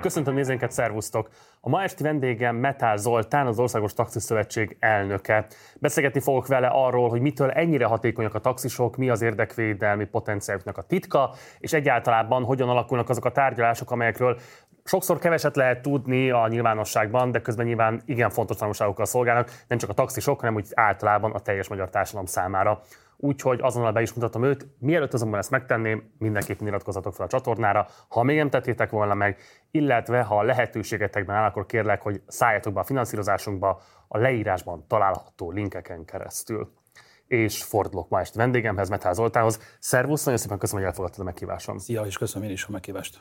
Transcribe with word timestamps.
Köszöntöm 0.00 0.34
nézőinket, 0.34 0.72
szervusztok! 0.72 1.28
A 1.60 1.68
ma 1.68 1.82
esti 1.82 2.02
vendégem 2.02 2.56
Metál 2.56 2.96
Zoltán, 2.96 3.46
az 3.46 3.58
Országos 3.58 3.94
Taxiszövetség 3.94 4.76
elnöke. 4.80 5.46
Beszélgetni 5.80 6.20
fogok 6.20 6.46
vele 6.46 6.66
arról, 6.66 7.08
hogy 7.08 7.20
mitől 7.20 7.50
ennyire 7.50 7.84
hatékonyak 7.84 8.34
a 8.34 8.38
taxisok, 8.38 8.96
mi 8.96 9.10
az 9.10 9.22
érdekvédelmi 9.22 10.04
potenciáluknak 10.04 10.78
a 10.78 10.82
titka, 10.82 11.34
és 11.58 11.72
egyáltalában 11.72 12.44
hogyan 12.44 12.68
alakulnak 12.68 13.08
azok 13.08 13.24
a 13.24 13.32
tárgyalások, 13.32 13.90
amelyekről 13.90 14.38
sokszor 14.84 15.18
keveset 15.18 15.56
lehet 15.56 15.82
tudni 15.82 16.30
a 16.30 16.48
nyilvánosságban, 16.48 17.30
de 17.30 17.40
közben 17.40 17.66
nyilván 17.66 18.02
igen 18.04 18.30
fontos 18.30 18.56
tanulságokkal 18.56 19.04
szolgálnak, 19.04 19.50
nem 19.68 19.78
csak 19.78 19.90
a 19.90 19.94
taxisok, 19.94 20.40
hanem 20.40 20.54
úgy 20.54 20.68
általában 20.74 21.32
a 21.32 21.38
teljes 21.38 21.68
magyar 21.68 21.90
társadalom 21.90 22.26
számára 22.26 22.82
úgyhogy 23.20 23.60
azonnal 23.62 23.92
be 23.92 24.02
is 24.02 24.12
mutatom 24.12 24.44
őt. 24.44 24.66
Mielőtt 24.78 25.14
azonban 25.14 25.38
ezt 25.38 25.50
megtenném, 25.50 26.12
mindenképpen 26.18 26.66
iratkozatok 26.66 27.14
fel 27.14 27.26
a 27.26 27.28
csatornára, 27.28 27.86
ha 28.08 28.22
még 28.22 28.36
nem 28.36 28.50
tettétek 28.50 28.90
volna 28.90 29.14
meg, 29.14 29.38
illetve 29.70 30.22
ha 30.22 30.38
a 30.38 30.42
lehetőségetekben 30.42 31.36
áll, 31.36 31.48
akkor 31.48 31.66
kérlek, 31.66 32.02
hogy 32.02 32.22
szálljatok 32.26 32.72
be 32.72 32.80
a 32.80 32.84
finanszírozásunkba 32.84 33.80
a 34.08 34.18
leírásban 34.18 34.84
található 34.86 35.50
linkeken 35.50 36.04
keresztül. 36.04 36.72
És 37.26 37.62
fordulok 37.62 38.08
ma 38.08 38.20
este 38.20 38.38
vendégemhez, 38.38 38.88
Metál 38.88 39.12
Zoltánhoz. 39.12 39.60
Szervusz, 39.78 40.24
nagyon 40.24 40.40
szépen 40.40 40.58
köszönöm, 40.58 40.82
hogy 40.82 40.90
elfogadtad 40.90 41.20
a 41.20 41.24
meghívásom. 41.24 41.78
Szia, 41.78 42.02
és 42.02 42.18
köszönöm 42.18 42.48
én 42.48 42.54
is 42.54 42.64
a 42.64 42.70
meghívást. 42.70 43.20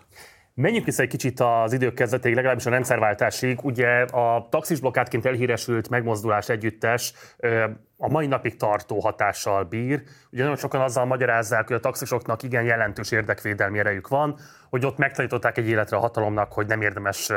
Menjünk 0.59 0.85
vissza 0.85 1.01
egy 1.01 1.09
kicsit 1.09 1.39
az 1.39 1.73
idők 1.73 1.93
kezdetéig, 1.93 2.35
legalábbis 2.35 2.65
a 2.65 2.69
rendszerváltásig. 2.69 3.59
Ugye 3.63 4.01
a 4.01 4.47
taxisblokkádként 4.49 5.25
elhíresült 5.25 5.89
megmozdulás 5.89 6.49
együttes 6.49 7.13
a 7.97 8.09
mai 8.09 8.27
napig 8.27 8.55
tartó 8.55 8.99
hatással 8.99 9.63
bír. 9.63 10.01
Ugye 10.31 10.41
nagyon 10.41 10.57
sokan 10.57 10.81
azzal 10.81 11.05
magyarázzák, 11.05 11.67
hogy 11.67 11.75
a 11.75 11.79
taxisoknak 11.79 12.43
igen 12.43 12.63
jelentős 12.63 13.11
érdekvédelmi 13.11 13.79
erejük 13.79 14.07
van, 14.07 14.37
hogy 14.69 14.85
ott 14.85 14.97
megtanították 14.97 15.57
egy 15.57 15.67
életre 15.67 15.97
a 15.97 15.99
hatalomnak, 15.99 16.53
hogy 16.53 16.67
nem 16.67 16.81
érdemes 16.81 17.31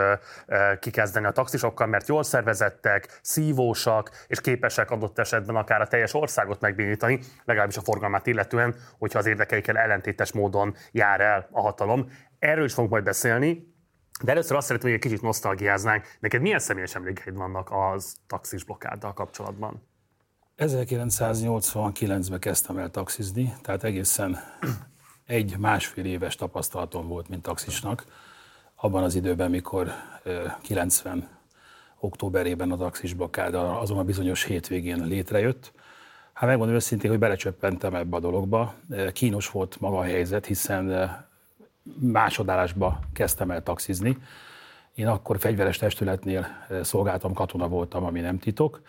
kikezdeni 0.79 1.27
a 1.27 1.31
taxisokkal, 1.31 1.87
mert 1.87 2.09
jól 2.09 2.23
szervezettek, 2.23 3.19
szívósak, 3.23 4.11
és 4.27 4.41
képesek 4.41 4.91
adott 4.91 5.19
esetben 5.19 5.57
akár 5.57 5.81
a 5.81 5.87
teljes 5.87 6.15
országot 6.15 6.61
megbénítani, 6.61 7.21
legalábbis 7.45 7.77
a 7.77 7.81
forgalmát 7.81 8.27
illetően, 8.27 8.75
hogyha 8.99 9.19
az 9.19 9.27
érdekeikkel 9.27 9.77
ellentétes 9.77 10.33
módon 10.33 10.75
jár 10.93 11.21
el 11.21 11.49
a 11.51 11.61
hatalom. 11.61 12.11
Erről 12.41 12.65
is 12.65 12.73
fogunk 12.73 12.93
majd 12.93 13.05
beszélni, 13.05 13.75
de 14.23 14.31
először 14.31 14.57
azt 14.57 14.67
szeretném, 14.67 14.91
hogy 14.91 15.01
egy 15.01 15.07
kicsit 15.07 15.23
nosztalgiáznánk. 15.23 16.05
Neked 16.21 16.41
milyen 16.41 16.59
személyes 16.59 16.95
emlékeid 16.95 17.37
vannak 17.37 17.71
az 17.73 18.17
taxis 18.27 18.65
blokkáddal 18.65 19.13
kapcsolatban? 19.13 19.89
1989-ben 20.59 22.39
kezdtem 22.39 22.79
el 22.79 22.91
taxizni, 22.91 23.55
tehát 23.63 23.85
egészen 23.85 24.39
egy 25.27 25.57
másfél 25.59 26.05
éves 26.05 26.35
tapasztalatom 26.35 27.09
volt, 27.09 27.29
mint 27.29 27.43
taxisnak. 27.43 28.05
Abban 28.75 29.03
az 29.03 29.15
időben, 29.15 29.51
mikor 29.51 29.93
90 30.63 31.29
októberében 31.99 32.71
a 32.71 32.77
taxis 32.77 33.15
blokkád 33.15 33.55
azon 33.55 33.99
a 33.99 34.05
bizonyos 34.05 34.45
hétvégén 34.45 35.05
létrejött. 35.05 35.73
Hát 36.33 36.49
megmondom 36.49 36.77
őszintén, 36.77 37.11
hogy 37.11 37.19
belecsöppentem 37.19 37.95
ebbe 37.95 38.17
a 38.17 38.21
dologba. 38.21 38.75
Kínos 39.13 39.51
volt 39.51 39.81
maga 39.81 39.99
a 39.99 40.03
helyzet, 40.03 40.47
hiszen 40.47 41.11
másodállásba 41.99 43.01
kezdtem 43.13 43.51
el 43.51 43.63
taxizni. 43.63 44.17
Én 44.95 45.07
akkor 45.07 45.39
fegyveres 45.39 45.79
testületnél 45.79 46.47
szolgáltam, 46.83 47.33
katona 47.33 47.69
voltam, 47.69 48.05
ami 48.05 48.21
nem 48.21 48.39
titok. 48.39 48.83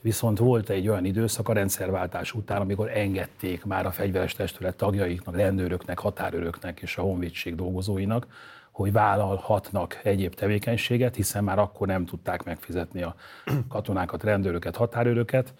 Viszont 0.00 0.38
volt 0.38 0.68
egy 0.68 0.88
olyan 0.88 1.04
időszak 1.04 1.48
a 1.48 1.52
rendszerváltás 1.52 2.32
után, 2.32 2.60
amikor 2.60 2.90
engedték 2.90 3.64
már 3.64 3.86
a 3.86 3.90
fegyveres 3.90 4.32
testület 4.32 4.76
tagjaiknak, 4.76 5.36
rendőröknek, 5.36 5.98
határőröknek 5.98 6.80
és 6.80 6.96
a 6.96 7.02
honvédség 7.02 7.54
dolgozóinak, 7.54 8.26
hogy 8.70 8.92
vállalhatnak 8.92 10.00
egyéb 10.02 10.34
tevékenységet, 10.34 11.14
hiszen 11.14 11.44
már 11.44 11.58
akkor 11.58 11.86
nem 11.86 12.04
tudták 12.04 12.44
megfizetni 12.44 13.02
a 13.02 13.14
katonákat, 13.68 14.22
rendőröket, 14.22 14.76
határőröket, 14.76 15.54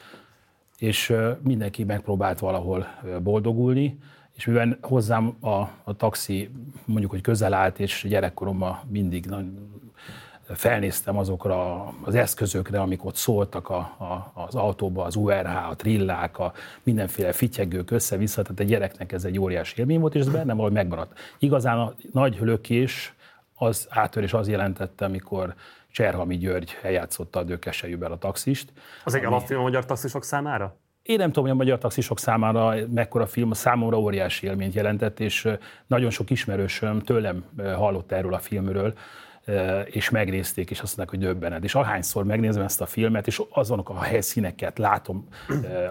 és 0.79 1.15
mindenki 1.41 1.85
megpróbált 1.85 2.39
valahol 2.39 2.87
boldogulni, 3.23 3.99
és 4.35 4.45
mivel 4.47 4.79
hozzám 4.81 5.37
a, 5.41 5.49
a 5.85 5.97
taxi 5.97 6.51
mondjuk, 6.85 7.11
hogy 7.11 7.21
közel 7.21 7.55
állt, 7.55 7.79
és 7.79 8.07
gyerekkoromban 8.09 8.81
mindig 8.89 9.27
felnéztem 10.49 11.19
azokra 11.19 11.89
az 12.03 12.15
eszközökre, 12.15 12.81
amik 12.81 13.05
ott 13.05 13.15
szóltak 13.15 13.69
a, 13.69 13.77
a, 13.77 14.33
az 14.35 14.55
autóba, 14.55 15.05
az 15.05 15.17
URH, 15.17 15.69
a 15.69 15.77
trillák, 15.77 16.39
a 16.39 16.53
mindenféle 16.83 17.33
fityegők 17.33 17.91
össze-vissza, 17.91 18.43
tehát 18.43 18.61
a 18.61 18.65
gyereknek 18.65 19.13
ez 19.13 19.25
egy 19.25 19.39
óriási 19.39 19.81
élmény 19.81 20.01
volt, 20.01 20.15
és 20.15 20.21
ez 20.21 20.29
bennem 20.29 20.57
valahogy 20.57 20.73
megmaradt. 20.73 21.19
Igazán 21.39 21.79
a 21.79 21.95
nagy 22.13 22.39
lökés 22.41 23.15
az 23.55 23.87
átörés 23.91 24.33
az 24.33 24.49
jelentette, 24.49 25.05
amikor 25.05 25.55
Cserhami 25.91 26.37
György 26.37 26.79
eljátszotta 26.83 27.39
a 27.39 27.43
dökesejűben 27.43 28.13
a 28.13 28.19
taxist. 28.19 28.73
Az 29.05 29.15
egy 29.15 29.25
ami... 29.25 29.35
alapfilm 29.35 29.61
a 29.61 29.63
magyar 29.63 29.85
taxisok 29.85 30.25
számára? 30.25 30.77
Én 31.05 31.17
nem 31.17 31.27
tudom, 31.27 31.43
hogy 31.43 31.53
a 31.53 31.57
magyar 31.57 31.79
taxisok 31.79 32.19
számára 32.19 32.75
mekkora 32.95 33.27
film, 33.27 33.53
számomra 33.53 33.99
óriási 34.01 34.47
élményt 34.47 34.75
jelentett, 34.75 35.21
és 35.21 35.49
nagyon 35.87 36.11
sok 36.11 36.31
ismerősöm 36.31 37.01
tőlem 37.01 37.45
hallott 37.77 38.13
erről 38.13 38.35
a 38.35 38.39
filmről, 38.39 38.95
és 39.87 40.11
megnézték, 40.11 40.71
és 40.71 40.81
azt 40.81 40.97
mondták, 40.97 41.19
hogy 41.19 41.29
döbbened. 41.29 41.65
És 41.65 41.75
ahányszor 41.75 42.25
megnézem 42.25 42.63
ezt 42.63 42.81
a 42.81 42.87
filmet, 42.87 43.27
és 43.27 43.43
azonok 43.51 43.89
a 43.89 44.01
helyszíneket 44.03 44.79
látom 44.79 45.29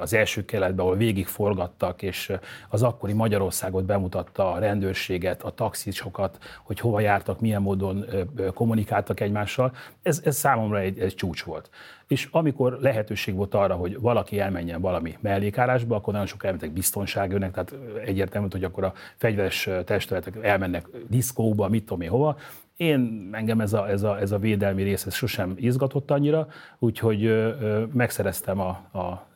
az 0.02 0.14
első 0.14 0.46
keletben, 0.46 0.86
ahol 0.86 0.97
végigforgattak, 0.97 2.02
és 2.02 2.31
az 2.69 2.84
akkori 2.84 3.14
Magyarországot 3.14 3.86
bemutatta 3.86 4.52
a 4.52 4.59
rendőrséget, 4.59 5.44
a 5.44 5.50
taxisokat, 5.52 6.38
hogy 6.64 6.80
hova 6.80 7.00
jártak, 7.00 7.40
milyen 7.40 7.62
módon 7.62 8.06
kommunikáltak 8.53 9.19
egymással, 9.19 9.75
ez, 10.02 10.22
ez 10.24 10.35
számomra 10.35 10.80
egy, 10.80 11.00
egy 11.00 11.16
csúcs 11.16 11.44
volt. 11.44 11.70
És 12.08 12.28
amikor 12.31 12.78
lehetőség 12.81 13.35
volt 13.35 13.53
arra, 13.53 13.75
hogy 13.75 14.00
valaki 14.00 14.40
elmenjen 14.40 14.81
valami 14.81 15.18
mellékárásba, 15.20 15.96
akkor 15.96 16.14
nagyon 16.14 16.28
sok 16.28 16.44
elmentek 16.44 16.72
biztonságőnek, 16.72 17.52
tehát 17.52 17.75
egyértelmű, 18.06 18.47
hogy 18.52 18.64
akkor 18.64 18.84
a 18.84 18.94
fegyveres 19.16 19.70
testületek 19.85 20.35
elmennek 20.41 20.88
diszkóba, 21.08 21.68
mit 21.68 21.85
tudom 21.85 22.02
én 22.02 22.09
hova, 22.09 22.38
én 22.75 23.29
engem 23.31 23.61
ez 23.61 23.73
a, 23.73 23.89
ez 23.89 24.03
a, 24.03 24.19
ez 24.19 24.31
a 24.31 24.38
védelmi 24.38 24.84
rész 24.84 25.06
ez 25.06 25.13
sosem 25.13 25.53
izgatott 25.56 26.11
annyira, 26.11 26.47
úgyhogy 26.79 27.25
ö, 27.25 27.84
megszereztem 27.94 28.59
a, 28.59 28.67
a 29.00 29.28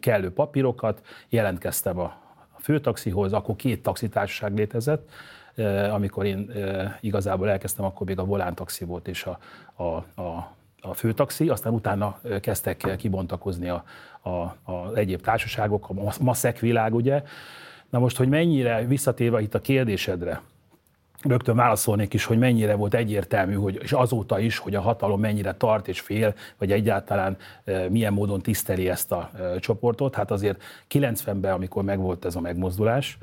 kellő 0.00 0.32
papírokat, 0.32 1.02
jelentkeztem 1.28 1.98
a, 1.98 2.04
a 2.56 2.60
főtaxihoz, 2.60 3.32
akkor 3.32 3.56
két 3.56 3.82
taxitársaság 3.82 4.56
létezett, 4.56 5.10
amikor 5.90 6.24
én 6.24 6.52
igazából 7.00 7.50
elkezdtem, 7.50 7.84
akkor 7.84 8.06
még 8.06 8.18
a 8.18 8.24
Volán 8.24 8.54
taxi 8.54 8.84
volt 8.84 9.08
és 9.08 9.24
a, 9.24 9.38
a, 9.74 10.20
a, 10.22 10.54
a 10.80 10.94
főtaxi, 10.94 11.48
aztán 11.48 11.72
utána 11.72 12.20
kezdtek 12.40 12.94
kibontakozni 12.96 13.68
a, 13.68 13.84
a, 14.22 14.30
a 14.72 14.94
egyéb 14.94 15.20
társaságok, 15.20 15.88
a 15.88 16.12
maszek 16.20 16.58
világ, 16.58 16.94
ugye. 16.94 17.22
Na 17.90 17.98
most, 17.98 18.16
hogy 18.16 18.28
mennyire 18.28 18.86
visszatérve 18.86 19.40
itt 19.40 19.54
a 19.54 19.60
kérdésedre, 19.60 20.40
rögtön 21.28 21.56
válaszolnék 21.56 22.14
is, 22.14 22.24
hogy 22.24 22.38
mennyire 22.38 22.74
volt 22.74 22.94
egyértelmű, 22.94 23.54
hogy, 23.54 23.78
és 23.82 23.92
azóta 23.92 24.38
is, 24.38 24.58
hogy 24.58 24.74
a 24.74 24.80
hatalom 24.80 25.20
mennyire 25.20 25.54
tart 25.54 25.88
és 25.88 26.00
fél, 26.00 26.34
vagy 26.58 26.72
egyáltalán 26.72 27.36
milyen 27.88 28.12
módon 28.12 28.40
tiszteli 28.40 28.88
ezt 28.88 29.12
a 29.12 29.30
csoportot. 29.60 30.14
Hát 30.14 30.30
azért 30.30 30.62
90-ben, 30.90 31.52
amikor 31.52 31.82
megvolt 31.82 32.24
ez 32.24 32.36
a 32.36 32.40
megmozdulás, 32.40 33.18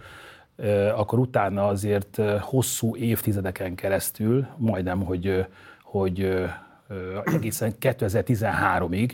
akkor 0.96 1.20
utána 1.20 1.68
azért 1.68 2.22
hosszú 2.40 2.96
évtizedeken 2.96 3.76
keresztül, 3.76 4.48
majdnem, 4.58 5.02
hogy, 5.04 5.46
hogy 5.84 6.44
egészen 7.26 7.74
2013-ig 7.82 9.12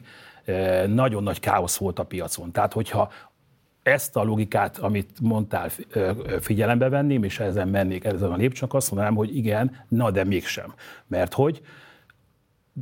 nagyon 0.87 1.23
nagy 1.23 1.39
káosz 1.39 1.77
volt 1.77 1.99
a 1.99 2.03
piacon. 2.03 2.51
Tehát, 2.51 2.73
hogyha 2.73 3.11
ezt 3.91 4.15
a 4.15 4.23
logikát, 4.23 4.77
amit 4.77 5.19
mondtál, 5.21 5.69
figyelembe 6.39 6.89
venném, 6.89 7.23
és 7.23 7.39
ezen 7.39 7.67
mennék 7.67 8.05
ezen 8.05 8.31
a 8.31 8.35
lépcsőn, 8.35 8.69
azt 8.71 8.91
mondanám, 8.91 9.15
hogy 9.15 9.37
igen, 9.37 9.85
na 9.87 10.11
de 10.11 10.23
mégsem. 10.23 10.73
Mert 11.07 11.33
hogy 11.33 11.61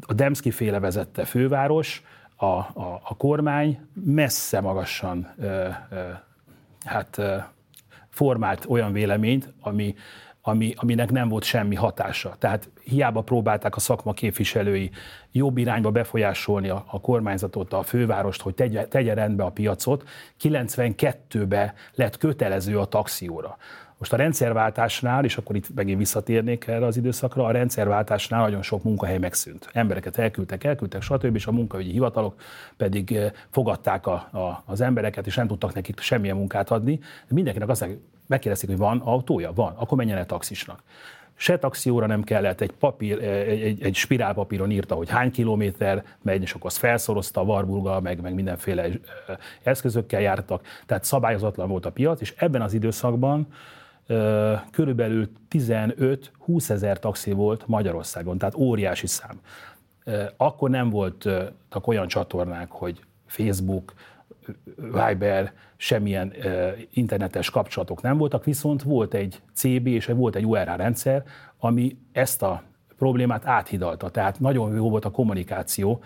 a 0.02 0.14
Demszki 0.14 0.52
féle 0.52 0.80
vezette 0.80 1.26
főváros, 1.26 2.04
a, 2.36 2.46
a, 2.46 3.02
a 3.04 3.16
kormány 3.18 3.80
messze 3.94 4.62
magasan 4.62 5.34
hát 6.86 7.18
ö, 7.18 7.36
formált 8.10 8.66
olyan 8.70 8.92
véleményt, 8.92 9.54
ami 9.62 9.96
ami, 10.48 10.74
aminek 10.76 11.12
nem 11.12 11.30
volt 11.30 11.44
semmi 11.44 11.76
hatása. 11.76 12.36
Tehát 12.40 12.70
hiába 12.84 13.22
próbálták 13.22 13.76
a 13.76 13.80
szakma 13.80 14.14
képviselői 14.14 14.92
jobb 15.32 15.58
irányba 15.58 15.92
befolyásolni 15.92 16.70
a, 16.70 16.84
a 16.88 17.02
kormányzatot, 17.02 17.74
a 17.74 17.84
fővárost, 17.84 18.42
hogy 18.42 18.56
tegye, 18.56 18.86
tegye 18.86 19.14
rendbe 19.14 19.44
a 19.44 19.50
piacot. 19.50 20.04
92-ben 20.42 21.74
lett 21.96 22.18
kötelező 22.18 22.80
a 22.80 22.86
taxióra. 22.86 23.58
Most 23.98 24.14
a 24.14 24.16
rendszerváltásnál, 24.16 25.24
és 25.24 25.38
akkor 25.38 25.56
itt 25.56 25.74
megint 25.76 25.98
visszatérnék 25.98 26.68
erre 26.68 26.86
az 26.86 26.98
időszakra, 26.98 27.46
a 27.46 27.52
rendszerváltásnál 27.52 28.42
nagyon 28.42 28.62
sok 28.62 28.84
munkahely 28.84 29.18
megszűnt. 29.18 29.70
Embereket 29.74 30.18
elküldtek, 30.18 30.64
elküldtek, 30.64 31.02
stb. 31.02 31.36
és 31.36 31.48
a 31.48 31.52
munkaügyi 31.52 31.92
hivatalok 31.92 32.36
pedig 32.78 33.12
eh, 33.12 33.32
fogadták 33.50 34.08
a, 34.08 34.14
a, 34.14 34.64
az 34.66 34.82
embereket, 34.82 35.28
és 35.28 35.36
nem 35.36 35.48
tudtak 35.48 35.74
nekik 35.74 36.00
semmilyen 36.00 36.36
munkát 36.36 36.70
adni. 36.70 37.00
Mindenkinek 37.28 37.70
azt 37.70 37.88
megkérdezték, 38.28 38.70
hogy 38.70 38.80
van 38.80 39.02
autója? 39.04 39.54
Van. 39.54 39.74
Akkor 39.76 39.98
menjen 39.98 40.18
el 40.18 40.26
taxisnak. 40.26 40.84
se 41.36 41.58
taxióra 41.58 42.06
nem 42.06 42.24
kellett, 42.24 42.62
egy, 42.62 42.72
papír, 42.72 43.24
egy, 43.24 43.62
egy, 43.62 43.84
egy 43.84 43.96
spirálpapíron 43.96 44.72
írta, 44.72 44.96
hogy 44.96 45.10
hány 45.10 45.32
kilométer 45.32 46.04
megy, 46.22 46.42
és 46.42 46.54
akkor 46.54 46.66
azt 46.66 46.78
felszorozta 46.78 47.42
a 47.42 47.46
Varburga, 47.46 48.00
meg, 48.00 48.22
meg 48.22 48.34
mindenféle 48.34 48.88
eszközökkel 49.64 50.22
jártak, 50.22 50.66
tehát 50.86 51.04
szabályozatlan 51.04 51.68
volt 51.68 51.86
a 51.86 51.92
piac, 51.92 52.22
és 52.22 52.34
ebben 52.38 52.62
az 52.62 52.74
időszakban 52.74 53.48
körülbelül 54.72 55.30
15-20 55.50 56.70
ezer 56.70 57.00
taxi 57.00 57.32
volt 57.32 57.68
Magyarországon, 57.68 58.38
tehát 58.38 58.56
óriási 58.56 59.08
szám. 59.08 59.42
Akkor 60.38 60.70
nem 60.70 60.90
voltak 60.90 61.88
olyan 61.88 62.08
csatornák, 62.08 62.72
hogy 62.72 63.00
Facebook, 63.26 63.94
Viber, 64.76 65.54
semmilyen 65.76 66.34
internetes 66.94 67.50
kapcsolatok 67.50 68.02
nem 68.02 68.18
voltak, 68.18 68.44
viszont 68.44 68.84
volt 68.84 69.14
egy 69.14 69.42
CB 69.54 69.88
és 69.88 70.06
volt 70.06 70.36
egy 70.36 70.46
URA 70.46 70.76
rendszer, 70.76 71.24
ami 71.60 71.98
ezt 72.12 72.44
a 72.44 72.64
problémát 72.98 73.46
áthidalta. 73.46 74.10
Tehát 74.10 74.40
nagyon 74.40 74.76
jó 74.76 74.90
volt 74.90 75.06
a 75.06 75.12
kommunikáció 75.12 76.04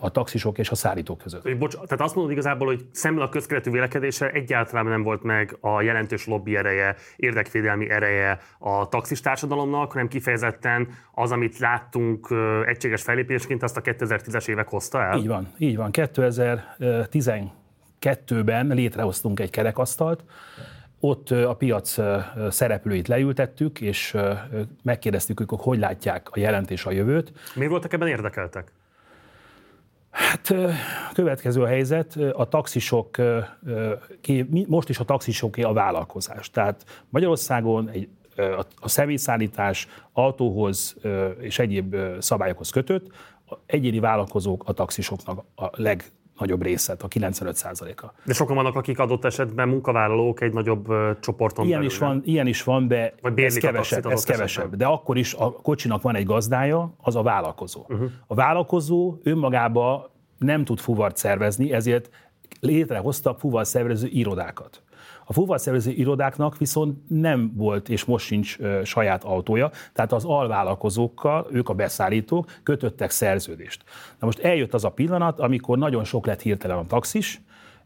a 0.00 0.10
taxisok 0.10 0.58
és 0.58 0.70
a 0.70 0.74
szállítók 0.74 1.18
között. 1.18 1.58
Bocs, 1.58 1.74
tehát 1.74 2.00
azt 2.00 2.14
mondod 2.14 2.32
igazából, 2.32 2.66
hogy 2.66 2.84
szemmel 2.92 3.22
a 3.22 3.28
közkeletű 3.28 3.70
vélekedése 3.70 4.30
egyáltalán 4.30 4.86
nem 4.86 5.02
volt 5.02 5.22
meg 5.22 5.56
a 5.60 5.82
jelentős 5.82 6.26
lobby 6.26 6.56
ereje, 6.56 6.96
érdekvédelmi 7.16 7.90
ereje 7.90 8.38
a 8.58 8.88
taxis 8.88 9.20
társadalomnak, 9.20 9.92
hanem 9.92 10.08
kifejezetten 10.08 10.88
az, 11.14 11.32
amit 11.32 11.58
láttunk 11.58 12.28
egységes 12.66 13.02
fellépésként, 13.02 13.62
azt 13.62 13.76
a 13.76 13.80
2010-es 13.80 14.48
évek 14.48 14.68
hozta 14.68 15.02
el? 15.02 15.18
Így 15.18 15.26
van, 15.26 15.52
így 15.58 15.76
van. 15.76 15.90
2012-ben 15.92 18.66
létrehoztunk 18.66 19.40
egy 19.40 19.50
kerekasztalt, 19.50 20.24
ott 21.00 21.30
a 21.30 21.54
piac 21.54 21.98
szereplőit 22.48 23.08
leültettük, 23.08 23.80
és 23.80 24.16
megkérdeztük 24.82 25.40
ők, 25.40 25.50
hogy 25.50 25.60
hogy 25.62 25.78
látják 25.78 26.28
a 26.30 26.38
jelentés 26.38 26.86
a 26.86 26.90
jövőt. 26.90 27.32
Miért 27.54 27.70
voltak 27.70 27.92
ebben 27.92 28.08
érdekeltek? 28.08 28.72
Hát 30.16 30.54
következő 31.12 31.62
a 31.62 31.66
helyzet, 31.66 32.16
a 32.32 32.48
taxisok, 32.48 33.16
most 34.66 34.88
is 34.88 34.98
a 34.98 35.04
taxisoké 35.04 35.62
a 35.62 35.72
vállalkozás. 35.72 36.50
Tehát 36.50 36.84
Magyarországon 37.08 37.88
egy, 37.88 38.08
a 38.80 38.88
személyszállítás 38.88 39.88
autóhoz 40.12 40.96
és 41.40 41.58
egyéb 41.58 41.96
szabályokhoz 42.18 42.70
kötött, 42.70 43.10
egyéni 43.66 43.98
vállalkozók 43.98 44.62
a 44.66 44.72
taxisoknak 44.72 45.44
a 45.54 45.70
leg 45.72 46.04
nagyobb 46.38 46.62
részet, 46.62 47.02
a 47.02 47.08
95%-a. 47.08 48.12
De 48.24 48.32
sokan 48.32 48.56
vannak, 48.56 48.76
akik 48.76 48.98
adott 48.98 49.24
esetben 49.24 49.68
munkavállalók 49.68 50.40
egy 50.40 50.52
nagyobb 50.52 50.86
csoporton 51.20 51.66
ilyen 51.66 51.78
belül. 51.78 51.92
Is 51.92 51.98
van, 51.98 52.22
ilyen 52.24 52.46
is 52.46 52.62
van, 52.62 52.88
de 52.88 53.14
ez 53.34 53.56
kevesebb, 53.56 54.06
ez 54.06 54.24
kevesebb. 54.24 54.76
De 54.76 54.86
akkor 54.86 55.16
is 55.16 55.34
a 55.34 55.52
kocsinak 55.52 56.02
van 56.02 56.14
egy 56.14 56.26
gazdája, 56.26 56.94
az 57.00 57.16
a 57.16 57.22
vállalkozó. 57.22 57.86
Uh-huh. 57.88 58.10
A 58.26 58.34
vállalkozó 58.34 59.18
önmagába 59.22 60.10
nem 60.38 60.64
tud 60.64 60.78
fuvart 60.78 61.16
szervezni, 61.16 61.72
ezért 61.72 62.10
létrehoztak 62.60 63.38
fuvarszervező 63.38 64.08
irodákat. 64.10 64.82
A 65.28 65.32
fuvarszervező 65.32 65.90
irodáknak 65.90 66.58
viszont 66.58 66.98
nem 67.08 67.52
volt, 67.54 67.88
és 67.88 68.04
most 68.04 68.26
sincs 68.26 68.58
saját 68.84 69.24
autója, 69.24 69.70
tehát 69.92 70.12
az 70.12 70.24
alvállalkozókkal, 70.24 71.46
ők 71.50 71.68
a 71.68 71.74
beszállítók 71.74 72.50
kötöttek 72.62 73.10
szerződést. 73.10 73.84
Na 74.18 74.26
most 74.26 74.38
eljött 74.38 74.74
az 74.74 74.84
a 74.84 74.90
pillanat, 74.90 75.40
amikor 75.40 75.78
nagyon 75.78 76.04
sok 76.04 76.26
lett 76.26 76.40
hirtelen 76.40 76.76
a 76.76 76.86
taxis, 76.86 77.40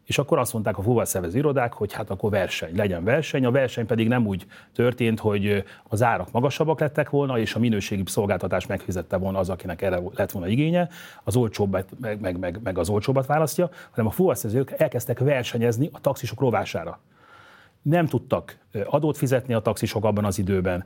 és 0.05 0.17
akkor 0.17 0.39
azt 0.39 0.53
mondták 0.53 0.77
a 0.77 0.81
fuvarszervező 0.81 1.37
irodák, 1.37 1.73
hogy 1.73 1.93
hát 1.93 2.09
akkor 2.09 2.29
verseny, 2.29 2.75
legyen 2.75 3.03
verseny. 3.03 3.45
A 3.45 3.51
verseny 3.51 3.85
pedig 3.85 4.07
nem 4.07 4.27
úgy 4.27 4.45
történt, 4.73 5.19
hogy 5.19 5.63
az 5.83 6.03
árak 6.03 6.31
magasabbak 6.31 6.79
lettek 6.79 7.09
volna, 7.09 7.39
és 7.39 7.55
a 7.55 7.59
minőségi 7.59 8.03
szolgáltatás 8.05 8.65
megfizette 8.65 9.17
volna 9.17 9.39
az, 9.39 9.49
akinek 9.49 9.81
erre 9.81 9.99
lett 10.15 10.31
volna 10.31 10.47
igénye, 10.47 10.89
az 11.23 11.35
olcsóbbat, 11.35 11.89
meg, 11.99 12.19
meg, 12.19 12.39
meg, 12.39 12.59
meg 12.63 12.77
az 12.77 12.89
olcsóbbat 12.89 13.25
választja, 13.25 13.69
hanem 13.89 14.07
a 14.07 14.11
fuvarszervezők 14.11 14.71
elkezdtek 14.77 15.19
versenyezni 15.19 15.89
a 15.91 16.01
taxisok 16.01 16.39
rovására 16.39 16.99
nem 17.81 18.05
tudtak 18.05 18.57
adót 18.85 19.17
fizetni 19.17 19.53
a 19.53 19.59
taxisok 19.59 20.05
abban 20.05 20.25
az 20.25 20.39
időben, 20.39 20.85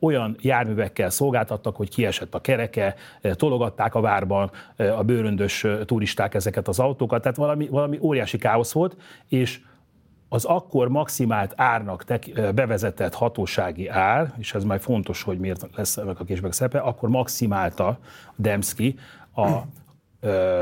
olyan 0.00 0.36
járművekkel 0.40 1.10
szolgáltattak, 1.10 1.76
hogy 1.76 1.90
kiesett 1.90 2.34
a 2.34 2.40
kereke, 2.40 2.94
tologatták 3.20 3.94
a 3.94 4.00
várban 4.00 4.50
a 4.76 5.02
bőröndös 5.02 5.66
turisták 5.84 6.34
ezeket 6.34 6.68
az 6.68 6.78
autókat, 6.78 7.22
tehát 7.22 7.36
valami, 7.36 7.68
valami 7.68 7.98
óriási 8.00 8.38
káosz 8.38 8.72
volt, 8.72 8.96
és 9.28 9.60
az 10.28 10.44
akkor 10.44 10.88
maximált 10.88 11.52
árnak 11.56 12.04
bevezetett 12.54 13.14
hatósági 13.14 13.88
ár, 13.88 14.32
és 14.38 14.54
ez 14.54 14.64
majd 14.64 14.80
fontos, 14.80 15.22
hogy 15.22 15.38
miért 15.38 15.66
lesz 15.76 15.96
ennek 15.96 16.20
a 16.20 16.24
később 16.24 16.52
szerepe, 16.52 16.78
akkor 16.78 17.08
maximálta 17.08 17.98
Demszki 18.36 18.98
a, 19.34 19.48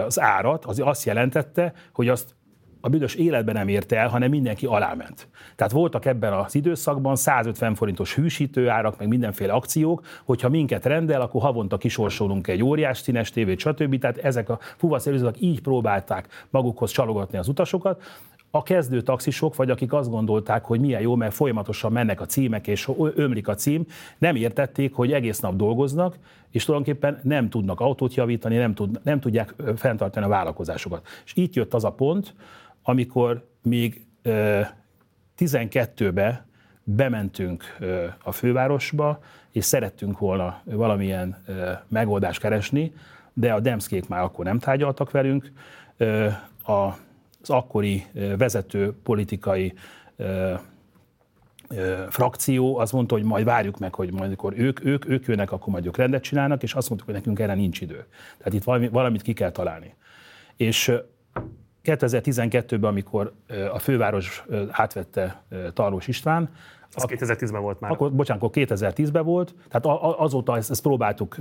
az 0.04 0.20
árat, 0.20 0.64
az 0.64 0.80
azt 0.80 1.04
jelentette, 1.04 1.72
hogy 1.92 2.08
azt 2.08 2.34
a 2.80 2.88
büdös 2.88 3.14
életben 3.14 3.54
nem 3.54 3.68
érte 3.68 3.96
el, 3.96 4.08
hanem 4.08 4.30
mindenki 4.30 4.66
aláment. 4.66 5.28
Tehát 5.56 5.72
voltak 5.72 6.04
ebben 6.04 6.32
az 6.32 6.54
időszakban 6.54 7.16
150 7.16 7.74
forintos 7.74 8.14
hűsítőárak, 8.14 8.98
meg 8.98 9.08
mindenféle 9.08 9.52
akciók, 9.52 10.06
hogyha 10.24 10.48
minket 10.48 10.86
rendel, 10.86 11.20
akkor 11.20 11.40
havonta 11.42 11.76
kisorsolunk 11.76 12.48
egy 12.48 12.62
óriás 12.62 12.98
színes 12.98 13.30
tévét, 13.30 13.58
stb. 13.58 13.98
Tehát 13.98 14.16
ezek 14.16 14.48
a 14.48 14.58
fuvaszerűzők 14.76 15.40
így 15.40 15.60
próbálták 15.60 16.46
magukhoz 16.50 16.90
csalogatni 16.90 17.38
az 17.38 17.48
utasokat, 17.48 18.02
a 18.50 18.62
kezdő 18.62 19.00
taxisok, 19.00 19.56
vagy 19.56 19.70
akik 19.70 19.92
azt 19.92 20.10
gondolták, 20.10 20.64
hogy 20.64 20.80
milyen 20.80 21.00
jó, 21.00 21.14
mert 21.14 21.34
folyamatosan 21.34 21.92
mennek 21.92 22.20
a 22.20 22.26
címek, 22.26 22.66
és 22.66 22.88
ömlik 23.14 23.48
a 23.48 23.54
cím, 23.54 23.84
nem 24.18 24.36
értették, 24.36 24.94
hogy 24.94 25.12
egész 25.12 25.40
nap 25.40 25.56
dolgoznak, 25.56 26.16
és 26.50 26.64
tulajdonképpen 26.64 27.20
nem 27.22 27.48
tudnak 27.48 27.80
autót 27.80 28.14
javítani, 28.14 28.56
nem, 28.56 28.74
tud, 28.74 29.00
nem 29.02 29.20
tudják 29.20 29.54
fenntartani 29.76 30.26
a 30.26 30.28
vállalkozásokat. 30.28 31.06
És 31.24 31.32
itt 31.34 31.54
jött 31.54 31.74
az 31.74 31.84
a 31.84 31.90
pont, 31.90 32.34
amikor 32.82 33.48
még 33.62 34.06
12-be 35.38 36.46
bementünk 36.84 37.64
a 38.22 38.32
fővárosba, 38.32 39.22
és 39.50 39.64
szerettünk 39.64 40.18
volna 40.18 40.62
valamilyen 40.64 41.44
megoldást 41.88 42.40
keresni, 42.40 42.92
de 43.32 43.52
a 43.52 43.60
Demszkék 43.60 44.08
már 44.08 44.22
akkor 44.22 44.44
nem 44.44 44.58
tárgyaltak 44.58 45.10
velünk. 45.10 45.52
Az 46.62 47.50
akkori 47.50 48.06
vezető 48.38 48.94
politikai 49.02 49.74
frakció 52.08 52.78
az 52.78 52.90
mondta, 52.90 53.14
hogy 53.14 53.24
majd 53.24 53.44
várjuk 53.44 53.78
meg, 53.78 53.94
hogy 53.94 54.12
majd 54.12 54.24
amikor 54.24 54.52
ők, 54.56 54.84
ők, 54.84 55.08
ők 55.08 55.26
jönnek, 55.26 55.52
akkor 55.52 55.72
majd 55.72 55.86
ők 55.86 55.96
rendet 55.96 56.22
csinálnak, 56.22 56.62
és 56.62 56.74
azt 56.74 56.88
mondtuk, 56.88 57.10
hogy 57.10 57.18
nekünk 57.18 57.38
erre 57.38 57.54
nincs 57.54 57.80
idő. 57.80 58.06
Tehát 58.38 58.52
itt 58.52 58.64
valami, 58.64 58.88
valamit 58.88 59.22
ki 59.22 59.32
kell 59.32 59.50
találni. 59.50 59.94
És 60.56 60.92
2012-ben, 61.84 62.90
amikor 62.90 63.32
a 63.72 63.78
főváros 63.78 64.44
átvette 64.70 65.42
Tarlós 65.72 66.08
István, 66.08 66.50
az 66.94 67.04
2010-ben 67.08 67.60
volt 67.60 67.80
már. 67.80 67.90
Akkor, 67.90 68.12
bocsánat, 68.12 68.42
akkor 68.42 68.64
2010-ben 68.64 69.24
volt, 69.24 69.54
tehát 69.68 69.98
azóta 70.18 70.56
ezt, 70.56 70.70
ezt 70.70 70.82
próbáltuk... 70.82 71.36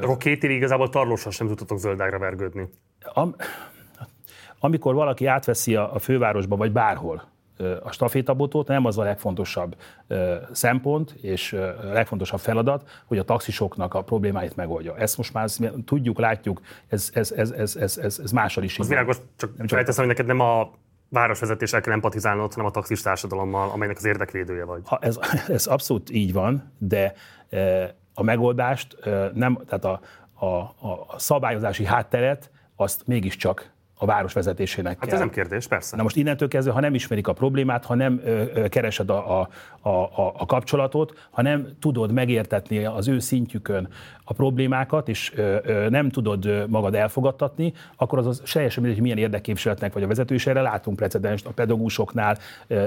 akkor 0.00 0.16
két 0.16 0.44
évig 0.44 0.56
igazából 0.56 0.88
Tarlósra 0.88 1.30
sem 1.30 1.46
tudtatok 1.46 1.78
zöldágra 1.78 2.18
vergődni. 2.18 2.68
Am, 3.12 3.34
amikor 4.58 4.94
valaki 4.94 5.26
átveszi 5.26 5.74
a, 5.74 5.94
a 5.94 5.98
fővárosba, 5.98 6.56
vagy 6.56 6.72
bárhol, 6.72 7.22
a 7.82 7.92
stafétabotot 7.92 8.68
nem 8.68 8.84
az 8.84 8.98
a 8.98 9.02
legfontosabb 9.02 9.76
szempont 10.52 11.10
és 11.10 11.52
a 11.52 11.92
legfontosabb 11.92 12.40
feladat, 12.40 12.88
hogy 13.06 13.18
a 13.18 13.24
taxisoknak 13.24 13.94
a 13.94 14.02
problémáit 14.02 14.56
megoldja. 14.56 14.96
Ezt 14.96 15.16
most 15.16 15.32
már 15.32 15.48
tudjuk, 15.84 16.18
látjuk, 16.18 16.60
ez, 16.88 17.10
ez, 17.14 17.30
ez, 17.30 17.50
ez, 17.50 17.76
ez, 17.76 17.98
ez, 17.98 18.20
ez 18.22 18.30
mással 18.30 18.64
is. 18.64 18.78
Az 18.78 18.88
világos, 18.88 19.16
csak 19.36 19.50
felteszem, 19.66 20.04
hogy 20.04 20.16
neked 20.16 20.26
nem 20.26 20.40
a 20.40 20.70
városvezetéssel 21.08 21.80
kell 21.80 21.92
empatizálnod, 21.92 22.52
hanem 22.52 22.66
a 22.66 22.70
taxis 22.70 23.00
társadalommal, 23.00 23.70
amelynek 23.70 23.96
az 23.96 24.04
érdekvédője 24.04 24.64
vagy. 24.64 24.82
Ha 24.84 24.98
ez, 25.00 25.18
ez 25.48 25.66
abszolút 25.66 26.10
így 26.10 26.32
van, 26.32 26.72
de 26.78 27.12
a 28.14 28.22
megoldást 28.22 28.96
nem, 29.34 29.58
tehát 29.66 29.84
a, 29.84 30.00
a, 30.46 30.56
a 31.06 31.18
szabályozási 31.18 31.84
hátteret 31.84 32.50
azt 32.76 33.06
mégiscsak 33.06 33.70
a 33.98 34.06
város 34.06 34.32
vezetésének 34.32 34.96
Hát 35.00 35.12
ez 35.12 35.18
nem 35.18 35.30
kérdés, 35.30 35.66
persze. 35.66 35.96
Na 35.96 36.02
most 36.02 36.16
innentől 36.16 36.48
kezdve, 36.48 36.72
ha 36.72 36.80
nem 36.80 36.94
ismerik 36.94 37.28
a 37.28 37.32
problémát, 37.32 37.84
ha 37.84 37.94
nem 37.94 38.20
ö, 38.24 38.42
ö, 38.54 38.68
keresed 38.68 39.10
a, 39.10 39.40
a, 39.40 39.48
a, 39.88 40.10
a 40.36 40.46
kapcsolatot, 40.46 41.28
ha 41.30 41.42
nem 41.42 41.68
tudod 41.80 42.12
megértetni 42.12 42.84
az 42.84 43.08
ő 43.08 43.18
szintjükön 43.18 43.88
a 44.24 44.32
problémákat, 44.32 45.08
és 45.08 45.32
ö, 45.36 45.56
ö, 45.62 45.88
nem 45.88 46.08
tudod 46.08 46.68
magad 46.68 46.94
elfogadtatni, 46.94 47.72
akkor 47.96 48.18
az, 48.18 48.26
az 48.26 48.42
teljesen 48.52 48.82
mindegy, 48.82 49.00
hogy 49.00 49.10
milyen 49.10 49.24
érdekképviseletnek 49.26 49.92
vagy 49.92 50.02
a 50.02 50.06
vezető, 50.06 50.34
és 50.34 50.46
erre 50.46 50.60
látunk 50.60 50.96
precedenst 50.96 51.46
a 51.46 51.50
pedagógusoknál, 51.50 52.38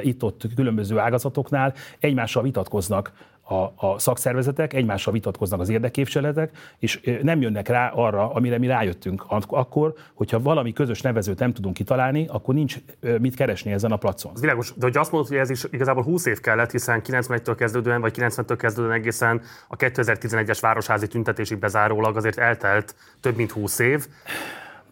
itt-ott 0.01 0.43
különböző 0.55 0.99
ágazatoknál, 0.99 1.73
egymással 1.99 2.43
vitatkoznak 2.43 3.11
a, 3.51 3.73
a 3.75 3.99
szakszervezetek, 3.99 4.73
egymással 4.73 5.13
vitatkoznak 5.13 5.59
az 5.59 5.69
érdeképviseletek, 5.69 6.51
és 6.79 7.19
nem 7.21 7.41
jönnek 7.41 7.67
rá 7.67 7.89
arra, 7.89 8.33
amire 8.33 8.57
mi 8.57 8.67
rájöttünk 8.67 9.25
akkor, 9.47 9.93
hogyha 10.13 10.39
valami 10.39 10.73
közös 10.73 11.01
nevezőt 11.01 11.39
nem 11.39 11.53
tudunk 11.53 11.73
kitalálni, 11.73 12.27
akkor 12.29 12.53
nincs 12.53 12.77
mit 13.19 13.35
keresni 13.35 13.71
ezen 13.71 13.91
a 13.91 13.97
placon. 13.97 14.31
Az 14.33 14.41
világos, 14.41 14.73
de 14.75 14.85
hogy 14.85 14.97
azt 14.97 15.11
mondod, 15.11 15.29
hogy 15.29 15.39
ez 15.39 15.49
is 15.49 15.63
igazából 15.71 16.03
20 16.03 16.25
év 16.25 16.39
kellett, 16.39 16.71
hiszen 16.71 17.01
91-től 17.05 17.55
kezdődően, 17.57 18.01
vagy 18.01 18.13
90-től 18.17 18.55
kezdődően 18.57 18.93
egészen 18.93 19.41
a 19.67 19.75
2011-es 19.75 20.57
városházi 20.61 21.07
tüntetésig 21.07 21.59
bezárólag 21.59 22.17
azért 22.17 22.37
eltelt 22.37 22.95
több 23.19 23.35
mint 23.35 23.51
20 23.51 23.79
év. 23.79 24.07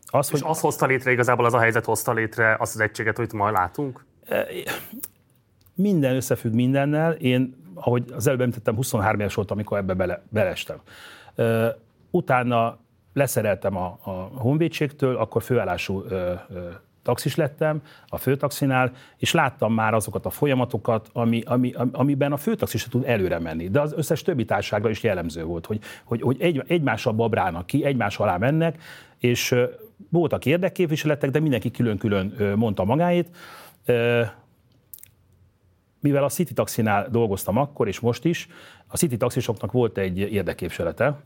Az, 0.05 0.29
és 0.33 0.41
hogy... 0.41 0.51
az 0.51 0.59
hozta 0.59 0.85
létre 0.85 1.11
igazából 1.11 1.45
az 1.45 1.53
a 1.53 1.59
helyzet 1.59 1.85
hozta 1.85 2.13
létre 2.13 2.55
azt 2.59 2.75
az 2.75 2.79
egységet, 2.81 3.17
amit 3.17 3.33
ma 3.33 3.51
látunk? 3.51 4.05
Minden 5.73 6.15
összefügg 6.15 6.53
mindennel. 6.53 7.11
Én, 7.11 7.55
ahogy 7.81 8.03
az 8.15 8.27
előbb 8.27 8.41
említettem, 8.41 8.75
23 8.75 9.19
éves 9.19 9.33
voltam, 9.33 9.57
amikor 9.57 9.77
ebbe 9.77 9.93
bele, 9.93 10.23
belestem. 10.29 10.77
Utána 12.11 12.77
leszereltem 13.13 13.77
a, 13.77 13.99
a 14.03 14.11
honvédségtől, 14.33 15.15
akkor 15.15 15.43
főállású 15.43 16.03
ö, 16.07 16.33
ö, 16.49 16.69
taxis 17.03 17.35
lettem 17.35 17.81
a 18.07 18.17
főtaxinál, 18.17 18.91
és 19.17 19.31
láttam 19.31 19.73
már 19.73 19.93
azokat 19.93 20.25
a 20.25 20.29
folyamatokat, 20.29 21.09
ami, 21.13 21.41
ami, 21.45 21.73
amiben 21.91 22.31
a 22.31 22.37
főtaxis 22.37 22.83
tud 22.83 23.03
előre 23.05 23.39
menni. 23.39 23.69
De 23.69 23.81
az 23.81 23.93
összes 23.93 24.21
többi 24.21 24.45
társágra 24.45 24.89
is 24.89 25.03
jellemző 25.03 25.43
volt, 25.43 25.65
hogy, 25.65 25.79
hogy, 26.03 26.21
hogy 26.21 26.37
egy, 26.41 26.63
egymással 26.67 27.13
babrának 27.13 27.65
ki, 27.65 27.85
egymás 27.85 28.17
alá 28.17 28.37
mennek, 28.37 28.81
és 29.17 29.55
voltak 30.09 30.45
érdekképviseletek, 30.45 31.29
de 31.29 31.39
mindenki 31.39 31.71
külön-külön 31.71 32.53
mondta 32.55 32.83
magáét. 32.83 33.29
Mivel 35.99 36.23
a 36.23 36.29
City 36.29 36.53
Taxinál 36.53 37.07
dolgoztam 37.09 37.57
akkor 37.57 37.87
és 37.87 37.99
most 37.99 38.25
is, 38.25 38.47
a 38.87 38.97
City 38.97 39.17
taxisoknak 39.17 39.71
volt 39.71 39.97
egy 39.97 40.17
érdekképviselete, 40.17 41.19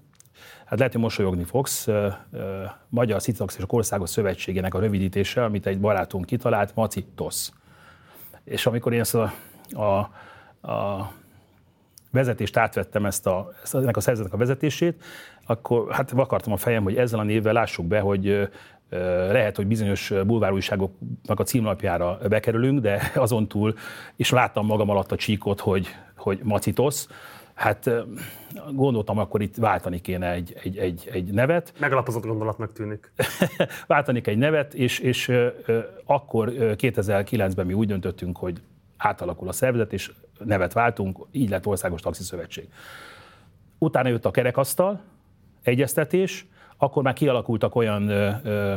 Hát 0.66 0.78
lehet, 0.78 0.94
hogy 0.94 1.02
mosolyogni 1.02 1.44
fogsz. 1.44 1.88
Magyar 2.90 3.22
City 3.22 3.38
Taxisok 3.38 3.74
Országos 3.74 4.10
Szövetségének 4.10 4.74
a 4.74 4.80
rövidítése, 4.80 5.44
amit 5.44 5.66
egy 5.66 5.80
barátunk 5.80 6.26
kitalált, 6.26 6.76
Maci 6.76 7.06
TOSZ. 7.16 7.52
És 8.44 8.66
amikor 8.66 8.94
én 8.94 9.00
ezt 9.00 9.16
a, 9.16 9.34
a, 9.72 9.84
a 10.72 11.12
vezetést 12.12 12.58
átvettem, 12.58 13.06
ezt 13.06 13.28
a, 13.28 13.52
ennek 13.72 13.98
a 13.98 14.00
szervezetnek 14.00 14.34
a 14.34 14.38
vezetését, 14.38 15.04
akkor 15.46 15.92
hát 15.92 16.12
vakartam 16.12 16.54
a 16.54 16.58
fejem, 16.58 16.84
hogy 16.84 16.96
ezzel 16.96 17.20
a 17.20 17.24
névvel 17.24 17.54
lássuk 17.54 17.86
be, 17.86 18.00
hogy 18.00 18.50
lehet, 19.32 19.56
hogy 19.56 19.68
bizonyos 19.68 20.14
bulvárújságoknak 20.26 21.40
a 21.40 21.44
címlapjára 21.44 22.18
bekerülünk, 22.30 22.80
de 22.80 23.12
azon 23.16 23.48
túl, 23.48 23.74
és 24.16 24.30
láttam 24.30 24.66
magam 24.66 24.90
alatt 24.90 25.12
a 25.12 25.16
csíkot, 25.16 25.60
hogy, 25.60 25.88
hogy 26.16 26.40
macitosz, 26.44 27.10
hát 27.54 27.90
gondoltam, 28.72 29.18
akkor 29.18 29.42
itt 29.42 29.56
váltani 29.56 30.02
kéne 30.02 30.32
egy, 30.32 30.56
egy, 30.64 30.78
egy, 30.78 31.10
egy 31.12 31.34
nevet. 31.34 31.74
Megalapozott 31.80 32.26
gondolatnak 32.26 32.74
tűnik. 32.74 33.12
váltani 33.88 34.22
egy 34.24 34.38
nevet, 34.38 34.74
és, 34.74 35.00
és 35.00 35.32
akkor 36.06 36.52
2009-ben 36.56 37.66
mi 37.66 37.74
úgy 37.74 37.88
döntöttünk, 37.88 38.38
hogy 38.38 38.62
átalakul 38.98 39.48
a 39.48 39.52
szervezet, 39.52 39.94
és 39.94 40.12
nevet 40.40 40.74
váltunk, 40.74 41.26
így 41.32 41.50
lett 41.50 41.68
Országos 41.68 42.02
Taxi 42.02 42.24
Szövetség. 42.24 42.68
Utána 43.78 44.10
jött 44.10 44.26
a 44.26 44.32
kerekasztal, 44.32 45.02
egyeztetés, 45.62 46.46
akkor 46.78 47.04
már 47.04 47.14
kialakultak 47.14 47.76
olyan 47.76 48.08
ö, 48.08 48.30
ö, 48.44 48.76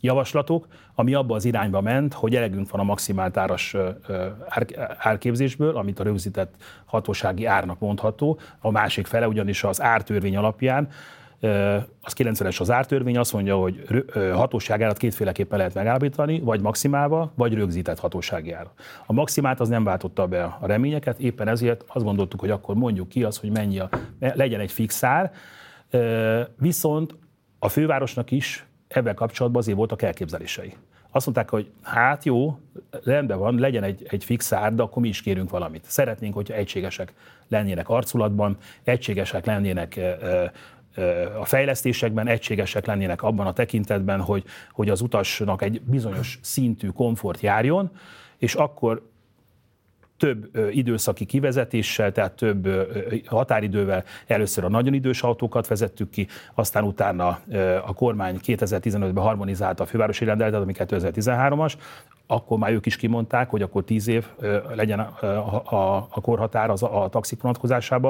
javaslatok, 0.00 0.66
ami 0.94 1.14
abba 1.14 1.34
az 1.34 1.44
irányba 1.44 1.80
ment, 1.80 2.14
hogy 2.14 2.34
elegünk 2.34 2.70
van 2.70 2.80
a 2.80 2.84
maximált 2.84 3.36
áras 3.36 3.76
ár, 4.48 4.66
árképzésből, 4.98 5.76
amit 5.76 6.00
a 6.00 6.02
rögzített 6.02 6.54
hatósági 6.84 7.44
árnak 7.44 7.78
mondható, 7.78 8.38
a 8.60 8.70
másik 8.70 9.06
fele 9.06 9.28
ugyanis 9.28 9.64
az 9.64 9.82
ártörvény 9.82 10.36
alapján 10.36 10.88
az 12.02 12.14
90-es 12.16 12.60
az 12.60 12.70
ártörvény 12.70 13.18
azt 13.18 13.32
mondja, 13.32 13.56
hogy 13.56 13.84
hatóságárat 14.32 14.96
kétféleképpen 14.96 15.58
lehet 15.58 15.74
megállapítani, 15.74 16.40
vagy 16.40 16.60
maximálva, 16.60 17.32
vagy 17.34 17.54
rögzített 17.54 17.98
hatósági 17.98 18.52
ára. 18.52 18.72
A 19.06 19.12
maximált 19.12 19.60
az 19.60 19.68
nem 19.68 19.84
váltotta 19.84 20.26
be 20.26 20.44
a 20.44 20.58
reményeket, 20.66 21.18
éppen 21.18 21.48
ezért 21.48 21.84
azt 21.86 22.04
gondoltuk, 22.04 22.40
hogy 22.40 22.50
akkor 22.50 22.74
mondjuk 22.74 23.08
ki 23.08 23.24
az, 23.24 23.38
hogy 23.38 23.50
mennyi 23.50 23.78
a, 23.78 23.88
legyen 24.18 24.60
egy 24.60 24.72
fix 24.72 25.02
ár, 25.02 25.32
viszont 26.56 27.14
a 27.58 27.68
fővárosnak 27.68 28.30
is 28.30 28.66
ebben 28.88 29.14
kapcsolatban 29.14 29.60
azért 29.60 29.76
voltak 29.76 30.02
elképzelései. 30.02 30.74
Azt 31.10 31.26
mondták, 31.26 31.50
hogy 31.50 31.70
hát 31.82 32.24
jó, 32.24 32.58
rendben 33.04 33.38
van, 33.38 33.58
legyen 33.58 33.82
egy, 33.82 34.06
egy 34.08 34.24
fix 34.24 34.52
ár, 34.52 34.74
de 34.74 34.82
akkor 34.82 35.02
mi 35.02 35.08
is 35.08 35.20
kérünk 35.20 35.50
valamit. 35.50 35.84
Szeretnénk, 35.86 36.34
hogyha 36.34 36.54
egységesek 36.54 37.12
lennének 37.48 37.88
arculatban, 37.88 38.56
egységesek 38.82 39.46
lennének 39.46 40.00
a 41.40 41.44
fejlesztésekben, 41.44 42.26
egységesek 42.26 42.86
lennének 42.86 43.22
abban 43.22 43.46
a 43.46 43.52
tekintetben, 43.52 44.20
hogy, 44.20 44.44
hogy 44.72 44.88
az 44.88 45.00
utasnak 45.00 45.62
egy 45.62 45.80
bizonyos 45.80 46.38
szintű 46.42 46.88
komfort 46.88 47.40
járjon, 47.40 47.90
és 48.38 48.54
akkor 48.54 49.10
több 50.18 50.50
időszaki 50.70 51.24
kivezetéssel, 51.24 52.12
tehát 52.12 52.32
több 52.32 52.68
határidővel 53.26 54.04
először 54.26 54.64
a 54.64 54.68
nagyon 54.68 54.94
idős 54.94 55.22
autókat 55.22 55.66
vezettük 55.66 56.10
ki, 56.10 56.26
aztán 56.54 56.84
utána 56.84 57.38
a 57.86 57.94
kormány 57.94 58.38
2015-ben 58.46 59.24
harmonizálta 59.24 59.82
a 59.82 59.86
fővárosi 59.86 60.24
rendeletet, 60.24 60.60
ami 60.60 60.74
2013-as, 60.76 61.72
akkor 62.30 62.58
már 62.58 62.72
ők 62.72 62.86
is 62.86 62.96
kimondták, 62.96 63.50
hogy 63.50 63.62
akkor 63.62 63.84
10 63.84 64.08
év 64.08 64.26
legyen 64.74 64.98
a, 64.98 65.24
a, 65.76 66.08
a 66.10 66.20
korhatár 66.20 66.70
az 66.70 66.82
a, 66.82 67.02
a 67.02 67.08
taxik 67.08 67.40
vonatkozásába. 67.40 68.08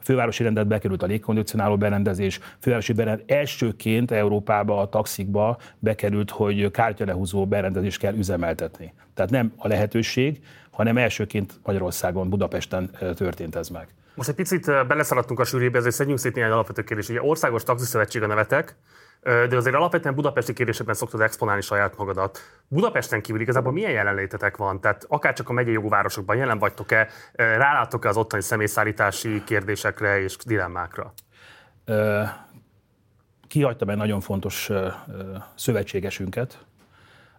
A 0.00 0.04
fővárosi 0.04 0.42
rendet 0.42 0.66
bekerült 0.66 1.02
a 1.02 1.06
légkondicionáló 1.06 1.76
berendezés, 1.76 2.40
fővárosi 2.58 2.92
berendezés 2.92 3.36
elsőként 3.36 4.10
Európába, 4.10 4.80
a 4.80 4.88
taxikba 4.88 5.58
bekerült, 5.78 6.30
hogy 6.30 6.70
kártyalehúzó 6.70 7.46
berendezést 7.46 7.98
kell 7.98 8.14
üzemeltetni. 8.14 8.92
Tehát 9.14 9.30
nem 9.30 9.52
a 9.56 9.68
lehetőség, 9.68 10.40
hanem 10.78 10.96
elsőként 10.96 11.60
Magyarországon, 11.64 12.28
Budapesten 12.28 12.90
történt 13.14 13.56
ez 13.56 13.68
meg. 13.68 13.88
Most 14.14 14.28
egy 14.28 14.34
picit 14.34 14.86
beleszaladtunk 14.86 15.40
a 15.40 15.44
sűrűbe, 15.44 15.78
ezért 15.78 15.94
szedjünk 15.94 16.18
szét 16.18 16.34
néhány 16.34 16.50
alapvető 16.50 16.82
kérdés. 16.82 17.08
Ugye 17.08 17.22
Országos 17.22 17.62
Taxiszövetség 17.62 18.22
a 18.22 18.26
nevetek, 18.26 18.76
de 19.22 19.56
azért 19.56 19.76
alapvetően 19.76 20.14
budapesti 20.14 20.52
kérdésekben 20.52 20.94
szoktad 20.94 21.20
exponálni 21.20 21.60
saját 21.60 21.96
magadat. 21.96 22.38
Budapesten 22.68 23.22
kívül 23.22 23.40
igazából 23.40 23.72
milyen 23.72 23.90
jelenlétetek 23.90 24.56
van? 24.56 24.80
Tehát 24.80 25.04
akár 25.08 25.32
csak 25.32 25.48
a 25.48 25.52
megyei 25.52 25.72
jogú 25.72 25.88
városokban 25.88 26.36
jelen 26.36 26.58
vagytok-e, 26.58 27.08
rálátok-e 27.34 28.08
az 28.08 28.16
ottani 28.16 28.42
személyszállítási 28.42 29.42
kérdésekre 29.44 30.20
és 30.20 30.36
dilemmákra? 30.36 31.12
Kihagytam 33.48 33.88
egy 33.88 33.96
nagyon 33.96 34.20
fontos 34.20 34.70
szövetségesünket, 35.54 36.64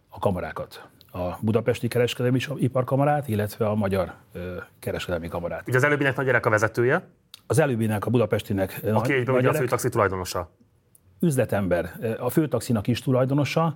a 0.10 0.20
kamarákat 0.20 0.90
a 1.12 1.38
Budapesti 1.42 1.88
Kereskedelmi 1.88 2.40
Iparkamarát, 2.56 3.28
illetve 3.28 3.68
a 3.68 3.76
Magyar 3.76 4.14
Kereskedelmi 4.80 5.28
Kamarát. 5.28 5.68
Ugye 5.68 5.78
az 5.78 5.84
előbbinek 5.84 6.16
nagy 6.16 6.26
gyerek 6.26 6.46
a 6.46 6.50
vezetője? 6.50 7.08
Az 7.48 7.60
előbbinek 7.60 8.06
a 8.06 8.10
Budapestinek 8.10 8.82
Aki 8.94 9.14
egyben 9.14 9.36
ugye 9.36 9.50
a 9.50 9.54
főtaxi 9.54 9.90
tulajdonosa. 9.90 10.52
Üzletember, 11.20 11.92
a 12.20 12.30
főtaxinak 12.30 12.88
is 12.88 13.02
tulajdonosa, 13.02 13.76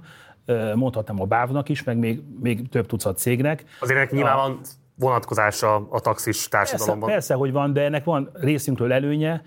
mondhatnám 0.75 1.21
a 1.21 1.25
bávnak 1.25 1.69
is, 1.69 1.83
meg 1.83 1.97
még, 1.97 2.21
még 2.41 2.69
több 2.69 2.85
tucat 2.85 3.17
cégnek. 3.17 3.63
Azért 3.79 3.97
ennek 3.97 4.11
nyilván 4.11 4.35
van 4.37 4.59
vonatkozása 4.95 5.87
a 5.89 5.99
taxis 5.99 6.47
társadalomban. 6.47 7.09
Persze, 7.09 7.13
persze, 7.13 7.33
hogy 7.33 7.51
van, 7.51 7.73
de 7.73 7.81
ennek 7.81 8.03
van 8.03 8.29
részünkről 8.33 8.93
előnye, 8.93 9.41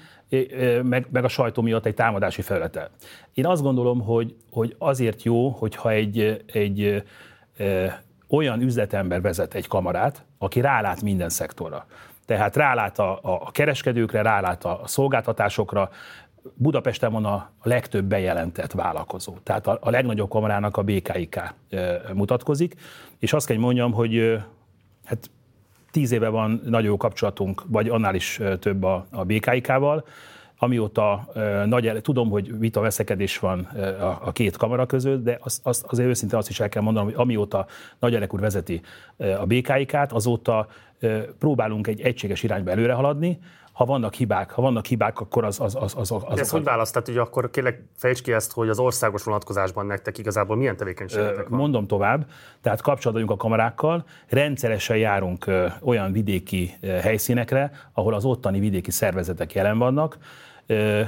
meg, 0.83 1.07
meg 1.11 1.25
a 1.25 1.29
sajtó 1.29 1.63
miatt 1.63 1.87
egy 1.87 1.95
támadási 1.95 2.43
felülete. 2.43 2.91
Én 3.33 3.47
azt 3.47 3.63
gondolom, 3.63 4.01
hogy, 4.01 4.37
hogy 4.51 4.75
azért 4.79 5.23
jó, 5.23 5.49
hogyha 5.49 5.91
egy, 5.91 6.45
egy 6.53 7.03
olyan 8.29 8.61
üzletember 8.61 9.21
vezet 9.21 9.55
egy 9.55 9.67
kamarát, 9.67 10.25
aki 10.39 10.61
rálát 10.61 11.03
minden 11.03 11.29
szektorra. 11.29 11.87
Tehát 12.27 12.57
rálát 12.57 12.99
a, 12.99 13.19
a 13.23 13.51
kereskedőkre, 13.51 14.23
rálát 14.23 14.65
a 14.65 14.81
szolgáltatásokra, 14.85 15.91
Budapesten 16.55 17.13
van 17.13 17.25
a 17.25 17.51
legtöbb 17.63 18.05
bejelentett 18.05 18.73
vállalkozó. 18.73 19.35
Tehát 19.43 19.67
a, 19.67 19.79
a 19.81 19.91
legnagyobb 19.91 20.29
kamarának 20.29 20.77
a 20.77 20.83
BKIK 20.83 21.55
mutatkozik, 22.15 22.75
és 23.19 23.33
azt 23.33 23.47
kell 23.47 23.57
mondjam, 23.57 23.93
hogy 23.93 24.39
hát 25.05 25.31
tíz 25.91 26.13
éve 26.13 26.29
van 26.29 26.61
nagyon 26.65 26.89
jó 26.89 26.97
kapcsolatunk, 26.97 27.63
vagy 27.67 27.89
annál 27.89 28.15
is 28.15 28.41
több 28.59 28.83
a, 28.83 29.07
a 29.11 29.25
BKIK-val, 29.25 30.05
amióta 30.59 31.29
nagy, 31.67 32.01
tudom, 32.03 32.31
hogy 32.31 32.59
vita 32.59 32.81
veszekedés 32.81 33.39
van 33.39 33.61
a, 34.25 34.33
két 34.33 34.57
kamera 34.57 34.87
között, 34.87 35.25
de 35.25 35.39
az, 35.41 35.61
az, 35.63 35.85
azért 35.89 36.09
őszintén 36.09 36.39
azt 36.39 36.49
is 36.49 36.61
el 36.61 36.69
kell 36.69 36.83
mondanom, 36.83 37.09
hogy 37.09 37.21
amióta 37.21 37.67
Nagy 37.99 38.15
Elek 38.15 38.35
úr 38.35 38.41
vezeti 38.41 38.81
a 39.17 39.47
BKIK-t, 39.47 40.13
azóta 40.13 40.69
próbálunk 41.39 41.87
egy 41.87 42.01
egységes 42.01 42.43
irányba 42.43 42.71
előre 42.71 42.93
haladni. 42.93 43.39
Ha 43.77 43.85
vannak 43.85 44.15
hibák, 44.15 44.51
ha 44.51 44.63
vannak 44.63 44.87
hibák, 44.87 45.21
akkor 45.21 45.45
az 45.45 45.61
az 45.61 45.75
az 45.75 45.95
az, 45.97 46.11
az, 46.11 46.23
az 46.27 46.39
Ez 46.39 46.51
hogy 46.51 46.65
választ? 46.65 46.93
Tehát 46.93 47.09
ugye 47.09 47.21
akkor 47.21 47.51
kérlek 47.51 47.83
fejtsd 47.97 48.25
ki 48.25 48.33
ezt, 48.33 48.53
hogy 48.53 48.69
az 48.69 48.79
országos 48.79 49.23
vonatkozásban 49.23 49.87
nektek 49.87 50.19
igazából 50.19 50.57
milyen 50.57 50.77
tevékenységetek 50.77 51.49
van? 51.49 51.59
Mondom 51.59 51.87
tovább, 51.87 52.27
tehát 52.61 52.81
kapcsolatban 52.81 53.29
a 53.29 53.37
kamerákkal, 53.37 54.05
rendszeresen 54.29 54.97
járunk 54.97 55.51
olyan 55.83 56.13
vidéki 56.13 56.75
helyszínekre, 56.83 57.71
ahol 57.93 58.15
az 58.15 58.25
ottani 58.25 58.59
vidéki 58.59 58.91
szervezetek 58.91 59.53
jelen 59.53 59.79
vannak, 59.79 60.19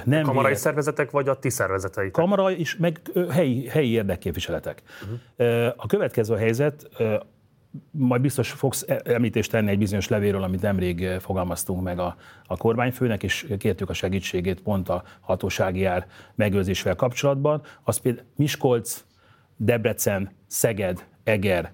nem 0.05 0.23
Kamarai 0.23 0.43
vélet... 0.43 0.59
szervezetek, 0.59 1.11
vagy 1.11 1.29
a 1.29 1.39
ti 1.39 1.51
szervezeteitek? 1.51 2.13
Kamara 2.13 2.51
is, 2.51 2.77
meg 2.77 3.01
helyi, 3.31 3.69
helyi 3.69 3.91
érdekképviseletek. 3.91 4.83
Uh-huh. 5.03 5.73
A 5.77 5.87
következő 5.87 6.37
helyzet, 6.37 6.89
majd 7.91 8.21
biztos 8.21 8.51
fogsz 8.51 8.85
e- 8.89 9.01
említést 9.05 9.51
tenni 9.51 9.71
egy 9.71 9.79
bizonyos 9.79 10.09
levéről, 10.09 10.43
amit 10.43 10.63
nemrég 10.63 11.09
fogalmaztunk 11.21 11.83
meg 11.83 11.99
a, 11.99 12.17
a 12.47 12.57
kormányfőnek, 12.57 13.23
és 13.23 13.47
kértük 13.59 13.91
a 13.91 13.93
segítségét 13.93 14.61
pont 14.61 14.89
a 14.89 15.03
hatósági 15.21 15.85
ár 15.85 16.07
megőrzésvel 16.35 16.95
kapcsolatban. 16.95 17.63
Az 17.83 17.97
például 17.97 18.27
Miskolc, 18.37 19.05
Debrecen, 19.57 20.31
Szeged, 20.47 21.07
Eger, 21.25 21.73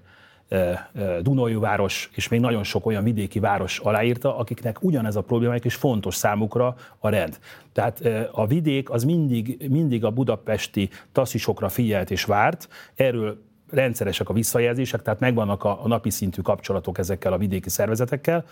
város 1.60 2.10
és 2.14 2.28
még 2.28 2.40
nagyon 2.40 2.62
sok 2.62 2.86
olyan 2.86 3.04
vidéki 3.04 3.38
város 3.38 3.78
aláírta, 3.78 4.36
akiknek 4.36 4.82
ugyanez 4.82 5.16
a 5.16 5.22
problémájuk, 5.22 5.64
és 5.64 5.74
fontos 5.74 6.14
számukra 6.14 6.76
a 6.98 7.08
rend. 7.08 7.38
Tehát 7.72 8.02
a 8.32 8.46
vidék 8.46 8.90
az 8.90 9.04
mindig, 9.04 9.66
mindig 9.70 10.04
a 10.04 10.10
budapesti 10.10 10.90
taxisokra 11.12 11.68
figyelt 11.68 12.10
és 12.10 12.24
várt, 12.24 12.68
erről 12.94 13.42
rendszeresek 13.74 14.28
a 14.28 14.32
visszajelzések, 14.32 15.02
tehát 15.02 15.20
megvannak 15.20 15.64
a, 15.64 15.84
a 15.84 15.88
napi 15.88 16.10
szintű 16.10 16.42
kapcsolatok 16.42 16.98
ezekkel 16.98 17.32
a 17.32 17.38
vidéki 17.38 17.70
szervezetekkel, 17.70 18.44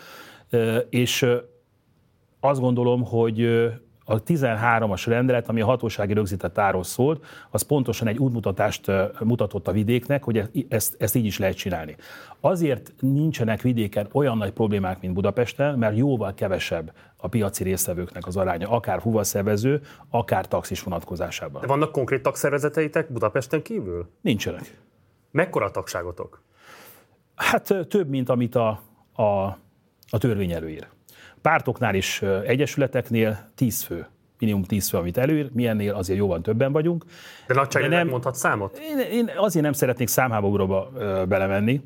és 0.88 1.26
azt 2.40 2.60
gondolom, 2.60 3.04
hogy 3.04 3.70
a 4.04 4.22
13-as 4.22 5.02
rendelet, 5.06 5.48
ami 5.48 5.60
a 5.60 5.64
hatósági 5.64 6.12
rögzített 6.12 6.58
áról 6.58 6.84
szólt, 6.84 7.24
az 7.50 7.62
pontosan 7.62 8.06
egy 8.08 8.18
útmutatást 8.18 8.90
mutatott 9.20 9.68
a 9.68 9.72
vidéknek, 9.72 10.24
hogy 10.24 10.48
ezt, 10.68 10.96
ezt 10.98 11.14
így 11.14 11.24
is 11.24 11.38
lehet 11.38 11.56
csinálni. 11.56 11.96
Azért 12.40 12.92
nincsenek 13.00 13.60
vidéken 13.60 14.08
olyan 14.12 14.36
nagy 14.36 14.50
problémák, 14.50 15.00
mint 15.00 15.14
Budapesten, 15.14 15.78
mert 15.78 15.96
jóval 15.96 16.34
kevesebb 16.34 16.92
a 17.16 17.28
piaci 17.28 17.62
résztvevőknek 17.62 18.26
az 18.26 18.36
aránya, 18.36 18.68
akár 18.68 19.00
fuvaszervező, 19.00 19.80
akár 20.10 20.48
taxis 20.48 20.82
vonatkozásában. 20.82 21.60
De 21.60 21.66
vannak 21.66 21.92
konkrét 21.92 22.22
tagszervezeteitek 22.22 23.12
Budapesten 23.12 23.62
kívül? 23.62 24.08
Nincsenek. 24.20 24.78
Mekkora 25.32 25.64
a 25.64 25.70
tagságotok? 25.70 26.42
Hát 27.34 27.74
több, 27.88 28.08
mint 28.08 28.28
amit 28.28 28.54
a, 28.54 28.82
a, 29.12 29.22
a 30.08 30.18
törvény 30.18 30.52
előír. 30.52 30.86
Pártoknál 31.42 31.94
és 31.94 32.22
egyesületeknél 32.22 33.50
10 33.54 33.82
fő 33.82 34.06
minimum 34.42 34.62
10 34.62 34.88
fő, 34.88 34.98
amit 34.98 35.16
előír, 35.16 35.50
milyennél 35.52 35.94
azért 35.94 36.18
jóval 36.18 36.40
többen 36.40 36.72
vagyunk. 36.72 37.04
De 37.46 37.54
nagyságrendileg 37.54 38.04
nem 38.04 38.12
mondhat 38.12 38.34
számot? 38.34 38.78
Én, 38.78 38.98
én 38.98 39.30
azért 39.36 39.64
nem 39.64 39.72
szeretnék 39.72 40.08
számháborúba 40.08 40.90
belemenni, 41.28 41.80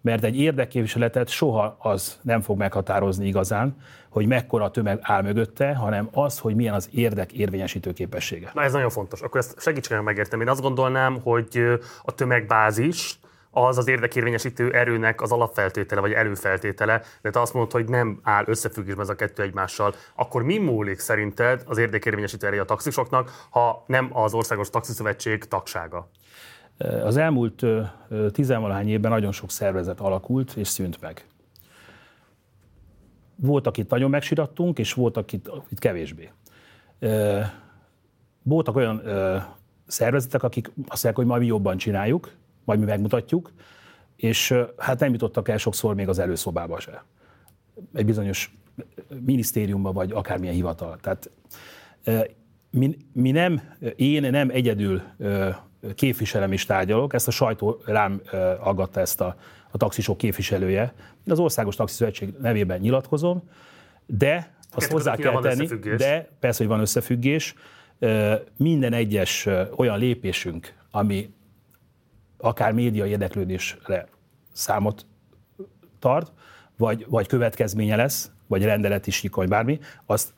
mert 0.00 0.24
egy 0.24 0.40
érdekképviseletet 0.40 1.28
soha 1.28 1.76
az 1.78 2.18
nem 2.22 2.40
fog 2.40 2.58
meghatározni 2.58 3.26
igazán, 3.26 3.76
hogy 4.08 4.26
mekkora 4.26 4.70
tömeg 4.70 4.98
áll 5.02 5.22
mögötte, 5.22 5.74
hanem 5.74 6.08
az, 6.12 6.38
hogy 6.38 6.54
milyen 6.54 6.74
az 6.74 6.88
érdek 6.92 7.32
érvényesítő 7.32 7.92
képessége. 7.92 8.50
Na 8.54 8.62
ez 8.62 8.72
nagyon 8.72 8.90
fontos. 8.90 9.20
Akkor 9.20 9.40
ezt 9.40 9.60
segítsen 9.60 10.04
megértem. 10.04 10.40
Én 10.40 10.48
azt 10.48 10.60
gondolnám, 10.60 11.20
hogy 11.20 11.78
a 12.02 12.14
tömegbázis, 12.14 13.18
az 13.50 13.78
az 13.78 13.88
érdekérvényesítő 13.88 14.72
erőnek 14.72 15.20
az 15.20 15.32
alapfeltétele, 15.32 16.00
vagy 16.00 16.12
előfeltétele, 16.12 17.02
de 17.22 17.30
te 17.30 17.40
azt 17.40 17.52
mondod, 17.52 17.72
hogy 17.72 17.88
nem 17.88 18.20
áll 18.22 18.44
összefüggésben 18.46 19.04
ez 19.04 19.08
a 19.08 19.14
kettő 19.14 19.42
egymással, 19.42 19.94
akkor 20.14 20.42
mi 20.42 20.58
múlik 20.58 20.98
szerinted 20.98 21.62
az 21.66 21.78
érdekérvényesítő 21.78 22.46
erő 22.46 22.60
a 22.60 22.64
taxisoknak, 22.64 23.46
ha 23.50 23.84
nem 23.86 24.10
az 24.12 24.34
Országos 24.34 24.70
Taxiszövetség 24.70 25.44
tagsága? 25.44 26.08
Az 26.78 27.16
elmúlt 27.16 27.64
tizenvalahány 28.32 28.88
évben 28.88 29.10
nagyon 29.10 29.32
sok 29.32 29.50
szervezet 29.50 30.00
alakult 30.00 30.52
és 30.52 30.68
szűnt 30.68 31.00
meg. 31.00 31.26
Volt, 33.34 33.66
akit 33.66 33.90
nagyon 33.90 34.10
megsirattunk, 34.10 34.78
és 34.78 34.92
volt, 34.92 35.16
akit, 35.16 35.48
akit 35.48 35.78
kevésbé. 35.78 36.30
Voltak 38.42 38.76
olyan 38.76 39.02
szervezetek, 39.86 40.42
akik 40.42 40.66
azt 40.66 40.74
mondják, 40.88 41.16
hogy 41.16 41.26
majd 41.26 41.40
mi 41.40 41.46
jobban 41.46 41.76
csináljuk, 41.76 42.30
majd 42.64 42.78
mi 42.78 42.84
megmutatjuk, 42.84 43.52
és 44.16 44.54
hát 44.76 45.00
nem 45.00 45.12
jutottak 45.12 45.48
el 45.48 45.56
sokszor 45.56 45.94
még 45.94 46.08
az 46.08 46.18
előszobába 46.18 46.80
se. 46.80 47.04
Egy 47.94 48.04
bizonyos 48.04 48.56
minisztériumba, 49.24 49.92
vagy 49.92 50.12
akármilyen 50.12 50.54
hivatal. 50.54 50.96
Tehát 51.00 51.30
mi, 52.70 52.96
mi 53.12 53.30
nem, 53.30 53.62
én 53.96 54.30
nem 54.30 54.50
egyedül 54.50 55.02
képviselem 55.94 56.52
és 56.52 56.64
tárgyalok, 56.64 57.14
ezt 57.14 57.28
a 57.28 57.30
sajtó 57.30 57.82
rám 57.84 58.22
aggatta 58.60 59.00
ezt 59.00 59.20
a, 59.20 59.36
a 59.70 59.76
taxisok 59.76 60.18
képviselője. 60.18 60.92
Én 60.96 61.32
az 61.32 61.38
Országos 61.38 61.76
Taxiszövetség 61.76 62.34
nevében 62.40 62.80
nyilatkozom, 62.80 63.42
de 64.06 64.56
azt 64.70 64.90
hozzá 64.90 65.16
kell 65.16 65.40
tenni, 65.40 65.66
de 65.96 66.28
persze, 66.40 66.58
hogy 66.58 66.72
van 66.72 66.80
összefüggés, 66.80 67.54
minden 68.56 68.92
egyes 68.92 69.48
olyan 69.76 69.98
lépésünk, 69.98 70.74
ami 70.90 71.34
akár 72.36 72.72
média 72.72 73.06
érdeklődésre 73.06 74.08
számot 74.52 75.06
tart, 75.98 76.32
vagy, 76.76 77.06
vagy 77.08 77.26
következménye 77.26 77.96
lesz, 77.96 78.30
vagy 78.46 78.64
rendelet 78.64 79.06
is 79.06 79.24
vagy 79.30 79.48
bármi, 79.48 79.78
azt 80.06 80.32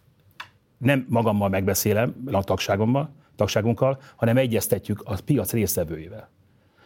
nem 0.78 1.06
magammal 1.08 1.48
megbeszélem, 1.48 2.14
a 2.32 2.42
tagságommal, 2.42 3.10
tagságunkkal, 3.40 4.00
hanem 4.16 4.36
egyeztetjük 4.36 5.02
a 5.04 5.14
piac 5.24 5.52
résztvevőivel. 5.52 6.28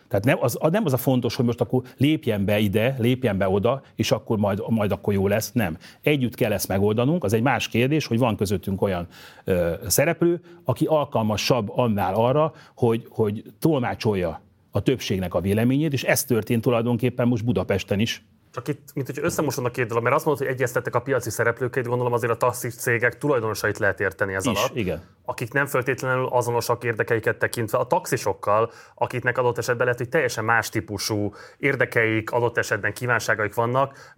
Tehát 0.09 0.25
nem 0.25 0.39
az, 0.41 0.59
nem 0.71 0.85
az 0.85 0.93
a 0.93 0.97
fontos, 0.97 1.35
hogy 1.35 1.45
most 1.45 1.61
akkor 1.61 1.83
lépjen 1.97 2.45
be 2.45 2.59
ide, 2.59 2.97
lépjen 2.99 3.39
be 3.39 3.49
oda, 3.49 3.83
és 3.95 4.11
akkor 4.11 4.39
majd, 4.39 4.63
majd 4.69 4.93
akkor 4.93 5.13
jó 5.13 5.29
lesz. 5.29 5.53
Nem. 5.53 5.77
Együtt 6.01 6.35
kell 6.35 6.53
ezt 6.53 6.69
megoldanunk. 6.69 7.25
Az 7.25 7.33
egy 7.33 7.43
más 7.43 7.69
kérdés, 7.69 8.07
hogy 8.07 8.19
van 8.19 8.37
közöttünk 8.37 8.83
olyan 8.83 9.07
ö, 9.45 9.73
szereplő, 9.87 10.41
aki 10.65 10.85
alkalmasabb 10.85 11.71
annál 11.75 12.15
arra, 12.15 12.53
hogy, 12.75 13.07
hogy 13.09 13.43
tolmácsolja 13.59 14.41
a 14.71 14.81
többségnek 14.81 15.35
a 15.35 15.41
véleményét, 15.41 15.93
és 15.93 16.05
ez 16.05 16.25
történt 16.25 16.63
tulajdonképpen 16.63 17.29
most 17.29 17.45
Budapesten 17.45 18.01
is. 18.01 18.25
Csak 18.55 18.69
itt, 18.69 18.89
mint 18.95 19.07
hogy 19.07 19.19
összemosodnak 19.23 19.73
két 19.73 19.87
dolog, 19.87 20.03
mert 20.03 20.15
azt 20.15 20.25
mondod, 20.25 20.47
hogy 20.47 20.55
egyeztettek 20.55 20.95
a 20.95 21.01
piaci 21.01 21.31
szereplőket, 21.31 21.87
gondolom 21.87 22.13
azért 22.13 22.33
a 22.33 22.37
taxis 22.37 22.75
cégek 22.75 23.19
tulajdonosait 23.19 23.79
lehet 23.79 24.01
érteni 24.01 24.35
ez 24.35 24.47
is, 24.47 24.59
alatt. 24.59 24.77
igen. 24.77 25.03
Akik 25.25 25.53
nem 25.53 25.67
feltétlenül 25.67 26.27
azonosak 26.27 26.85
érdekeiket 26.85 27.39
tekintve 27.39 27.79
a 27.79 27.87
taxisokkal, 27.87 28.71
akiknek 28.95 29.39
adott 29.39 29.59
esetben 29.59 29.85
lehet, 29.85 30.01
hogy 30.01 30.09
teljesen 30.09 30.45
más 30.45 30.69
típusú 30.69 31.35
érdekeik, 31.59 32.31
adott 32.31 32.59
esetben 32.59 32.93
kívánságaik 32.93 33.55
vannak. 33.55 34.15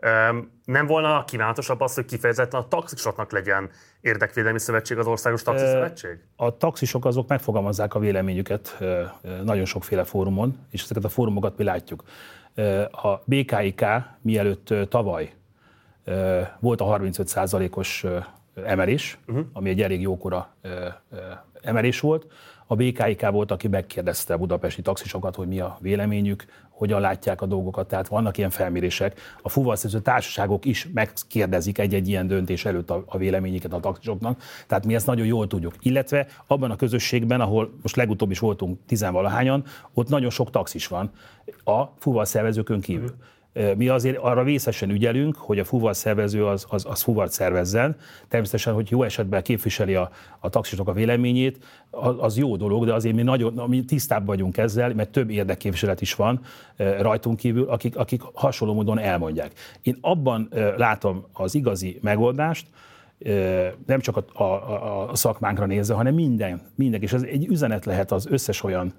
Nem 0.65 0.87
volna 0.87 1.25
kívánatosabb 1.25 1.81
az, 1.81 1.95
hogy 1.95 2.05
kifejezetten 2.05 2.61
a 2.61 2.69
taxisoknak 2.69 3.33
legyen 3.33 3.71
érdekvédelmi 4.01 4.59
szövetség 4.59 4.99
az 4.99 5.07
Országos 5.07 5.43
Taxiszövetség? 5.43 6.19
A 6.37 6.57
taxisok 6.57 7.05
azok 7.05 7.29
megfogalmazzák 7.29 7.95
a 7.95 7.99
véleményüket 7.99 8.79
nagyon 9.43 9.65
sokféle 9.65 10.05
fórumon, 10.05 10.67
és 10.71 10.83
ezeket 10.83 11.05
a 11.05 11.09
fórumokat 11.09 11.57
mi 11.57 11.65
látjuk. 11.65 12.03
A 12.91 13.23
BKIK 13.25 13.85
mielőtt 14.21 14.75
tavaly 14.89 15.35
volt 16.59 16.81
a 16.81 16.99
35%-os 16.99 18.07
emelés, 18.65 19.19
uh-huh. 19.27 19.47
ami 19.53 19.71
egy 19.71 19.83
elég 19.83 20.01
jókora 20.01 20.55
emelés 21.63 22.01
volt, 22.01 22.27
a 22.67 22.75
BKIK 22.75 23.31
volt, 23.31 23.51
aki 23.51 23.69
megkérdezte 23.69 24.35
a 24.35 24.39
budapesti 24.39 24.83
taxisokat, 24.83 25.35
hogy 25.35 25.49
mi 25.49 25.61
a 25.61 25.77
véleményük, 25.81 26.45
hogyan 26.77 27.01
látják 27.01 27.41
a 27.41 27.47
dolgokat, 27.47 27.89
tehát 27.89 28.09
vannak 28.09 28.39
ilyen 28.39 28.51
felmérések. 28.51 29.21
A 29.43 29.49
fuvalszerző 29.49 30.01
társaságok 30.01 30.65
is 30.65 30.89
megkérdezik 30.95 31.79
egy-egy 31.79 32.09
ilyen 32.09 32.27
döntés 32.27 32.65
előtt 32.65 32.91
a, 32.91 33.05
a 33.07 33.19
véleményeket 33.19 33.73
a 33.73 33.81
taxisoknak, 33.81 34.43
tehát 34.67 34.87
mi 34.87 34.95
ezt 34.95 35.07
nagyon 35.07 35.27
jól 35.27 35.47
tudjuk. 35.47 35.75
Illetve 35.81 36.27
abban 36.47 36.71
a 36.71 36.77
közösségben, 36.77 37.41
ahol 37.41 37.73
most 37.83 37.97
legutóbb 37.97 38.31
is 38.31 38.39
voltunk 38.39 38.79
tizenvalahányan, 38.87 39.65
ott 39.95 40.09
nagyon 40.09 40.31
sok 40.31 40.51
taxis 40.51 40.87
van 40.87 41.11
a 41.65 41.85
fuvalszervezőkön 41.99 42.81
kívül. 42.81 43.05
Uh-huh. 43.05 43.19
Mi 43.77 43.89
azért 43.89 44.17
arra 44.17 44.43
vészesen 44.43 44.91
ügyelünk, 44.91 45.37
hogy 45.37 45.59
a 45.59 45.65
fuvar 45.65 45.97
szervező 45.97 46.47
az, 46.47 46.67
az, 46.69 46.85
az 46.89 47.03
fuvart 47.03 47.33
szervezzen. 47.33 47.97
Természetesen, 48.29 48.75
hogy 48.75 48.91
jó 48.91 49.03
esetben 49.03 49.43
képviseli 49.43 49.95
a, 49.95 50.11
a 50.39 50.49
taxisok 50.49 50.89
a 50.89 50.93
véleményét, 50.93 51.65
az, 51.91 52.15
az 52.19 52.39
jó 52.39 52.57
dolog, 52.57 52.85
de 52.85 52.95
azért 52.95 53.15
mi 53.15 53.23
nagyon 53.23 53.69
mi 53.69 53.85
tisztább 53.85 54.27
vagyunk 54.27 54.57
ezzel, 54.57 54.95
mert 54.95 55.11
több 55.11 55.31
érdekképviselet 55.31 56.01
is 56.01 56.15
van 56.15 56.41
rajtunk 56.77 57.37
kívül, 57.37 57.69
akik, 57.69 57.97
akik 57.97 58.23
hasonló 58.33 58.75
módon 58.75 58.99
elmondják. 58.99 59.53
Én 59.83 59.99
abban 60.01 60.49
látom 60.77 61.27
az 61.33 61.55
igazi 61.55 61.99
megoldást, 62.03 62.67
nem 63.87 64.01
csak 64.01 64.17
a, 64.17 64.43
a, 64.43 65.11
a 65.11 65.15
szakmánkra 65.15 65.67
nézve, 65.67 65.95
hanem 65.95 66.15
minden, 66.15 66.61
minden. 66.75 67.03
És 67.03 67.13
ez 67.13 67.23
egy 67.23 67.47
üzenet 67.47 67.85
lehet 67.85 68.13
az 68.13 68.27
összes 68.27 68.63
olyan 68.63 68.95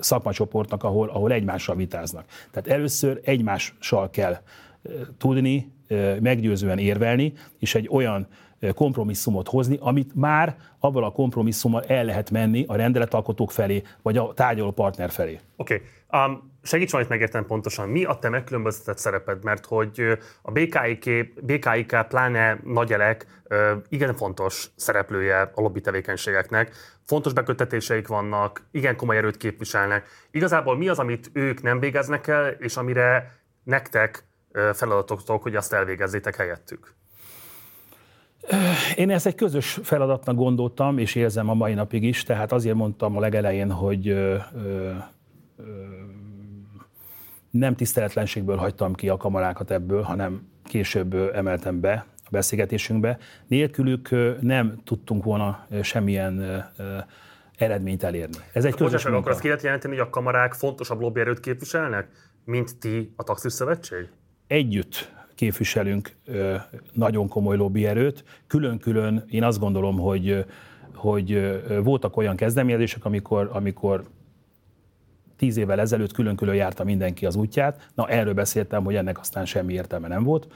szakmacsoportnak, 0.00 0.84
ahol, 0.84 1.08
ahol 1.08 1.32
egymással 1.32 1.76
vitáznak. 1.76 2.24
Tehát 2.50 2.68
először 2.68 3.20
egymással 3.24 4.10
kell 4.10 4.36
tudni, 5.18 5.72
meggyőzően 6.20 6.78
érvelni, 6.78 7.32
és 7.58 7.74
egy 7.74 7.88
olyan 7.90 8.26
kompromisszumot 8.74 9.48
hozni, 9.48 9.78
amit 9.80 10.14
már 10.14 10.56
abban 10.78 11.02
a 11.02 11.10
kompromisszummal 11.10 11.82
el 11.82 12.04
lehet 12.04 12.30
menni 12.30 12.64
a 12.68 12.76
rendeletalkotók 12.76 13.50
felé, 13.50 13.82
vagy 14.02 14.16
a 14.16 14.32
tárgyaló 14.34 14.70
partner 14.70 15.10
felé. 15.10 15.40
Oké. 15.56 15.82
Okay. 16.08 16.26
Um, 16.26 16.51
segíts 16.62 16.92
majd 16.92 17.08
megérteni 17.08 17.44
pontosan, 17.44 17.88
mi 17.88 18.04
a 18.04 18.14
te 18.14 18.28
megkülönböztetett 18.28 18.98
szereped, 18.98 19.44
mert 19.44 19.66
hogy 19.66 20.18
a 20.42 20.50
BKIK, 20.50 21.34
BKIK 21.42 22.06
pláne 22.08 22.58
nagyelek 22.64 23.26
igen 23.88 24.14
fontos 24.14 24.70
szereplője 24.76 25.40
a 25.40 25.60
lobby 25.60 25.80
tevékenységeknek, 25.80 26.72
fontos 27.04 27.32
bekötetéseik 27.32 28.08
vannak, 28.08 28.66
igen 28.70 28.96
komoly 28.96 29.16
erőt 29.16 29.36
képviselnek. 29.36 30.06
Igazából 30.30 30.76
mi 30.76 30.88
az, 30.88 30.98
amit 30.98 31.30
ők 31.32 31.62
nem 31.62 31.80
végeznek 31.80 32.26
el, 32.26 32.48
és 32.48 32.76
amire 32.76 33.40
nektek 33.64 34.24
feladatotok, 34.72 35.42
hogy 35.42 35.56
azt 35.56 35.72
elvégezzétek 35.72 36.36
helyettük? 36.36 36.94
Én 38.96 39.10
ezt 39.10 39.26
egy 39.26 39.34
közös 39.34 39.78
feladatnak 39.82 40.36
gondoltam, 40.36 40.98
és 40.98 41.14
érzem 41.14 41.48
a 41.48 41.54
mai 41.54 41.74
napig 41.74 42.02
is, 42.02 42.22
tehát 42.22 42.52
azért 42.52 42.76
mondtam 42.76 43.16
a 43.16 43.20
legelején, 43.20 43.70
hogy 43.70 44.08
ö, 44.08 44.36
ö, 44.56 44.90
nem 47.52 47.74
tiszteletlenségből 47.74 48.56
hagytam 48.56 48.94
ki 48.94 49.08
a 49.08 49.16
kamarákat 49.16 49.70
ebből, 49.70 50.02
hanem 50.02 50.48
később 50.64 51.14
emeltem 51.14 51.80
be 51.80 52.06
a 52.16 52.28
beszélgetésünkbe. 52.30 53.18
Nélkülük 53.46 54.08
nem 54.40 54.80
tudtunk 54.84 55.24
volna 55.24 55.66
semmilyen 55.82 56.64
eredményt 57.56 58.02
elérni. 58.02 58.36
Ez 58.52 58.64
egy 58.64 58.74
közös 58.74 59.04
munka. 59.04 59.18
Akkor 59.18 59.30
azt 59.30 59.40
ki 59.40 59.46
jelenteni, 59.46 59.96
hogy 59.96 60.06
a 60.06 60.10
kamarák 60.10 60.52
fontosabb 60.52 61.00
lobbyerőt 61.00 61.40
képviselnek, 61.40 62.08
mint 62.44 62.78
ti 62.78 63.12
a 63.16 63.22
Taxis 63.22 63.52
Szövetség? 63.52 64.08
Együtt 64.46 65.12
képviselünk 65.34 66.10
nagyon 66.92 67.28
komoly 67.28 67.56
lobbyerőt. 67.56 68.24
Külön-külön 68.46 69.24
én 69.30 69.44
azt 69.44 69.58
gondolom, 69.58 69.98
hogy, 69.98 70.44
hogy 70.94 71.60
voltak 71.82 72.16
olyan 72.16 72.36
kezdeményezések, 72.36 73.04
amikor, 73.04 73.50
amikor 73.52 74.04
tíz 75.42 75.56
évvel 75.56 75.80
ezelőtt 75.80 76.12
külön-külön 76.12 76.54
járta 76.54 76.84
mindenki 76.84 77.26
az 77.26 77.36
útját. 77.36 77.88
Na, 77.94 78.08
erről 78.08 78.34
beszéltem, 78.34 78.84
hogy 78.84 78.94
ennek 78.94 79.18
aztán 79.18 79.44
semmi 79.44 79.72
értelme 79.72 80.08
nem 80.08 80.22
volt. 80.22 80.46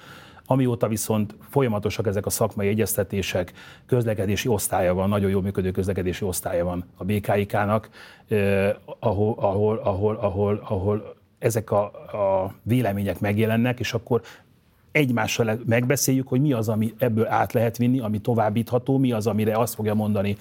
Amióta 0.44 0.88
viszont 0.88 1.34
folyamatosak 1.50 2.06
ezek 2.06 2.26
a 2.26 2.30
szakmai 2.30 2.68
egyeztetések, 2.68 3.52
közlekedési 3.86 4.48
osztálya 4.48 4.94
van, 4.94 5.08
nagyon 5.08 5.30
jól 5.30 5.42
működő 5.42 5.70
közlekedési 5.70 6.24
osztálya 6.24 6.64
van 6.64 6.84
a 6.96 7.04
BKIK-nak, 7.04 7.88
eh, 8.28 8.74
ahol, 8.98 9.34
ahol, 9.38 9.76
ahol, 9.76 10.16
ahol, 10.16 10.60
ahol 10.68 11.14
ezek 11.38 11.70
a, 11.70 11.84
a 12.12 12.54
vélemények 12.62 13.20
megjelennek, 13.20 13.80
és 13.80 13.92
akkor 13.92 14.22
egymással 14.96 15.58
megbeszéljük, 15.66 16.28
hogy 16.28 16.40
mi 16.40 16.52
az, 16.52 16.68
ami 16.68 16.94
ebből 16.98 17.26
át 17.26 17.52
lehet 17.52 17.76
vinni, 17.76 17.98
ami 17.98 18.18
továbbítható, 18.18 18.98
mi 18.98 19.12
az, 19.12 19.26
amire 19.26 19.58
azt 19.58 19.74
fogja 19.74 19.94
mondani 19.94 20.36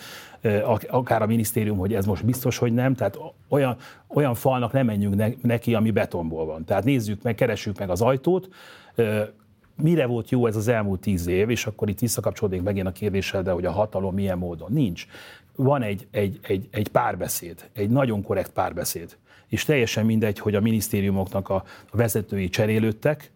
akár 0.88 1.22
a 1.22 1.26
minisztérium, 1.26 1.78
hogy 1.78 1.94
ez 1.94 2.06
most 2.06 2.26
biztos, 2.26 2.58
hogy 2.58 2.74
nem. 2.74 2.94
Tehát 2.94 3.20
olyan, 3.50 3.76
olyan 4.08 4.34
falnak 4.34 4.72
nem 4.72 4.86
menjünk 4.86 5.44
neki, 5.44 5.74
ami 5.74 5.92
betonból 5.92 6.46
van. 6.46 6.66
Tehát 6.66 6.84
nézzük 6.84 7.22
meg, 7.22 7.36
keressük 7.36 7.80
meg 7.80 7.90
az 7.90 8.02
ajtót, 8.02 8.50
mire 9.82 10.06
volt 10.06 10.30
jó 10.30 10.48
ez 10.48 10.56
az 10.56 10.68
elmúlt 10.68 11.00
tíz 11.00 11.28
év, 11.28 11.50
és 11.50 11.66
akkor 11.66 11.90
itt 11.90 12.00
visszakapcsolódik 12.00 12.62
megint 12.62 12.88
a 12.88 12.92
kérdéssel, 12.92 13.44
de 13.44 13.52
hogy 13.52 13.66
a 13.66 13.72
hatalom 13.72 14.14
milyen 14.14 14.38
módon. 14.38 14.72
Nincs. 14.72 15.06
Van 15.56 15.82
egy, 15.82 16.08
egy, 16.12 16.40
egy, 16.42 16.68
egy 16.72 16.88
párbeszéd, 16.88 17.70
egy 17.74 17.90
nagyon 17.90 18.24
korrekt 18.24 18.52
párbeszéd. 18.52 19.18
És 19.48 19.64
teljesen 19.64 20.06
mindegy, 20.06 20.40
hogy 20.40 20.56
a 20.56 20.62
minisztériumoknak 20.62 21.50
a 21.50 21.64
vezetői 21.92 22.50
cserélődtek, 22.50 23.32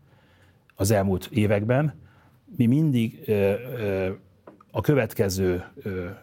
az 0.79 0.91
elmúlt 0.91 1.29
években. 1.31 1.93
Mi 2.57 2.65
mindig 2.65 3.31
a 4.71 4.81
következő 4.81 5.63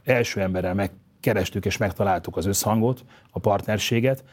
első 0.05 0.41
emberrel 0.41 0.75
megkerestük 0.75 1.65
és 1.65 1.77
megtaláltuk 1.77 2.37
az 2.37 2.47
összhangot, 2.47 3.05
a 3.31 3.39
partnerséget, 3.39 4.25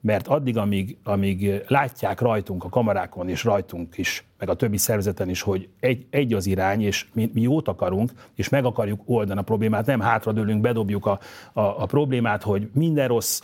mert 0.00 0.26
addig, 0.26 0.56
amíg, 0.56 0.96
amíg 1.04 1.64
látják 1.66 2.20
rajtunk 2.20 2.64
a 2.64 2.68
kamarákon 2.68 3.28
és 3.28 3.44
rajtunk 3.44 3.98
is, 3.98 4.24
meg 4.38 4.48
a 4.48 4.54
többi 4.54 4.76
szervezeten 4.76 5.28
is, 5.28 5.40
hogy 5.40 5.68
egy, 5.80 6.06
egy 6.10 6.34
az 6.34 6.46
irány, 6.46 6.82
és 6.82 7.06
mi, 7.12 7.30
mi 7.34 7.40
jót 7.40 7.68
akarunk, 7.68 8.12
és 8.34 8.48
meg 8.48 8.64
akarjuk 8.64 9.00
oldani 9.04 9.40
a 9.40 9.42
problémát, 9.42 9.86
nem 9.86 10.00
hátradőlünk, 10.00 10.60
bedobjuk 10.60 11.06
a, 11.06 11.18
a, 11.52 11.60
a 11.60 11.86
problémát, 11.86 12.42
hogy 12.42 12.68
minden 12.72 13.08
rossz, 13.08 13.40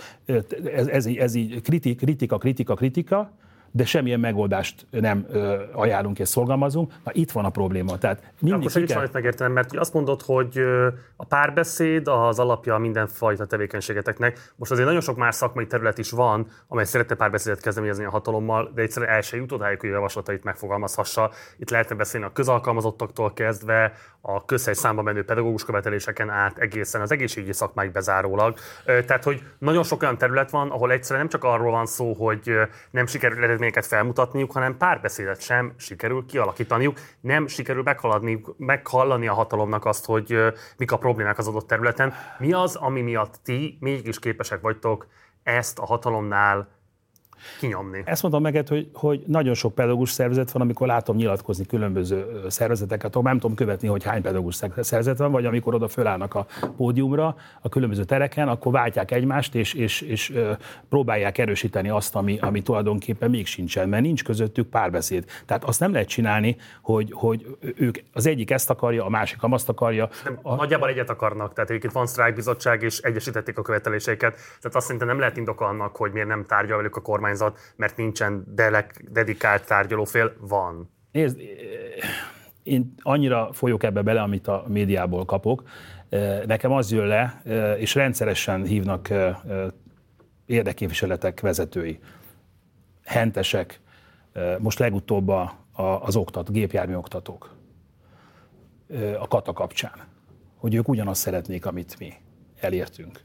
ez, 0.75 0.87
ez, 0.87 1.07
ez 1.07 1.35
így 1.35 1.61
kritik, 1.61 1.97
kritika, 1.97 2.39
kritika, 2.39 2.75
kritika, 2.75 3.33
de 3.77 3.85
semmilyen 3.85 4.21
megoldást 4.21 4.87
nem 4.91 5.27
ö, 5.31 5.63
ajánlunk 5.73 6.19
és 6.19 6.29
szorgalmazunk. 6.29 6.93
Na 7.05 7.11
itt 7.15 7.31
van 7.31 7.45
a 7.45 7.51
probléma. 7.51 7.99
Tehát 7.99 8.33
mindig 8.41 8.69
Akkor 8.69 8.85
kell... 8.85 9.09
megértenem, 9.13 9.53
mert 9.53 9.77
azt 9.77 9.93
mondod, 9.93 10.23
hogy 10.23 10.59
a 11.17 11.25
párbeszéd 11.25 12.09
az 12.09 12.39
alapja 12.39 12.79
mindenfajta 12.79 13.47
tevékenységeteknek. 13.47 14.53
Most 14.57 14.71
azért 14.71 14.87
nagyon 14.87 15.01
sok 15.03 15.17
más 15.17 15.35
szakmai 15.35 15.67
terület 15.67 15.99
is 15.99 16.11
van, 16.11 16.47
amely 16.69 16.85
szeretne 16.85 17.15
párbeszédet 17.15 17.61
kezdeményezni 17.61 18.05
a 18.05 18.11
hatalommal, 18.11 18.71
de 18.75 18.83
egyszerűen 18.83 19.13
el 19.13 19.21
se 19.21 19.37
jut 19.37 19.53
odáig, 19.53 19.81
hogy 19.81 19.89
a 19.89 19.93
javaslatait 19.93 20.45
megfogalmazhassa. 20.45 21.31
Itt 21.57 21.71
lehetne 21.71 21.95
beszélni 21.95 22.27
a 22.27 22.33
közalkalmazottaktól 22.33 23.33
kezdve, 23.33 23.93
a 24.21 24.45
közhely 24.45 24.75
számba 24.75 25.03
menő 25.03 25.25
pedagógus 25.25 25.65
követeléseken 25.65 26.31
át 26.31 26.59
egészen 26.59 27.01
az 27.01 27.11
egészségügyi 27.11 27.53
szakmáig 27.53 27.93
bezárólag. 27.93 28.59
Tehát, 28.85 29.25
hogy 29.25 29.43
nagyon 29.59 29.83
sok 29.83 30.03
olyan 30.03 30.19
terület 30.19 30.51
van, 30.51 30.71
ahol 30.71 30.93
egyszerűen 30.93 31.21
nem 31.21 31.41
csak 31.41 31.45
arról 31.51 31.71
van 31.71 31.87
szó, 31.87 32.13
hogy 32.13 32.53
nem 32.91 33.07
sikerül 33.07 33.45
eredményeket 33.65 33.87
felmutatniuk, 33.87 34.53
hanem 34.53 34.77
párbeszédet 34.77 35.41
sem 35.41 35.75
sikerül 35.77 36.27
kialakítaniuk, 36.27 36.99
nem 37.21 37.47
sikerül 37.47 37.83
meghaladni, 37.83 38.45
meghallani 38.57 39.29
a 39.29 39.35
hatalomnak 39.35 39.85
azt, 39.85 40.05
hogy 40.05 40.39
mik 40.77 40.93
a 40.93 40.99
problémák 40.99 41.39
az 41.39 41.49
adott 41.49 41.67
területen. 41.67 42.15
Mi 42.39 42.53
az, 42.53 42.75
ami 42.75 43.01
miatt 43.01 43.41
ti 43.43 43.77
mégis 43.81 44.19
képesek 44.19 44.61
vagytok 44.61 45.07
ezt 45.43 45.79
a 45.79 45.87
hatalomnál 45.87 46.69
kinyomni. 47.61 48.03
Ezt 48.05 48.23
mondtam 48.23 48.43
meg, 48.43 48.69
hogy, 48.69 48.89
hogy 48.93 49.23
nagyon 49.27 49.55
sok 49.55 49.75
pedagógus 49.75 50.11
szervezet 50.11 50.51
van, 50.51 50.63
amikor 50.63 50.87
látom 50.87 51.17
nyilatkozni 51.17 51.67
különböző 51.67 52.43
szervezeteket, 52.49 53.23
nem 53.23 53.39
tudom 53.39 53.57
követni, 53.57 53.89
hogy 53.89 54.05
hány 54.05 54.23
pedagógus 54.23 54.55
szervezet 54.77 55.19
van, 55.19 55.33
vagy 55.33 55.45
amikor 55.45 55.75
oda 55.75 55.89
fölállnak 55.89 56.35
a 56.35 56.47
pódiumra, 56.77 57.37
a 57.61 57.69
különböző 57.69 58.05
tereken, 58.05 58.49
akkor 58.49 58.73
váltják 58.73 59.11
egymást, 59.11 59.55
és, 59.55 59.75
és, 59.75 60.01
és 60.01 60.33
próbálják 60.89 61.39
erősíteni 61.39 61.89
azt, 61.89 62.15
ami, 62.15 62.39
ami 62.41 62.63
tulajdonképpen 62.63 63.31
még 63.31 63.47
sincsen, 63.47 63.89
mert 63.89 64.03
nincs 64.03 64.25
közöttük 64.25 64.69
párbeszéd. 64.69 65.25
Tehát 65.47 65.65
azt 65.65 65.81
nem 65.81 65.93
lehet 65.93 66.09
csinálni, 66.09 66.57
hogy, 66.83 67.13
hogy 67.13 67.57
ők 67.77 67.99
az 68.13 68.27
egyik 68.27 68.51
ezt 68.51 68.71
akarja, 68.71 69.05
a 69.05 69.09
másik 69.09 69.39
azt 69.41 69.69
akarja. 69.69 70.09
Nem, 70.25 70.39
a... 70.43 70.55
Nagyjából 70.55 70.89
egyet 70.89 71.11
akarnak, 71.11 71.53
tehát 71.53 71.71
itt 71.71 71.93
van 71.93 72.07
sztrájkbizottság, 72.07 72.83
és 72.83 72.99
egyesítették 72.99 73.59
a 73.59 73.63
követeléseiket. 73.63 74.35
Tehát 74.35 74.77
azt 74.77 74.85
szerintem 74.85 75.09
nem 75.09 75.19
lehet 75.19 75.37
indok 75.37 75.61
annak, 75.61 75.97
hogy 75.97 76.13
miért 76.13 76.29
nem 76.29 76.45
tárgyal 76.47 76.77
velük 76.77 76.97
a 76.97 77.01
kormány 77.01 77.34
kormányzat, 77.39 77.75
mert 77.77 77.97
nincsen 77.97 78.45
delek, 78.47 79.05
dedikált 79.11 79.67
tárgyalófél, 79.67 80.37
van. 80.41 80.91
Nézd, 81.13 81.41
én 82.63 82.95
annyira 83.03 83.53
folyok 83.53 83.83
ebbe 83.83 84.03
bele, 84.03 84.23
amit 84.23 84.49
a 84.49 84.65
médiából 84.69 85.25
kapok. 85.25 85.63
Nekem 86.47 86.73
az 86.73 86.93
jön 86.93 87.07
le, 87.07 87.43
és 87.79 87.95
rendszeresen 87.95 88.65
hívnak 88.65 89.09
érdekképviseletek 90.47 91.41
vezetői, 91.41 91.99
hentesek, 93.05 93.81
most 94.59 94.79
legutóbb 94.79 95.29
a, 95.29 95.55
az 96.03 96.17
oktat, 96.17 96.53
gépjármű 96.53 96.95
oktatók 96.95 97.57
a 99.19 99.29
kata 99.29 99.53
kapcsán, 99.53 100.07
hogy 100.57 100.75
ők 100.75 100.89
ugyanazt 100.89 101.21
szeretnék, 101.21 101.67
amit 101.67 101.99
mi 101.99 102.13
elértünk 102.61 103.21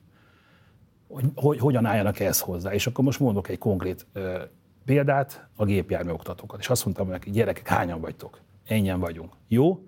hogy, 1.10 1.26
hogy 1.36 1.60
hogyan 1.60 1.86
álljanak 1.86 2.20
ehhez 2.20 2.40
hozzá. 2.40 2.74
És 2.74 2.88
akkor 2.88 3.04
most 3.04 3.20
mondok 3.20 3.50
egy 3.50 3.58
konkrét 3.58 4.06
ö, 4.14 4.42
példát, 4.86 5.48
a 5.56 5.66
gépjármű 5.66 6.12
oktatókat. 6.12 6.60
És 6.60 6.70
azt 6.70 6.86
mondtam 6.86 7.08
neki, 7.08 7.30
gyerekek, 7.30 7.68
hányan 7.68 8.02
vagytok? 8.02 8.42
Ennyien 8.68 9.00
vagyunk. 9.00 9.34
Jó, 9.48 9.86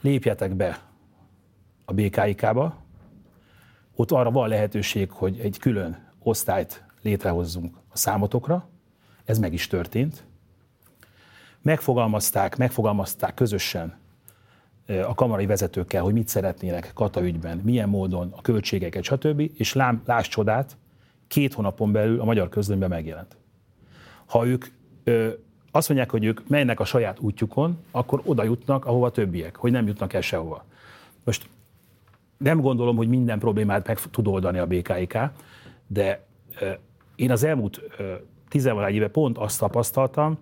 lépjetek 0.00 0.54
be 0.54 0.80
a 1.84 1.92
BKIK-ba, 1.92 2.76
ott 3.94 4.10
arra 4.10 4.30
van 4.30 4.48
lehetőség, 4.48 5.10
hogy 5.10 5.38
egy 5.40 5.58
külön 5.58 6.12
osztályt 6.22 6.84
létrehozzunk 7.02 7.76
a 7.88 7.96
számotokra, 7.96 8.68
ez 9.24 9.38
meg 9.38 9.52
is 9.52 9.66
történt. 9.66 10.24
Megfogalmazták, 11.62 12.56
megfogalmazták 12.56 13.34
közösen 13.34 13.98
a 14.86 15.14
kamarai 15.14 15.46
vezetőkkel, 15.46 16.02
hogy 16.02 16.12
mit 16.12 16.28
szeretnének 16.28 16.90
kata 16.94 17.20
milyen 17.62 17.88
módon 17.88 18.32
a 18.36 18.40
költségeket, 18.42 19.02
stb. 19.02 19.50
És 19.54 19.72
lám, 19.72 20.02
láss 20.04 20.28
csodát, 20.28 20.76
két 21.28 21.54
hónapon 21.54 21.92
belül 21.92 22.20
a 22.20 22.24
magyar 22.24 22.48
közlönyben 22.48 22.88
megjelent. 22.88 23.36
Ha 24.26 24.46
ők 24.46 24.64
ö, 25.04 25.28
azt 25.70 25.88
mondják, 25.88 26.10
hogy 26.10 26.24
ők 26.24 26.48
mennek 26.48 26.80
a 26.80 26.84
saját 26.84 27.20
útjukon, 27.20 27.78
akkor 27.90 28.20
oda 28.24 28.44
jutnak, 28.44 28.84
ahova 28.84 29.10
többiek, 29.10 29.56
hogy 29.56 29.72
nem 29.72 29.86
jutnak 29.86 30.12
el 30.12 30.20
sehova. 30.20 30.64
Most 31.24 31.48
nem 32.36 32.60
gondolom, 32.60 32.96
hogy 32.96 33.08
minden 33.08 33.38
problémát 33.38 33.86
meg 33.86 34.00
tud 34.00 34.26
oldani 34.26 34.58
a 34.58 34.66
BKIK, 34.66 35.18
de 35.86 36.24
ö, 36.60 36.70
én 37.16 37.30
az 37.30 37.44
elmúlt 37.44 37.80
tizenvalahány 38.48 38.94
éve 38.94 39.08
pont 39.08 39.38
azt 39.38 39.58
tapasztaltam, 39.58 40.38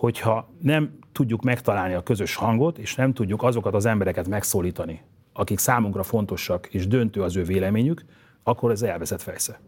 hogyha 0.00 0.50
nem 0.62 0.98
tudjuk 1.12 1.42
megtalálni 1.42 1.94
a 1.94 2.02
közös 2.02 2.34
hangot, 2.34 2.78
és 2.78 2.94
nem 2.94 3.12
tudjuk 3.12 3.42
azokat 3.42 3.74
az 3.74 3.86
embereket 3.86 4.28
megszólítani, 4.28 5.02
akik 5.32 5.58
számunkra 5.58 6.02
fontosak, 6.02 6.66
és 6.66 6.86
döntő 6.86 7.22
az 7.22 7.36
ő 7.36 7.42
véleményük, 7.42 8.04
akkor 8.42 8.70
ez 8.70 8.82
elvezet 8.82 9.22
fejsze. 9.22 9.60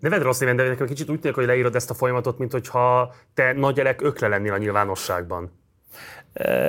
Neved 0.00 0.22
rossz 0.22 0.38
néven, 0.38 0.56
de 0.56 0.68
nekem 0.68 0.86
kicsit 0.86 1.10
úgy 1.10 1.20
tűnik, 1.20 1.36
hogy 1.36 1.46
leírod 1.46 1.74
ezt 1.74 1.90
a 1.90 1.94
folyamatot, 1.94 2.38
mint 2.38 2.52
hogyha 2.52 3.14
te 3.34 3.52
nagy 3.52 3.80
elek 3.80 4.02
ökle 4.02 4.28
lennél 4.28 4.52
a 4.52 4.58
nyilvánosságban. 4.58 5.50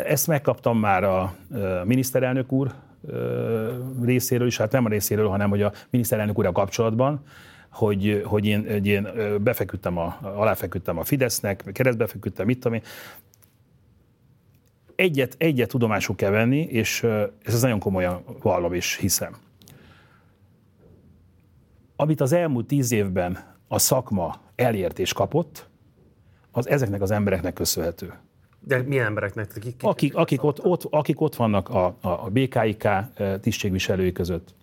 Ezt 0.06 0.28
megkaptam 0.28 0.80
már 0.80 1.04
a 1.04 1.36
miniszterelnök 1.84 2.52
úr 2.52 2.72
részéről 4.04 4.48
is, 4.48 4.58
hát 4.58 4.72
nem 4.72 4.86
a 4.86 4.90
részéről, 4.90 5.28
hanem 5.28 5.50
hogy 5.50 5.62
a 5.62 5.72
miniszterelnök 5.90 6.38
úr 6.38 6.46
a 6.46 6.52
kapcsolatban, 6.52 7.24
hogy, 7.70 8.22
hogy 8.26 8.46
én, 8.46 8.72
hogy 8.72 8.88
én 8.88 9.08
befeküdtem 9.42 9.98
a, 9.98 10.18
aláfeküdtem 10.22 10.98
a 10.98 11.04
Fidesznek, 11.04 11.64
keresztbe 11.74 12.08
feküdtem, 12.08 12.46
mit 12.46 12.60
tudom 12.60 12.74
én. 12.74 12.84
Egyet, 14.96 15.36
egyet 15.38 15.70
tudomásul 15.70 16.16
kell 16.16 16.32
venni, 16.32 16.62
és 16.62 17.04
ez 17.44 17.62
nagyon 17.62 17.80
komolyan 17.80 18.24
vallom 18.42 18.74
és 18.74 18.96
hiszem. 18.96 19.36
Amit 21.96 22.22
az 22.22 22.32
elmúlt 22.32 22.68
tíz 22.68 22.92
évben 22.92 23.58
a 23.68 23.80
szakma 23.80 24.42
elért 24.56 25.00
és 25.00 25.14
kapott, 25.14 25.70
az 26.52 26.68
ezeknek 26.70 27.02
az 27.02 27.12
embereknek 27.12 27.54
köszönhető. 27.54 28.14
De 28.60 28.82
milyen 28.82 29.06
embereknek? 29.06 29.48
Kik, 29.48 29.62
kik 29.62 29.84
akik, 29.84 30.16
akik, 30.16 30.44
ott, 30.44 30.66
ott, 30.66 30.84
akik 30.90 31.22
ott 31.22 31.36
vannak 31.36 31.70
a, 31.70 31.86
a, 31.86 32.08
a 32.08 32.30
BKIK 32.30 32.88
tisztségviselői 33.42 34.12
között, 34.12 34.54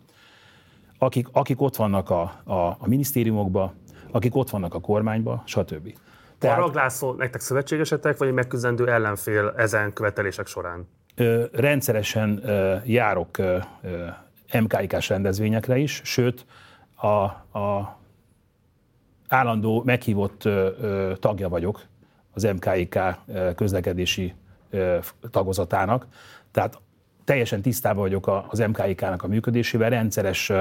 akik, 0.99 1.29
akik 1.33 1.61
ott 1.61 1.77
vannak 1.77 2.11
a, 2.11 2.41
a, 2.45 2.55
a 2.55 2.79
minisztériumokban, 2.87 3.75
akik 4.11 4.37
ott 4.37 4.51
vannak 4.51 4.75
a 4.75 4.81
kormányban, 4.81 5.43
stb. 5.45 5.95
Tehát, 6.39 6.57
Parag 6.57 6.75
László 6.75 7.13
nektek 7.13 7.41
szövetségesetek, 7.41 8.17
vagy 8.17 8.29
egy 8.29 8.35
megküzdendő 8.35 8.91
ellenfél 8.91 9.55
ezen 9.57 9.93
követelések 9.93 10.47
során? 10.47 10.89
Ö, 11.15 11.45
rendszeresen 11.53 12.41
ö, 12.49 12.77
járok 12.85 13.39
ö, 13.39 13.59
MKIK-s 14.61 15.09
rendezvényekre 15.09 15.77
is, 15.77 16.01
sőt, 16.05 16.47
a, 16.95 17.07
a 17.59 17.99
állandó 19.29 19.83
meghívott 19.85 20.45
ö, 20.45 20.69
ö, 20.81 21.13
tagja 21.21 21.49
vagyok 21.49 21.83
az 22.33 22.43
MKIK 22.43 22.99
közlekedési 23.57 24.35
ö, 24.71 24.99
tagozatának. 25.31 26.07
Tehát 26.51 26.79
teljesen 27.27 27.62
tisztában 27.62 28.03
vagyok 28.03 28.45
az 28.49 28.59
MKIK-nak 28.59 29.23
a 29.23 29.27
működésével, 29.27 29.91
rendszeres 29.91 30.53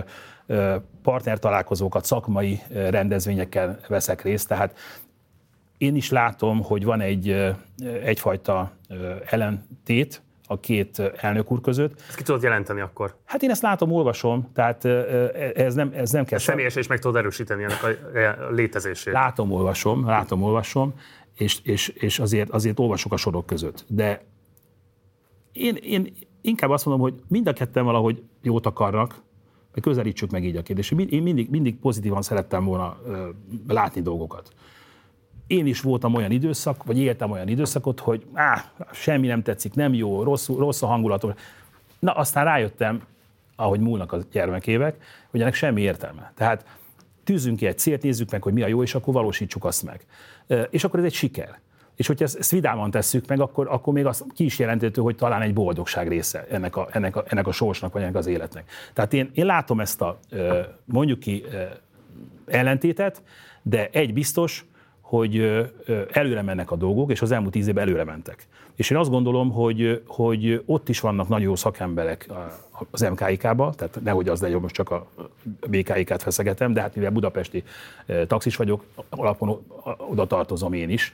partnertalálkozókat, 1.01 2.05
szakmai 2.05 2.59
rendezvényekkel 2.69 3.79
veszek 3.87 4.21
részt, 4.21 4.47
tehát 4.47 4.77
én 5.77 5.95
is 5.95 6.09
látom, 6.09 6.63
hogy 6.63 6.83
van 6.83 7.01
egy, 7.01 7.53
egyfajta 8.03 8.71
ellentét 9.25 10.21
a 10.47 10.59
két 10.59 10.99
elnök 10.99 11.51
úr 11.51 11.61
között. 11.61 12.01
Ezt 12.07 12.17
ki 12.17 12.23
tudod 12.23 12.41
jelenteni 12.43 12.81
akkor? 12.81 13.15
Hát 13.25 13.43
én 13.43 13.49
ezt 13.49 13.61
látom, 13.61 13.91
olvasom, 13.91 14.51
tehát 14.53 14.85
ez 15.55 15.73
nem, 15.73 15.91
ez 15.95 16.11
nem 16.11 16.25
kell... 16.25 16.39
Személyes 16.39 16.75
és 16.75 16.87
meg 16.87 16.99
tudod 16.99 17.17
erősíteni 17.17 17.63
ennek 17.63 17.83
a 17.83 17.89
létezését. 18.51 19.13
Látom, 19.13 19.51
olvasom, 19.51 20.05
látom, 20.05 20.43
olvasom, 20.43 20.93
és, 21.35 21.59
és, 21.63 21.87
és 21.87 22.19
azért, 22.19 22.49
azért 22.49 22.79
olvasok 22.79 23.13
a 23.13 23.17
sorok 23.17 23.45
között. 23.45 23.85
De 23.87 24.21
én, 25.51 25.75
én 25.75 26.13
inkább 26.45 26.69
azt 26.69 26.85
mondom, 26.85 27.03
hogy 27.03 27.21
mind 27.27 27.47
a 27.47 27.53
ketten 27.53 27.85
valahogy 27.85 28.23
jót 28.41 28.65
akarnak, 28.65 29.21
hogy 29.73 29.83
közelítsük 29.83 30.31
meg 30.31 30.43
így 30.43 30.55
a 30.55 30.61
kérdést. 30.61 30.91
Én 30.91 31.23
mindig, 31.23 31.49
mindig 31.49 31.79
pozitívan 31.79 32.21
szerettem 32.21 32.65
volna 32.65 32.97
ö, 33.05 33.29
látni 33.67 34.01
dolgokat. 34.01 34.53
Én 35.47 35.65
is 35.65 35.81
voltam 35.81 36.13
olyan 36.13 36.31
időszak, 36.31 36.83
vagy 36.83 36.97
éltem 36.97 37.31
olyan 37.31 37.47
időszakot, 37.47 37.99
hogy 37.99 38.25
á, 38.33 38.71
semmi 38.91 39.27
nem 39.27 39.41
tetszik, 39.41 39.73
nem 39.73 39.93
jó, 39.93 40.23
rossz, 40.23 40.47
rossz 40.47 40.81
a 40.81 40.87
hangulatom. 40.87 41.33
Na, 41.99 42.11
aztán 42.11 42.45
rájöttem, 42.45 43.01
ahogy 43.55 43.79
múlnak 43.79 44.11
a 44.11 44.19
gyermekévek, 44.31 45.03
hogy 45.29 45.41
ennek 45.41 45.53
semmi 45.53 45.81
értelme. 45.81 46.31
Tehát 46.35 46.65
tűzünk 47.23 47.57
ki 47.57 47.65
egy 47.65 47.77
célt, 47.77 48.01
nézzük 48.01 48.31
meg, 48.31 48.41
hogy 48.43 48.53
mi 48.53 48.61
a 48.61 48.67
jó, 48.67 48.81
és 48.81 48.95
akkor 48.95 49.13
valósítsuk 49.13 49.65
azt 49.65 49.83
meg. 49.83 50.05
És 50.69 50.83
akkor 50.83 50.99
ez 50.99 51.05
egy 51.05 51.13
siker. 51.13 51.59
És 51.95 52.07
hogyha 52.07 52.25
ezt, 52.25 52.51
vidáman 52.51 52.91
tesszük 52.91 53.27
meg, 53.27 53.39
akkor, 53.39 53.67
akkor 53.69 53.93
még 53.93 54.05
az 54.05 54.25
ki 54.35 54.43
is 54.45 54.59
jelenthető, 54.59 55.01
hogy 55.01 55.15
talán 55.15 55.41
egy 55.41 55.53
boldogság 55.53 56.07
része 56.07 56.45
ennek 56.49 56.75
a, 56.75 56.87
ennek 56.91 57.15
a, 57.15 57.23
ennek 57.27 57.47
a 57.47 57.51
sorsnak, 57.51 57.93
vagy 57.93 58.01
ennek 58.01 58.15
az 58.15 58.27
életnek. 58.27 58.71
Tehát 58.93 59.13
én, 59.13 59.31
én 59.33 59.45
látom 59.45 59.79
ezt 59.79 60.01
a 60.01 60.19
mondjuk 60.85 61.19
ki 61.19 61.43
ellentétet, 62.45 63.21
de 63.61 63.89
egy 63.91 64.13
biztos, 64.13 64.65
hogy 65.01 65.63
előre 66.11 66.41
mennek 66.41 66.71
a 66.71 66.75
dolgok, 66.75 67.11
és 67.11 67.21
az 67.21 67.31
elmúlt 67.31 67.51
tíz 67.51 67.67
évben 67.67 67.83
előre 67.83 68.03
mentek. 68.03 68.47
És 68.75 68.89
én 68.89 68.97
azt 68.97 69.09
gondolom, 69.09 69.51
hogy, 69.51 70.03
hogy 70.07 70.63
ott 70.65 70.89
is 70.89 70.99
vannak 70.99 71.27
nagyon 71.27 71.45
jó 71.45 71.55
szakemberek 71.55 72.29
az 72.91 73.01
MKIK-ba, 73.01 73.73
tehát 73.77 73.99
nehogy 74.03 74.29
az 74.29 74.41
legyen, 74.41 74.59
most 74.59 74.75
csak 74.75 74.91
a 74.91 75.07
BKIK-t 75.67 76.21
feszegetem, 76.21 76.73
de 76.73 76.81
hát 76.81 76.95
mivel 76.95 77.11
budapesti 77.11 77.63
taxis 78.27 78.55
vagyok, 78.55 78.83
alapon 79.09 79.65
oda 79.97 80.27
tartozom 80.27 80.73
én 80.73 80.89
is, 80.89 81.13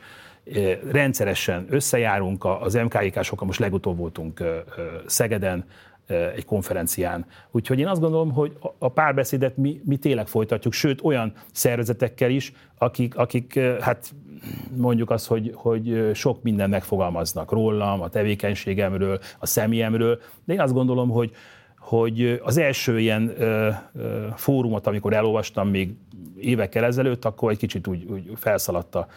rendszeresen 0.92 1.66
összejárunk, 1.70 2.46
az 2.46 2.74
MKIK-sokkal 2.74 3.48
most 3.48 3.60
legutóbb 3.60 3.98
voltunk 3.98 4.44
Szegeden, 5.06 5.66
egy 6.36 6.46
konferencián. 6.46 7.26
Úgyhogy 7.52 7.80
én 7.80 7.88
azt 7.88 8.02
gondolom, 8.02 8.32
hogy 8.32 8.58
a 8.78 8.90
párbeszédet 8.90 9.58
mi, 9.58 9.82
mi 9.86 9.98
tényleg 9.98 10.28
folytatjuk, 10.28 10.74
sőt 10.74 11.04
olyan 11.04 11.34
szervezetekkel 11.52 12.30
is, 12.30 12.54
akik, 12.78 13.18
akik 13.18 13.60
hát 13.80 14.14
mondjuk 14.76 15.10
azt, 15.10 15.28
hogy, 15.28 15.52
hogy 15.56 16.10
sok 16.14 16.44
minden 16.44 16.70
megfogalmaznak 16.70 17.52
rólam, 17.52 18.02
a 18.02 18.10
tevékenységemről, 18.10 19.20
a 19.40 19.46
személyemről, 19.46 20.20
de 20.46 20.54
én 20.54 20.62
azt 20.62 20.74
gondolom, 20.74 21.10
hogy, 21.10 21.32
hogy 21.80 22.42
az 22.44 22.58
első 22.58 23.00
ilyen 23.00 23.34
ö, 23.38 23.70
ö, 23.94 24.28
fórumot, 24.36 24.88
amikor 24.88 25.14
elolvastam 25.14 25.70
még 25.70 25.94
évekkel 26.38 26.84
ezelőtt, 26.84 27.26
akkor 27.26 27.52
egy 27.52 27.58
kicsit 27.58 27.88
úgy, 27.88 28.04
úgy 28.04 28.32
felszaladta 28.36 29.08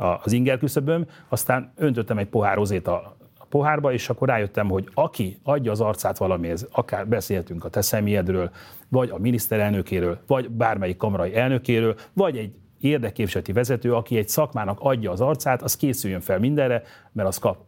az 0.00 0.32
inger 0.32 0.58
küszöböm, 0.58 1.06
aztán 1.28 1.72
öntöttem 1.76 2.18
egy 2.18 2.28
pohár 2.28 2.56
rozét 2.56 2.86
a, 2.86 3.18
pohárba, 3.50 3.92
és 3.92 4.08
akkor 4.08 4.28
rájöttem, 4.28 4.68
hogy 4.68 4.88
aki 4.94 5.38
adja 5.42 5.70
az 5.70 5.80
arcát 5.80 6.18
valamihez, 6.18 6.68
akár 6.70 7.08
beszéltünk 7.08 7.64
a 7.64 7.68
te 7.68 7.80
személyedről, 7.80 8.50
vagy 8.88 9.10
a 9.10 9.18
miniszterelnökéről, 9.18 10.18
vagy 10.26 10.50
bármelyik 10.50 10.96
kamarai 10.96 11.34
elnökéről, 11.34 11.96
vagy 12.12 12.36
egy 12.36 12.54
érdekképviseleti 12.80 13.52
vezető, 13.52 13.94
aki 13.94 14.16
egy 14.16 14.28
szakmának 14.28 14.78
adja 14.80 15.10
az 15.10 15.20
arcát, 15.20 15.62
az 15.62 15.76
készüljön 15.76 16.20
fel 16.20 16.38
mindenre, 16.38 16.82
mert 17.12 17.28
az 17.28 17.38
kap 17.38 17.58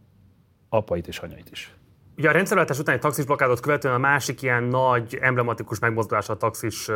apait 0.69 1.09
és 1.09 1.19
anyait 1.19 1.51
is. 1.51 1.75
Ugye 2.17 2.29
a 2.29 2.33
rendszerváltás 2.33 2.79
után 2.79 2.95
egy 2.95 3.01
taxis 3.01 3.25
blokádot 3.25 3.61
követően 3.61 3.95
a 3.95 3.99
másik 3.99 4.43
ilyen 4.43 4.63
nagy, 4.63 5.19
emblematikus 5.21 5.79
megmozdulása 5.79 6.33
a 6.33 6.37
taxis 6.37 6.91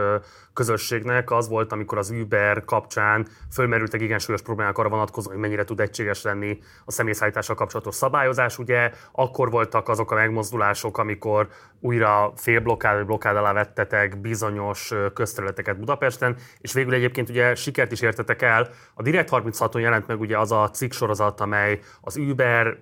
közösségnek 0.53 1.31
az 1.31 1.49
volt, 1.49 1.73
amikor 1.73 1.99
az 1.99 2.11
Uber 2.11 2.65
kapcsán 2.65 3.27
fölmerültek 3.53 4.01
igen 4.01 4.19
súlyos 4.19 4.43
problémák 4.43 4.79
arra 4.79 4.89
vonatkozóan, 4.89 5.35
hogy 5.35 5.43
mennyire 5.43 5.65
tud 5.65 5.81
egységes 5.81 6.23
lenni 6.23 6.59
a 6.85 6.93
személyszállítással 6.93 7.57
kapcsolatos 7.57 7.95
szabályozás. 7.95 8.59
Ugye 8.59 8.91
akkor 9.13 9.51
voltak 9.51 9.89
azok 9.89 10.11
a 10.11 10.15
megmozdulások, 10.15 10.99
amikor 10.99 11.49
újra 11.81 12.33
félblokkád 12.37 12.97
vagy 12.97 13.07
blokkád 13.07 13.37
alá 13.37 13.53
vettetek 13.53 14.21
bizonyos 14.21 14.93
közterületeket 15.15 15.79
Budapesten, 15.79 16.37
és 16.59 16.73
végül 16.73 16.95
egyébként 16.95 17.29
ugye 17.29 17.55
sikert 17.55 17.93
is 17.93 18.01
értetek 18.01 18.43
el. 18.43 18.69
A 18.95 19.03
Direct 19.03 19.29
36-on 19.33 19.81
jelent 19.81 20.07
meg 20.07 20.21
ugye 20.21 20.39
az 20.39 20.53
a 20.53 20.71
cikk 20.71 20.93
sorozat, 20.93 21.41
amely 21.41 21.81
az 22.01 22.17
Uber 22.17 22.79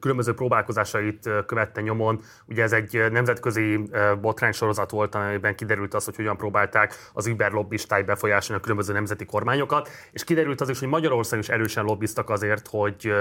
különböző 0.00 0.34
próbálkozásait 0.34 1.30
követte 1.68 1.80
nyomon. 1.80 2.20
Ugye 2.46 2.62
ez 2.62 2.72
egy 2.72 3.10
nemzetközi 3.10 3.90
botrány 4.20 4.52
sorozat 4.52 4.90
volt, 4.90 5.14
amelyben 5.14 5.54
kiderült 5.54 5.94
az, 5.94 6.04
hogy 6.04 6.16
hogyan 6.16 6.36
próbálták 6.36 6.94
az 7.12 7.26
Uber 7.26 7.52
lobbistáit 7.52 8.06
befolyásolni 8.06 8.60
a 8.60 8.62
különböző 8.62 8.92
nemzeti 8.92 9.24
kormányokat, 9.24 9.88
és 10.12 10.24
kiderült 10.24 10.60
az 10.60 10.68
is, 10.68 10.78
hogy 10.78 10.88
Magyarország 10.88 11.38
is 11.38 11.48
erősen 11.48 11.84
lobbiztak 11.84 12.30
azért, 12.30 12.66
hogy 12.70 13.12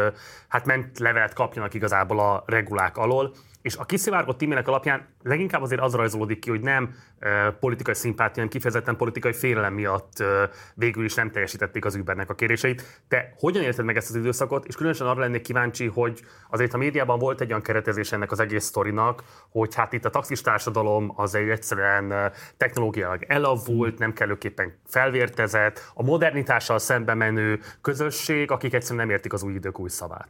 hát 0.47 0.65
ment 0.65 0.99
levelet 0.99 1.33
kapjanak 1.33 1.73
igazából 1.73 2.19
a 2.19 2.43
regulák 2.45 2.97
alól, 2.97 3.33
és 3.67 3.75
a 3.77 3.86
kiszivárgott 3.86 4.41
e 4.41 4.67
alapján 4.67 5.08
leginkább 5.23 5.62
azért 5.62 5.82
az 5.82 5.93
rajzolódik 5.93 6.39
ki, 6.39 6.49
hogy 6.49 6.62
nem 6.62 6.95
e, 7.19 7.51
politikai 7.51 7.93
szimpátia, 7.93 8.34
hanem 8.34 8.49
kifejezetten 8.49 8.95
politikai 8.95 9.34
félelem 9.34 9.73
miatt 9.73 10.19
e, 10.19 10.49
végül 10.73 11.06
is 11.06 11.13
nem 11.13 11.32
teljesítették 11.32 11.86
az 11.86 11.95
Ubernek 11.95 12.30
a 12.30 12.36
kéréseit. 12.36 13.01
Te 13.08 13.34
hogyan 13.38 13.63
érted 13.63 13.86
meg 13.86 13.97
ezt 13.97 14.10
az 14.10 14.15
időszakot, 14.15 14.65
és 14.65 14.75
különösen 14.75 15.08
arra 15.08 15.19
lennék 15.19 15.41
kíváncsi, 15.41 15.86
hogy 15.86 16.21
azért 16.49 16.73
a 16.73 16.77
médiában 16.77 17.19
volt 17.19 17.41
egy 17.41 17.49
olyan 17.49 17.62
keretezés 17.62 18.12
ennek 18.12 18.32
az 18.32 18.39
egész 18.39 18.65
sztorinak, 18.65 19.23
hogy 19.49 19.75
hát 19.75 19.93
itt 19.93 20.06
a 20.06 20.10
taxis 20.10 20.41
társadalom 20.41 21.13
az 21.15 21.36
egy 21.36 21.49
egyszerűen 21.49 22.32
technológiailag 22.58 23.23
elavult, 23.27 23.97
nem 23.97 24.13
kellőképpen 24.13 24.73
felvértezett, 24.86 25.91
a 25.93 26.03
modernitással 26.03 26.80
szembe 26.80 27.13
menő 27.13 27.60
közösség, 27.82 28.51
akik 28.51 28.73
egyszerűen 28.73 29.06
nem 29.06 29.15
értik 29.15 29.34
az 29.34 29.43
új 29.43 29.53
idők 29.53 29.80
új 29.80 29.89
szavát. 29.89 30.27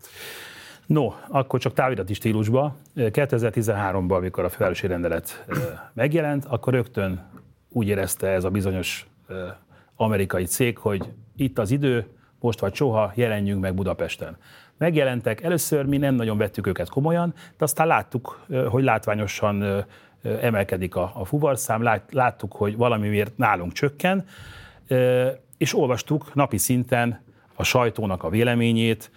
No, 0.87 1.13
akkor 1.27 1.59
csak 1.59 1.73
távirati 1.73 2.13
stílusba. 2.13 2.75
2013-ban, 2.95 4.15
amikor 4.15 4.43
a 4.43 4.49
fővárosi 4.49 4.87
rendelet 4.87 5.45
megjelent, 5.93 6.45
akkor 6.45 6.73
rögtön 6.73 7.29
úgy 7.69 7.87
érezte 7.87 8.27
ez 8.27 8.43
a 8.43 8.49
bizonyos 8.49 9.07
amerikai 9.95 10.45
cég, 10.45 10.77
hogy 10.77 11.11
itt 11.35 11.59
az 11.59 11.71
idő, 11.71 12.07
most 12.39 12.59
vagy 12.59 12.73
soha, 12.73 13.11
jelenjünk 13.15 13.61
meg 13.61 13.73
Budapesten. 13.73 14.37
Megjelentek, 14.77 15.41
először 15.41 15.85
mi 15.85 15.97
nem 15.97 16.15
nagyon 16.15 16.37
vettük 16.37 16.67
őket 16.67 16.89
komolyan, 16.89 17.33
de 17.57 17.63
aztán 17.63 17.87
láttuk, 17.87 18.45
hogy 18.69 18.83
látványosan 18.83 19.85
emelkedik 20.41 20.95
a, 20.95 21.11
a 21.15 21.25
fuvarszám, 21.25 22.01
láttuk, 22.09 22.53
hogy 22.53 22.77
valamiért 22.77 23.37
nálunk 23.37 23.71
csökken, 23.71 24.25
és 25.57 25.77
olvastuk 25.77 26.33
napi 26.33 26.57
szinten 26.57 27.21
a 27.55 27.63
sajtónak 27.63 28.23
a 28.23 28.29
véleményét. 28.29 29.11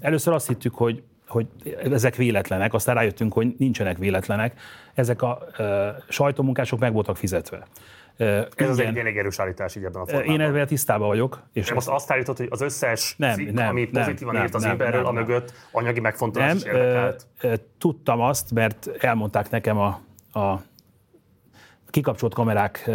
Először 0.00 0.32
azt 0.32 0.46
hittük, 0.46 0.74
hogy, 0.74 1.02
hogy 1.26 1.46
ezek 1.92 2.16
véletlenek, 2.16 2.74
aztán 2.74 2.94
rájöttünk, 2.94 3.32
hogy 3.32 3.54
nincsenek 3.58 3.98
véletlenek. 3.98 4.60
Ezek 4.94 5.22
a 5.22 5.38
sajtómunkások 6.08 6.78
meg 6.78 6.92
voltak 6.92 7.16
fizetve. 7.16 7.66
Ez 8.56 8.68
az 8.68 8.78
egy 8.78 8.96
elég 8.96 9.16
erős 9.16 9.38
állítás 9.38 9.76
így 9.76 9.84
ebben 9.84 10.02
a 10.02 10.06
formában. 10.06 10.34
Én 10.34 10.40
ebben 10.40 10.66
tisztában 10.66 11.08
vagyok. 11.08 11.42
És 11.52 11.68
De 11.68 11.74
most 11.74 11.88
azt 11.88 12.10
állítod, 12.10 12.36
hogy 12.36 12.48
az 12.50 12.60
összes 12.60 13.14
nem, 13.16 13.34
cikk, 13.34 13.52
nem, 13.52 13.68
ami 13.68 13.86
pozitívan 13.86 14.34
nem, 14.34 14.44
írt 14.44 14.54
az 14.54 14.64
emberről, 14.64 15.06
a 15.06 15.12
mögött 15.12 15.52
anyagi 15.72 16.00
megfontolás 16.00 16.48
nem, 16.48 16.56
is 16.56 16.64
érdekelt? 16.64 17.26
Tudtam 17.78 18.20
azt, 18.20 18.52
mert 18.52 18.90
elmondták 18.98 19.50
nekem 19.50 19.78
a, 19.78 20.00
a 20.32 20.62
kikapcsolt 21.90 22.34
kamerák 22.34 22.90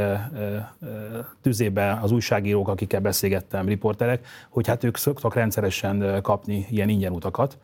tüzében 1.42 1.98
az 1.98 2.12
újságírók, 2.12 2.68
akikkel 2.68 3.00
beszélgettem, 3.00 3.68
riporterek, 3.68 4.28
hogy 4.50 4.68
hát 4.68 4.84
ők 4.84 4.98
szoktak 4.98 5.34
rendszeresen 5.34 6.22
kapni 6.22 6.66
ilyen 6.70 6.90
ingyen 6.90 7.12
utakat, 7.12 7.58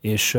és 0.00 0.38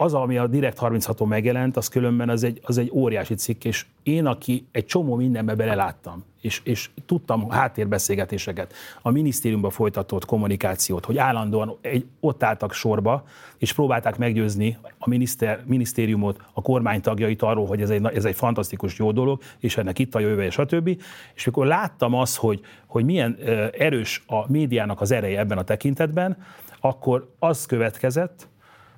az, 0.00 0.14
ami 0.14 0.36
a 0.36 0.46
Direkt 0.46 0.78
36-on 0.80 1.26
megjelent, 1.26 1.76
az 1.76 1.88
különben 1.88 2.28
az 2.28 2.44
egy, 2.44 2.60
az 2.62 2.78
egy 2.78 2.90
óriási 2.92 3.34
cikk, 3.34 3.64
és 3.64 3.86
én, 4.02 4.26
aki 4.26 4.66
egy 4.72 4.86
csomó 4.86 5.14
mindenbe 5.14 5.54
beleláttam, 5.54 6.24
és, 6.40 6.60
és 6.64 6.90
tudtam 7.06 7.50
háttérbeszélgetéseket, 7.50 8.72
a 9.02 9.10
minisztériumban 9.10 9.70
folytatott 9.70 10.24
kommunikációt, 10.24 11.04
hogy 11.04 11.18
állandóan 11.18 11.78
egy, 11.80 12.06
ott 12.20 12.42
álltak 12.42 12.72
sorba, 12.72 13.24
és 13.56 13.72
próbálták 13.72 14.18
meggyőzni 14.18 14.78
a 14.98 15.08
miniszter, 15.08 15.62
minisztériumot, 15.66 16.40
a 16.52 16.62
kormány 16.62 17.00
tagjait 17.00 17.42
arról, 17.42 17.66
hogy 17.66 17.80
ez 17.80 17.90
egy, 17.90 18.04
ez 18.04 18.24
egy 18.24 18.36
fantasztikus 18.36 18.98
jó 18.98 19.12
dolog, 19.12 19.40
és 19.58 19.76
ennek 19.76 19.98
itt 19.98 20.14
a 20.14 20.18
jövője, 20.18 20.50
stb. 20.50 21.02
És 21.34 21.46
akkor 21.46 21.66
láttam 21.66 22.14
azt, 22.14 22.36
hogy, 22.36 22.60
hogy 22.86 23.04
milyen 23.04 23.38
erős 23.78 24.24
a 24.26 24.52
médiának 24.52 25.00
az 25.00 25.10
ereje 25.10 25.38
ebben 25.38 25.58
a 25.58 25.64
tekintetben, 25.64 26.36
akkor 26.80 27.32
az 27.38 27.66
következett, 27.66 28.48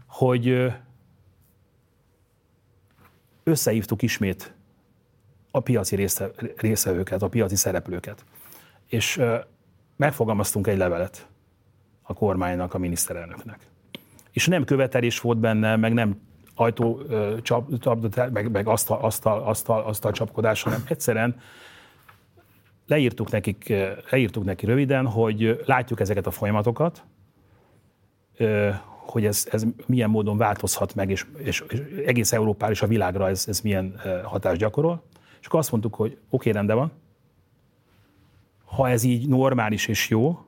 hogy 0.07 0.73
összehívtuk 3.43 4.03
ismét 4.03 4.55
a 5.51 5.61
piaci 5.61 5.97
része, 5.97 6.31
részevőket, 6.57 7.23
a 7.23 7.29
piaci 7.29 7.57
szereplőket. 7.57 8.25
És 8.87 9.23
megfogalmaztunk 9.97 10.67
egy 10.67 10.77
levelet 10.77 11.29
a 12.03 12.13
kormánynak, 12.13 12.75
a 12.75 12.79
miniszterelnöknek. 12.79 13.67
És 14.31 14.47
nem 14.47 14.65
követelés 14.65 15.21
volt 15.21 15.39
benne, 15.39 15.77
meg 15.77 15.93
nem 15.93 16.21
ajtó 16.55 17.03
csap, 17.43 17.79
csap, 17.79 18.17
meg, 18.33 18.51
meg 18.51 18.67
asztal, 18.69 18.99
asztal, 18.99 19.43
asztal, 19.43 19.83
asztal 19.83 20.13
csapkodás, 20.13 20.63
hanem 20.63 20.83
egyszerűen 20.89 21.41
leírtuk, 22.87 23.31
nekik, 23.31 23.73
leírtuk 24.11 24.45
neki 24.45 24.67
röviden, 24.67 25.07
hogy 25.07 25.63
látjuk 25.67 26.01
ezeket 26.01 26.27
a 26.27 26.31
folyamatokat, 26.31 27.05
hogy 29.11 29.25
ez, 29.25 29.47
ez 29.51 29.65
milyen 29.87 30.11
módon 30.11 30.37
változhat 30.37 30.95
meg, 30.95 31.11
és, 31.11 31.27
és, 31.37 31.65
és 31.69 31.81
egész 32.07 32.33
Európára 32.33 32.73
és 32.73 32.83
a 32.83 32.87
világra 32.87 33.29
ez, 33.29 33.45
ez 33.49 33.61
milyen 33.61 34.01
hatást 34.25 34.61
gyakorol. 34.61 35.03
És 35.41 35.47
akkor 35.47 35.59
azt 35.59 35.71
mondtuk, 35.71 35.95
hogy 35.95 36.11
oké, 36.11 36.21
okay, 36.29 36.53
rendben 36.53 36.77
van, 36.77 36.93
ha 38.65 38.89
ez 38.89 39.03
így 39.03 39.29
normális 39.29 39.87
és 39.87 40.09
jó, 40.09 40.45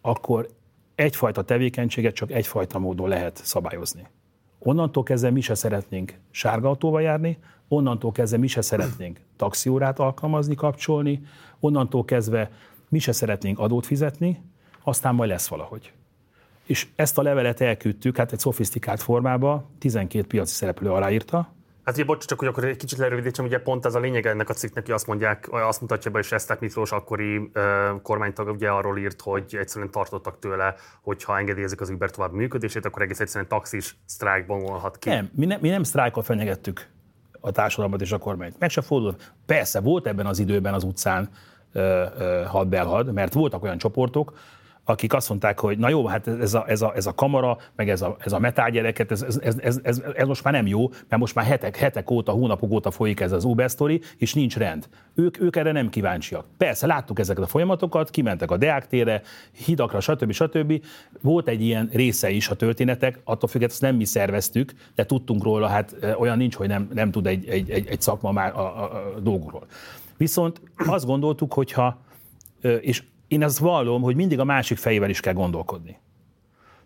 akkor 0.00 0.48
egyfajta 0.94 1.42
tevékenységet 1.42 2.14
csak 2.14 2.30
egyfajta 2.30 2.78
módon 2.78 3.08
lehet 3.08 3.40
szabályozni. 3.44 4.06
Onnantól 4.58 5.02
kezdve 5.02 5.30
mi 5.30 5.40
se 5.40 5.54
szeretnénk 5.54 6.18
sárga 6.30 6.68
autóval 6.68 7.02
járni, 7.02 7.38
onnantól 7.68 8.12
kezdve 8.12 8.38
mi 8.38 8.46
se 8.46 8.60
szeretnénk 8.60 9.20
taxiórát 9.36 9.98
alkalmazni, 9.98 10.54
kapcsolni, 10.54 11.22
onnantól 11.60 12.04
kezdve 12.04 12.50
mi 12.88 12.98
se 12.98 13.12
szeretnénk 13.12 13.58
adót 13.58 13.86
fizetni, 13.86 14.42
aztán 14.82 15.14
majd 15.14 15.30
lesz 15.30 15.48
valahogy 15.48 15.92
és 16.68 16.86
ezt 16.96 17.18
a 17.18 17.22
levelet 17.22 17.60
elküldtük, 17.60 18.16
hát 18.16 18.32
egy 18.32 18.38
szofisztikált 18.38 19.02
formába, 19.02 19.70
12 19.78 20.26
piaci 20.26 20.54
szereplő 20.54 20.90
aláírta, 20.90 21.56
Hát 21.84 21.96
ugye, 21.96 22.06
bocs, 22.06 22.26
csak 22.26 22.38
hogy 22.38 22.48
akkor 22.48 22.64
egy 22.64 22.76
kicsit 22.76 22.98
lerövidítsem, 22.98 23.44
ugye 23.44 23.58
pont 23.58 23.86
ez 23.86 23.94
a 23.94 23.98
lényeg 23.98 24.26
ennek 24.26 24.48
a 24.48 24.52
cikknek, 24.52 24.84
hogy 24.84 24.94
azt 24.94 25.06
mondják, 25.06 25.48
azt 25.50 25.80
mutatja 25.80 26.10
be, 26.10 26.18
és 26.18 26.32
Esztek 26.32 26.60
Miklós 26.60 26.92
akkori 26.92 27.36
uh, 27.36 27.52
kormánytag 28.02 28.48
ugye 28.48 28.68
arról 28.68 28.98
írt, 28.98 29.20
hogy 29.20 29.56
egyszerűen 29.58 29.90
tartottak 29.90 30.38
tőle, 30.38 30.74
hogy 31.02 31.24
ha 31.24 31.38
engedélyezik 31.38 31.80
az 31.80 31.90
Uber 31.90 32.10
tovább 32.10 32.32
működését, 32.32 32.84
akkor 32.84 33.02
egész 33.02 33.20
egyszerűen 33.20 33.48
taxis 33.48 33.96
sztrájkban 34.04 34.60
volhat 34.60 34.98
ki. 34.98 35.08
Nem, 35.08 35.30
mi, 35.34 35.46
ne, 35.46 35.56
mi 35.60 35.68
nem 35.68 35.82
sztrájkot 35.82 36.24
fenyegettük 36.24 36.86
a 37.40 37.50
társadalmat 37.50 38.00
és 38.00 38.12
a 38.12 38.18
kormányt. 38.18 38.58
Meg 38.58 38.70
se 38.70 38.80
fordult. 38.80 39.32
Persze 39.46 39.80
volt 39.80 40.06
ebben 40.06 40.26
az 40.26 40.38
időben 40.38 40.74
az 40.74 40.84
utcán 40.84 41.28
uh, 41.74 41.82
uh, 41.82 42.44
hadbelhad, 42.44 43.12
mert 43.12 43.32
voltak 43.32 43.62
olyan 43.62 43.78
csoportok, 43.78 44.32
akik 44.88 45.12
azt 45.12 45.28
mondták, 45.28 45.58
hogy 45.58 45.78
na 45.78 45.88
jó, 45.88 46.06
hát 46.06 46.26
ez 46.26 46.54
a, 46.54 46.64
ez 46.68 46.82
a, 46.82 46.92
ez 46.96 47.06
a 47.06 47.14
kamera, 47.14 47.58
meg 47.76 47.88
ez 47.88 48.02
a, 48.02 48.16
ez 48.24 48.32
a 48.32 48.38
metálgyereket, 48.38 49.10
ez, 49.10 49.22
ez, 49.22 49.38
ez, 49.42 49.80
ez, 49.82 50.02
ez, 50.14 50.26
most 50.26 50.44
már 50.44 50.52
nem 50.52 50.66
jó, 50.66 50.88
mert 50.88 51.20
most 51.20 51.34
már 51.34 51.44
hetek, 51.44 51.76
hetek 51.76 52.10
óta, 52.10 52.32
hónapok 52.32 52.70
óta 52.70 52.90
folyik 52.90 53.20
ez 53.20 53.32
az 53.32 53.44
Uber 53.44 53.70
story, 53.70 54.00
és 54.16 54.34
nincs 54.34 54.56
rend. 54.56 54.88
Ők, 55.14 55.40
ők 55.40 55.56
erre 55.56 55.72
nem 55.72 55.88
kíváncsiak. 55.88 56.44
Persze, 56.56 56.86
láttuk 56.86 57.18
ezeket 57.18 57.44
a 57.44 57.46
folyamatokat, 57.46 58.10
kimentek 58.10 58.50
a 58.50 58.56
Deák 58.56 58.86
térre, 58.86 59.22
hidakra, 59.64 60.00
stb. 60.00 60.32
stb. 60.32 60.84
Volt 61.20 61.48
egy 61.48 61.62
ilyen 61.62 61.90
része 61.92 62.30
is 62.30 62.48
a 62.48 62.54
történetek, 62.54 63.20
attól 63.24 63.48
függetlenül 63.48 63.66
ezt 63.68 63.80
nem 63.80 63.96
mi 63.96 64.04
szerveztük, 64.04 64.72
de 64.94 65.06
tudtunk 65.06 65.42
róla, 65.42 65.66
hát 65.66 65.96
olyan 66.18 66.36
nincs, 66.36 66.54
hogy 66.54 66.68
nem, 66.68 66.88
nem 66.94 67.10
tud 67.10 67.26
egy, 67.26 67.48
egy, 67.48 67.70
egy, 67.70 67.86
egy 67.86 68.00
szakma 68.00 68.32
már 68.32 68.52
a, 68.54 68.60
a, 68.60 68.82
a 69.16 69.20
dolgokról. 69.20 69.66
Viszont 70.16 70.60
azt 70.76 71.06
gondoltuk, 71.06 71.52
hogyha, 71.52 72.00
és 72.80 73.02
én 73.28 73.42
azt 73.44 73.58
vallom, 73.58 74.02
hogy 74.02 74.16
mindig 74.16 74.38
a 74.38 74.44
másik 74.44 74.78
fejével 74.78 75.10
is 75.10 75.20
kell 75.20 75.32
gondolkodni. 75.32 75.98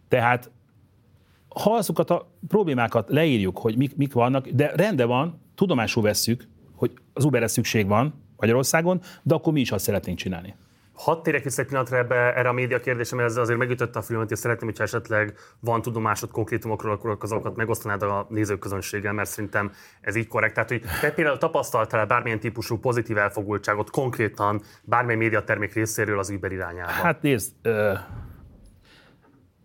Tehát 0.08 0.50
ha 1.48 1.74
azokat 1.74 2.10
a 2.10 2.30
problémákat 2.48 3.08
leírjuk, 3.10 3.58
hogy 3.58 3.76
mik, 3.76 3.96
mik 3.96 4.12
vannak, 4.12 4.48
de 4.48 4.72
rendben 4.74 5.08
van, 5.08 5.40
tudomásul 5.54 6.02
vesszük, 6.02 6.48
hogy 6.74 6.92
az 7.12 7.24
Uberre 7.24 7.46
szükség 7.46 7.86
van 7.86 8.14
Magyarországon, 8.36 9.00
de 9.22 9.34
akkor 9.34 9.52
mi 9.52 9.60
is 9.60 9.72
azt 9.72 9.84
szeretnénk 9.84 10.18
csinálni. 10.18 10.54
Hadd 11.04 11.22
térek 11.22 11.44
vissza 11.44 11.62
egy 11.62 11.68
pillanatra 11.68 11.96
ebbe, 11.96 12.14
erre 12.14 12.48
a 12.48 12.52
média 12.52 12.80
kérdésre, 12.80 13.16
mert 13.16 13.28
ez 13.28 13.36
azért 13.36 13.58
megütötte 13.58 13.98
a 13.98 14.02
filmet, 14.02 14.30
és 14.30 14.38
szeretném, 14.38 14.68
hogyha 14.68 14.84
esetleg 14.84 15.34
van 15.60 15.82
tudomásod 15.82 16.30
konkrétumokról, 16.30 16.92
akkor 16.92 17.16
azokat 17.20 17.56
megosztanád 17.56 18.02
a 18.02 18.26
nézőközönséggel, 18.28 19.12
mert 19.12 19.28
szerintem 19.28 19.72
ez 20.00 20.16
így 20.16 20.26
korrekt. 20.26 20.54
Tehát, 20.54 20.68
hogy 20.68 20.82
te 21.00 21.12
például 21.12 21.38
tapasztaltál 21.38 22.06
bármilyen 22.06 22.40
típusú 22.40 22.78
pozitív 22.78 23.16
elfogultságot 23.18 23.90
konkrétan 23.90 24.62
bármely 24.82 25.16
médiatermék 25.16 25.72
részéről 25.72 26.18
az 26.18 26.30
Uber 26.30 26.52
irányába? 26.52 26.90
Hát 26.90 27.22
nézd, 27.22 27.52
ö, 27.62 27.92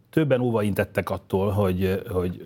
többen 0.10 0.40
óva 0.40 0.62
intettek 0.64 1.10
attól, 1.10 1.52
hogy, 1.52 2.02
hogy 2.10 2.46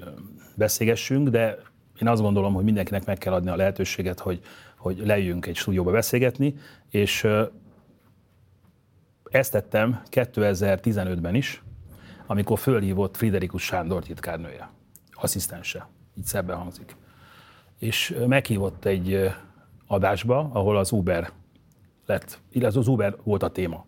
beszélgessünk, 0.56 1.30
de 1.30 1.58
én 2.02 2.08
azt 2.08 2.22
gondolom, 2.22 2.54
hogy 2.54 2.64
mindenkinek 2.64 3.06
meg 3.06 3.18
kell 3.18 3.34
adni 3.34 3.50
a 3.50 3.56
lehetőséget, 3.56 4.20
hogy, 4.20 4.40
hogy 4.78 5.02
leüljünk 5.06 5.46
egy 5.46 5.56
stúdióba 5.56 5.92
beszélgetni, 5.92 6.56
és 6.90 7.28
ezt 9.32 9.52
tettem 9.52 10.02
2015-ben 10.10 11.36
is, 11.36 11.64
amikor 12.26 12.60
fölhívott 12.60 13.18
Friderikus 13.18 13.64
Sándor 13.64 14.04
titkárnője, 14.04 14.70
asszisztense, 15.12 15.88
így 16.18 16.26
szebben 16.26 16.58
hangzik. 16.58 16.96
És 17.80 18.16
meghívott 18.28 18.86
egy 18.86 19.32
adásba, 19.88 20.50
ahol 20.54 20.78
az 20.78 20.92
Uber 20.92 21.32
lett, 22.06 22.40
illetve 22.52 22.80
az 22.80 22.88
Uber 22.88 23.16
volt 23.24 23.44
a 23.44 23.50
téma. 23.50 23.86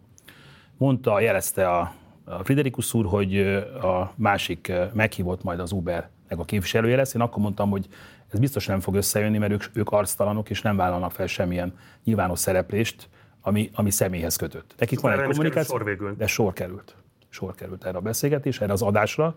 Mondta, 0.77 1.19
jelezte 1.19 1.69
a, 1.69 1.93
a 2.25 2.43
Friderikus 2.43 2.93
úr, 2.93 3.05
hogy 3.05 3.37
a 3.81 4.13
másik 4.15 4.71
meghívott 4.93 5.43
majd 5.43 5.59
az 5.59 5.71
Uber 5.71 6.09
meg 6.27 6.39
a 6.39 6.45
képviselője 6.45 6.95
lesz. 6.95 7.13
Én 7.13 7.21
akkor 7.21 7.41
mondtam, 7.41 7.69
hogy 7.69 7.87
ez 8.27 8.39
biztos 8.39 8.65
nem 8.65 8.79
fog 8.79 8.95
összejönni, 8.95 9.37
mert 9.37 9.51
ők, 9.51 9.63
ők 9.73 9.89
arctalanok, 9.89 10.49
és 10.49 10.61
nem 10.61 10.75
vállalnak 10.75 11.11
fel 11.11 11.27
semmilyen 11.27 11.73
nyilvános 12.03 12.39
szereplést 12.39 13.09
ami, 13.45 13.69
ami 13.73 13.89
személyhez 13.91 14.35
kötött. 14.35 14.73
Nekik 14.77 14.99
van 14.99 15.11
egy 15.11 15.27
kommunikáció, 15.29 15.75
sor 15.75 15.85
végül. 15.85 16.15
de 16.15 16.27
sor 16.27 16.53
került. 16.53 16.95
Sor 17.29 17.55
került 17.55 17.85
erre 17.85 17.97
a 17.97 18.01
beszélgetés, 18.01 18.61
erre 18.61 18.71
az 18.71 18.81
adásra. 18.81 19.35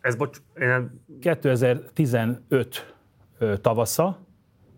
Ez 0.00 0.16
bocs, 0.16 0.38
én... 0.60 1.02
2015 1.20 2.94
tavasza, 3.60 4.18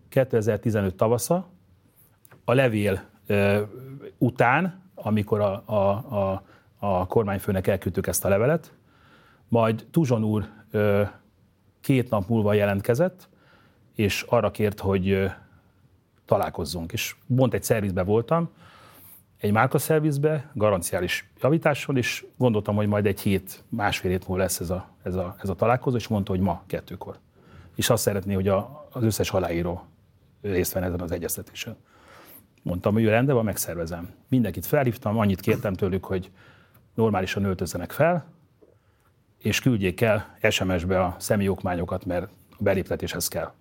2015 0.09 0.95
tavasza, 0.95 1.49
a 2.45 2.53
levél 2.53 3.03
után, 4.17 4.81
amikor 4.95 5.39
a, 5.39 5.63
a, 5.65 5.89
a, 6.19 6.43
a 6.77 7.07
kormányfőnek 7.07 7.67
elküldtük 7.67 8.07
ezt 8.07 8.25
a 8.25 8.29
levelet, 8.29 8.73
majd 9.47 9.87
Tuzson 9.91 10.23
úr 10.23 10.49
két 11.81 12.09
nap 12.09 12.27
múlva 12.27 12.53
jelentkezett, 12.53 13.29
és 13.95 14.25
arra 14.29 14.51
kért, 14.51 14.79
hogy 14.79 15.31
találkozzunk. 16.31 16.91
És 16.91 17.15
pont 17.35 17.53
egy 17.53 17.63
szervizben 17.63 18.05
voltam, 18.05 18.49
egy 19.37 19.51
márkaszervizbe, 19.51 20.51
garanciális 20.53 21.29
javításon, 21.41 21.97
és 21.97 22.25
gondoltam, 22.37 22.75
hogy 22.75 22.87
majd 22.87 23.05
egy 23.05 23.19
hét, 23.19 23.63
másfél 23.69 24.11
hét 24.11 24.27
múlva 24.27 24.43
lesz 24.43 24.59
ez 24.59 24.69
a, 24.69 24.87
ez 25.03 25.15
a, 25.15 25.35
ez 25.41 25.49
a 25.49 25.55
találkozó, 25.55 25.95
és 25.95 26.07
mondta, 26.07 26.31
hogy 26.31 26.39
ma 26.39 26.63
kettőkor. 26.67 27.17
És 27.75 27.89
azt 27.89 28.03
szeretné, 28.03 28.33
hogy 28.33 28.47
a, 28.47 28.87
az 28.91 29.03
összes 29.03 29.31
aláíró 29.31 29.83
részt 30.41 30.73
venne 30.73 30.85
ezen 30.85 31.01
az 31.01 31.11
egyeztetésen. 31.11 31.75
Mondtam, 32.61 32.93
hogy 32.93 33.05
rendben 33.05 33.35
van, 33.35 33.43
megszervezem. 33.43 34.09
Mindenkit 34.27 34.65
felhívtam, 34.65 35.17
annyit 35.17 35.41
kértem 35.41 35.73
tőlük, 35.73 36.05
hogy 36.05 36.31
normálisan 36.93 37.43
öltözzenek 37.43 37.91
fel, 37.91 38.25
és 39.37 39.61
küldjék 39.61 40.01
el 40.01 40.37
SMS-be 40.49 41.03
a 41.03 41.15
személyokmányokat, 41.19 42.05
mert 42.05 42.29
a 42.49 42.63
beléptetéshez 42.63 43.27
kell. 43.27 43.51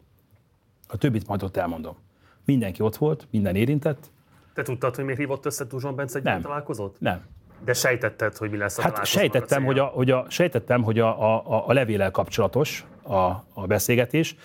A 0.89 0.97
többit 0.97 1.27
majd 1.27 1.43
ott 1.43 1.57
elmondom. 1.57 1.97
Mindenki 2.45 2.83
ott 2.83 2.97
volt, 2.97 3.27
minden 3.31 3.55
érintett. 3.55 4.11
Te 4.55 4.63
tudtad, 4.63 4.95
hogy 4.95 5.05
miért 5.05 5.19
hívott 5.19 5.47
össze 5.47 5.67
Tuzson 5.67 5.95
Bence 5.95 6.19
egy 6.19 6.25
Nem. 6.25 6.41
találkozót? 6.41 6.97
Nem. 7.01 7.21
De 7.65 7.73
sejtetted, 7.73 8.37
hogy 8.37 8.51
mi 8.51 8.57
lesz 8.57 8.79
a 8.79 8.83
Hát 8.83 9.05
sejtettem, 9.05 9.63
a 9.63 9.67
hogy 9.67 9.79
a, 9.79 9.85
hogy 9.85 10.11
a, 10.11 10.27
sejtettem, 10.29 10.83
hogy 10.83 10.99
a, 10.99 11.37
a, 11.37 11.69
a 11.69 11.73
levélel 11.73 12.11
kapcsolatos 12.11 12.87
a, 13.03 13.15
a 13.55 13.67
beszélgetés, 13.67 14.37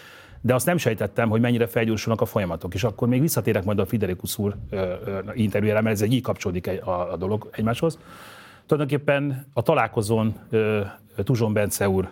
de 0.41 0.54
azt 0.54 0.66
nem 0.66 0.78
sejtettem, 0.78 1.30
hogy 1.30 1.41
mennyire 1.41 1.68
felgyorsulnak 1.68 2.22
a 2.22 2.26
folyamatok. 2.26 2.74
És 2.74 2.84
akkor 2.84 3.08
még 3.08 3.22
visszatérek 3.22 3.64
majd 3.64 3.80
a 3.80 3.86
Fiderikus 3.86 4.38
úr 4.38 4.56
interjújára, 5.34 5.82
mert 5.82 5.96
ez 5.96 6.02
egy 6.02 6.14
így 6.14 6.22
kapcsolódik 6.22 6.68
a, 6.68 7.12
a 7.12 7.18
dolog 7.18 7.50
egymáshoz. 7.52 8.00
Tulajdonképpen 8.66 9.48
a 9.54 9.62
találkozón 9.62 10.36
Tuzson 11.24 11.54
Bence 11.54 11.89
úr 11.89 12.10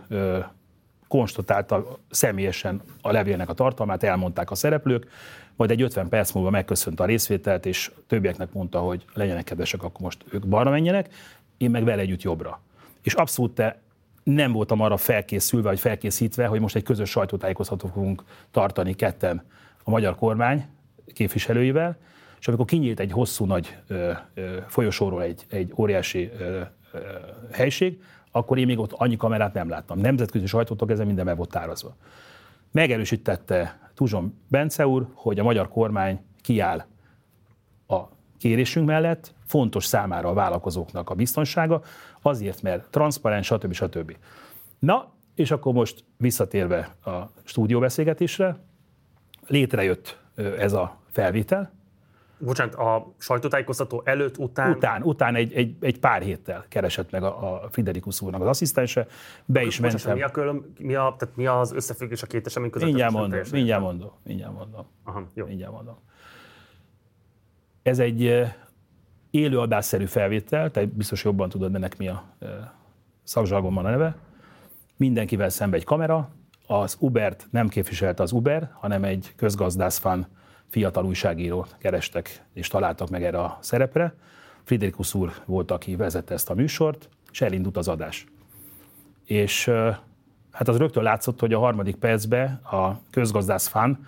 konstatálta 1.07 1.97
személyesen 2.09 2.81
a 3.01 3.11
levélnek 3.11 3.49
a 3.49 3.53
tartalmát, 3.53 4.03
elmondták 4.03 4.51
a 4.51 4.55
szereplők, 4.55 5.07
majd 5.55 5.71
egy 5.71 5.81
50 5.81 6.09
perc 6.09 6.31
múlva 6.31 6.49
megköszönt 6.49 6.99
a 6.99 7.05
részvételt, 7.05 7.65
és 7.65 7.91
többieknek 8.07 8.53
mondta, 8.53 8.79
hogy 8.79 9.05
legyenek 9.13 9.43
kedvesek, 9.43 9.83
akkor 9.83 10.01
most 10.01 10.25
ők 10.29 10.47
balra 10.47 10.69
menjenek, 10.69 11.13
én 11.57 11.69
meg 11.69 11.83
vele 11.83 12.01
együtt 12.01 12.21
jobbra. 12.21 12.61
És 13.01 13.13
abszolút 13.13 13.55
te 13.55 13.81
nem 14.23 14.51
voltam 14.51 14.81
arra 14.81 14.97
felkészülve, 14.97 15.69
vagy 15.69 15.79
felkészítve, 15.79 16.45
hogy 16.45 16.59
most 16.59 16.75
egy 16.75 16.83
közös 16.83 17.09
sajtótájékoztatót 17.09 17.91
fogunk 17.91 18.23
tartani 18.51 18.93
ketten 18.93 19.43
a 19.83 19.89
magyar 19.89 20.15
kormány 20.15 20.65
képviselőivel, 21.13 21.97
és 22.39 22.47
amikor 22.47 22.65
kinyílt 22.65 22.99
egy 22.99 23.11
hosszú 23.11 23.45
nagy 23.45 23.77
ö, 23.87 24.11
ö, 24.33 24.57
folyosóról 24.67 25.23
egy, 25.23 25.45
egy 25.49 25.73
óriási 25.75 26.31
ö, 26.39 26.61
ö, 26.91 26.99
helység, 27.51 28.01
akkor 28.31 28.57
én 28.57 28.65
még 28.65 28.79
ott 28.79 28.91
annyi 28.91 29.15
kamerát 29.15 29.53
nem 29.53 29.69
láttam. 29.69 29.99
Nemzetközi 29.99 30.45
sajtótok 30.45 30.89
ezen 30.89 31.05
minden 31.05 31.25
meg 31.25 31.37
volt 31.37 31.49
tárazva. 31.49 31.95
Megerősítette 32.74 33.91
Tuzson 33.93 34.39
Bence 34.47 34.88
úr, 34.88 35.07
hogy 35.13 35.39
a 35.39 35.43
magyar 35.43 35.69
kormány 35.69 36.26
kiáll 36.41 36.86
a 37.88 38.01
kérésünk 38.38 38.88
mellett, 38.88 39.34
fontos 39.45 39.86
számára 39.86 40.30
a 40.30 40.34
vállalkozóknak 40.34 41.09
a 41.09 41.15
biztonsága, 41.15 41.82
azért, 42.21 42.61
mert 42.61 42.89
transzparens, 42.89 43.45
stb. 43.45 43.74
stb. 43.74 44.17
Na, 44.80 45.13
és 45.36 45.51
akkor 45.51 45.74
most 45.74 46.03
visszatérve 46.17 46.95
a 47.05 47.32
stúdióbeszélgetésre, 47.43 48.57
létrejött 49.47 50.19
ez 50.36 50.74
a 50.74 51.01
felvétel, 51.11 51.71
Bocsánat, 52.45 52.75
a 52.75 53.13
sajtótájékoztató 53.17 54.01
előtt, 54.05 54.37
után... 54.37 54.71
után, 54.71 55.01
után 55.01 55.35
egy, 55.35 55.53
egy, 55.53 55.75
egy 55.79 55.99
pár 55.99 56.21
héttel 56.21 56.65
keresett 56.69 57.11
meg 57.11 57.23
a, 57.23 57.63
a 57.63 57.69
Friderikus 57.69 58.21
úrnak 58.21 58.41
az 58.41 58.47
asszisztense, 58.47 59.07
be 59.45 59.63
is 59.63 59.79
Bocsánat, 59.79 60.05
mentem. 60.05 60.15
mi, 60.15 60.21
a 60.21 60.29
külön, 60.29 60.73
mi, 60.79 60.95
a, 60.95 61.15
tehát 61.17 61.35
mi 61.35 61.45
az 61.45 61.73
összefüggés 61.73 62.23
a 62.23 62.27
két 62.27 62.45
esemény 62.45 62.69
között? 62.69 62.87
Mindjárt 62.87 63.13
mondom, 63.13 63.39
mindjárt 63.51 63.81
mondom, 63.81 64.11
mindjárt 64.23 64.53
mondom. 64.53 64.85
Aha, 65.03 65.29
jó. 65.33 65.45
Mindjárt 65.45 65.73
mondom. 65.73 65.95
Ez 67.83 67.99
egy 67.99 68.25
eh, 68.25 68.53
élőadásszerű 69.31 70.05
felvétel, 70.05 70.71
te 70.71 70.85
biztos 70.85 71.23
jobban 71.23 71.49
tudod, 71.49 71.75
ennek 71.75 71.97
mi 71.97 72.07
a 72.07 72.23
szakzsargonban 73.23 73.85
a 73.85 73.89
neve. 73.89 74.15
Mindenkivel 74.97 75.49
szembe 75.49 75.77
egy 75.77 75.83
kamera, 75.83 76.29
az 76.67 76.97
Ubert 76.99 77.47
nem 77.51 77.67
képviselte 77.67 78.23
az 78.23 78.31
Uber, 78.31 78.69
hanem 78.73 79.03
egy 79.03 79.33
közgazdászfán 79.35 80.27
fiatal 80.70 81.05
újságírót 81.05 81.76
kerestek 81.80 82.43
és 82.53 82.68
találtak 82.68 83.09
meg 83.09 83.24
erre 83.24 83.39
a 83.39 83.57
szerepre. 83.61 84.16
Friderikus 84.64 85.14
úr 85.14 85.34
volt, 85.45 85.72
aki 85.72 85.95
vezette 85.95 86.34
ezt 86.34 86.49
a 86.49 86.53
műsort, 86.53 87.09
és 87.32 87.41
elindult 87.41 87.78
az 87.78 87.88
adás. 87.88 88.26
És 89.26 89.72
hát 90.51 90.68
az 90.68 90.78
rögtön 90.78 91.03
látszott, 91.03 91.39
hogy 91.39 91.53
a 91.53 91.59
harmadik 91.59 91.95
percben 91.95 92.53
a 92.53 92.99
közgazdász 93.09 93.68
fán 93.68 94.07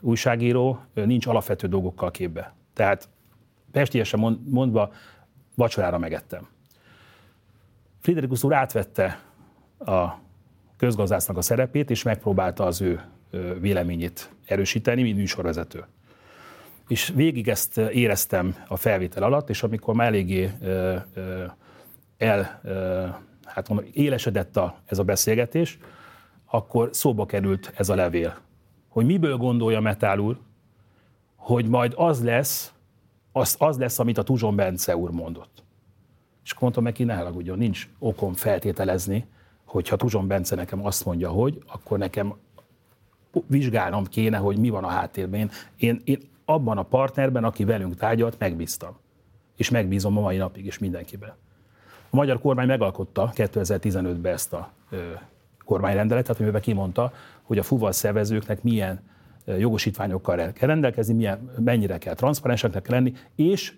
újságíró 0.00 0.80
nincs 0.94 1.26
alapvető 1.26 1.66
dolgokkal 1.66 2.10
képbe. 2.10 2.54
Tehát 2.72 3.08
pestiesen 3.72 4.20
mond- 4.20 4.48
mondva 4.48 4.92
vacsorára 5.54 5.98
megettem. 5.98 6.48
Friderikus 8.00 8.44
úr 8.44 8.52
átvette 8.52 9.20
a 9.78 10.08
közgazdásznak 10.76 11.36
a 11.36 11.42
szerepét, 11.42 11.90
és 11.90 12.02
megpróbálta 12.02 12.64
az 12.64 12.80
ő 12.80 13.02
véleményét 13.60 14.30
erősíteni, 14.46 15.02
mint 15.02 15.16
műsorvezető. 15.16 15.84
És 16.88 17.12
végig 17.14 17.48
ezt 17.48 17.78
éreztem 17.78 18.56
a 18.68 18.76
felvétel 18.76 19.22
alatt, 19.22 19.48
és 19.48 19.62
amikor 19.62 19.94
már 19.94 20.06
eléggé 20.06 20.50
el, 22.16 22.60
hát 23.44 23.68
mondom, 23.68 23.86
élesedett 23.92 24.56
a, 24.56 24.78
ez 24.86 24.98
a 24.98 25.04
beszélgetés, 25.04 25.78
akkor 26.46 26.88
szóba 26.92 27.26
került 27.26 27.72
ez 27.76 27.88
a 27.88 27.94
levél. 27.94 28.38
Hogy 28.88 29.06
miből 29.06 29.36
gondolja 29.36 29.80
Metál 29.80 30.18
úr, 30.18 30.38
hogy 31.36 31.68
majd 31.68 31.92
az 31.96 32.22
lesz, 32.22 32.72
az, 33.32 33.56
az 33.58 33.78
lesz, 33.78 33.98
amit 33.98 34.18
a 34.18 34.22
Tuzson 34.22 34.56
Bence 34.56 34.96
úr 34.96 35.10
mondott. 35.10 35.62
És 36.44 36.50
akkor 36.50 36.62
mondtam 36.62 36.84
neki, 36.84 37.04
ne 37.04 37.14
haragudjon, 37.14 37.58
nincs 37.58 37.88
okom 37.98 38.32
feltételezni, 38.32 39.26
hogyha 39.64 39.96
Tuzson 39.96 40.26
Bence 40.26 40.54
nekem 40.54 40.86
azt 40.86 41.04
mondja, 41.04 41.28
hogy, 41.28 41.62
akkor 41.66 41.98
nekem 41.98 42.34
vizsgálnom 43.46 44.04
kéne, 44.04 44.36
hogy 44.36 44.58
mi 44.58 44.68
van 44.68 44.84
a 44.84 44.88
háttérben. 44.88 45.50
Én, 45.76 46.00
én, 46.04 46.18
abban 46.44 46.78
a 46.78 46.82
partnerben, 46.82 47.44
aki 47.44 47.64
velünk 47.64 47.96
tárgyalt, 47.96 48.38
megbíztam. 48.38 48.96
És 49.56 49.70
megbízom 49.70 50.16
a 50.16 50.20
mai 50.20 50.36
napig 50.36 50.66
is 50.66 50.78
mindenkiben. 50.78 51.34
A 52.10 52.16
magyar 52.16 52.40
kormány 52.40 52.66
megalkotta 52.66 53.32
2015-ben 53.34 54.32
ezt 54.32 54.52
a 54.52 54.70
ö, 54.90 54.96
kormányrendeletet, 55.64 56.40
amiben 56.40 56.60
kimondta, 56.60 57.12
hogy 57.42 57.58
a 57.58 57.62
fuval 57.62 57.92
szervezőknek 57.92 58.62
milyen 58.62 59.00
jogosítványokkal 59.46 60.52
kell 60.52 60.68
rendelkezni, 60.68 61.14
milyen, 61.14 61.50
mennyire 61.58 61.98
kell 61.98 62.14
transzparenseknek 62.14 62.88
lenni, 62.88 63.12
és 63.34 63.72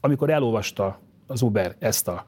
amikor 0.00 0.30
elolvasta 0.30 0.98
az 1.26 1.42
Uber 1.42 1.74
ezt 1.78 2.08
a 2.08 2.26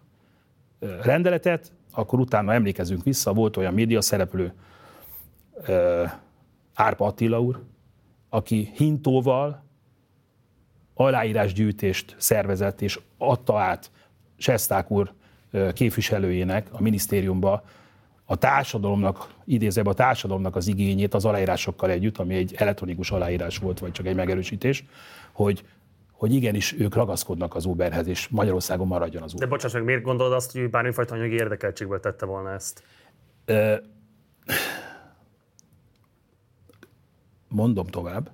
rendeletet, 1.03 1.73
akkor 1.93 2.21
utána 2.21 2.53
emlékezünk 2.53 3.05
vissza, 3.05 3.33
volt 3.33 3.57
olyan 3.57 3.75
média 3.75 4.01
szereplő, 4.01 4.53
Árpa 6.81 7.07
Attila 7.07 7.41
úr, 7.41 7.62
aki 8.28 8.70
hintóval 8.74 9.64
aláírásgyűjtést 10.95 12.14
szervezett, 12.18 12.81
és 12.81 13.01
adta 13.18 13.59
át 13.59 13.91
Sesták 14.37 14.91
úr 14.91 15.12
ö, 15.51 15.72
képviselőjének 15.72 16.68
a 16.72 16.83
minisztériumba 16.83 17.64
a 18.24 18.37
társadalomnak, 18.37 19.35
idézőbb 19.45 19.87
a 19.87 19.95
társadalomnak 19.95 20.57
az 20.57 20.66
igényét 20.66 21.14
az 21.14 21.24
aláírásokkal 21.24 21.91
együtt, 21.91 22.18
ami 22.18 22.35
egy 22.35 22.55
elektronikus 22.57 23.11
aláírás 23.11 23.59
volt, 23.59 23.78
vagy 23.78 23.93
csak 23.93 24.07
egy 24.07 24.14
megerősítés, 24.14 24.85
hogy, 25.33 25.64
hogy 26.12 26.35
igenis 26.35 26.78
ők 26.78 26.95
ragaszkodnak 26.95 27.55
az 27.55 27.64
Uberhez, 27.64 28.07
és 28.07 28.28
Magyarországon 28.28 28.87
maradjon 28.87 29.22
az 29.22 29.35
Uber. 29.35 29.49
De 29.49 29.55
bocsáss 29.55 29.72
meg, 29.72 29.85
miért 29.85 30.03
gondolod 30.03 30.33
azt, 30.33 30.53
hogy 30.53 30.70
bármifajta 30.70 31.14
anyagi 31.14 31.35
érdekeltségből 31.35 32.01
tette 32.01 32.26
volna 32.26 32.53
ezt? 32.53 32.83
Mondom 37.51 37.87
tovább, 37.87 38.31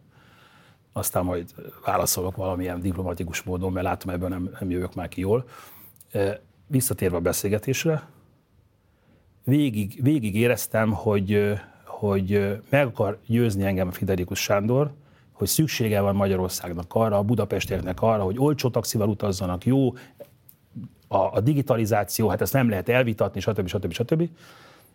aztán 0.93 1.25
majd 1.25 1.55
válaszolok 1.85 2.37
valamilyen 2.37 2.81
diplomatikus 2.81 3.43
módon, 3.43 3.73
mert 3.73 3.87
látom, 3.87 4.15
ebből 4.15 4.29
nem, 4.29 4.51
nem 4.61 4.71
jövök 4.71 4.95
már 4.95 5.09
ki 5.09 5.21
jól. 5.21 5.45
E, 6.13 6.41
Visszatérve 6.69 7.17
a 7.17 7.21
beszélgetésre, 7.21 8.09
végig, 9.45 10.03
végig 10.03 10.37
éreztem, 10.37 10.93
hogy, 10.93 11.59
hogy 11.85 12.59
meg 12.69 12.87
akar 12.87 13.19
győzni 13.27 13.65
engem 13.65 13.91
Fiderikus 13.91 14.43
Sándor, 14.43 14.93
hogy 15.33 15.47
szüksége 15.47 16.01
van 16.01 16.15
Magyarországnak 16.15 16.95
arra, 16.95 17.19
a 17.19 17.23
budapestieknek 17.23 18.03
arra, 18.03 18.23
hogy 18.23 18.39
olcsó 18.39 18.71
taxival 18.71 19.09
utazzanak, 19.09 19.65
jó, 19.65 19.95
a, 21.09 21.17
a 21.17 21.41
digitalizáció, 21.41 22.29
hát 22.29 22.41
ezt 22.41 22.53
nem 22.53 22.69
lehet 22.69 22.89
elvitatni, 22.89 23.41
stb. 23.41 23.67
stb. 23.67 23.93
stb. 23.93 24.29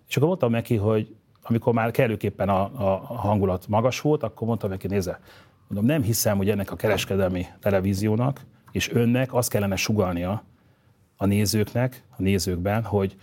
És 0.07 0.15
akkor 0.15 0.27
mondtam 0.27 0.51
neki, 0.51 0.75
hogy 0.75 1.15
amikor 1.43 1.73
már 1.73 1.91
kellőképpen 1.91 2.49
a, 2.49 2.61
a 2.61 3.15
hangulat 3.15 3.67
magas 3.67 4.01
volt, 4.01 4.23
akkor 4.23 4.47
mondtam 4.47 4.69
neki, 4.69 4.87
nézze, 4.87 5.19
mondom, 5.67 5.85
nem 5.85 6.01
hiszem, 6.03 6.37
hogy 6.37 6.49
ennek 6.49 6.71
a 6.71 6.75
kereskedelmi 6.75 7.45
televíziónak 7.59 8.41
és 8.71 8.91
önnek 8.91 9.33
azt 9.33 9.49
kellene 9.49 9.75
sugalnia 9.75 10.43
a 11.17 11.25
nézőknek, 11.25 12.03
a 12.09 12.21
nézőkben, 12.21 12.83
hogy 12.83 13.17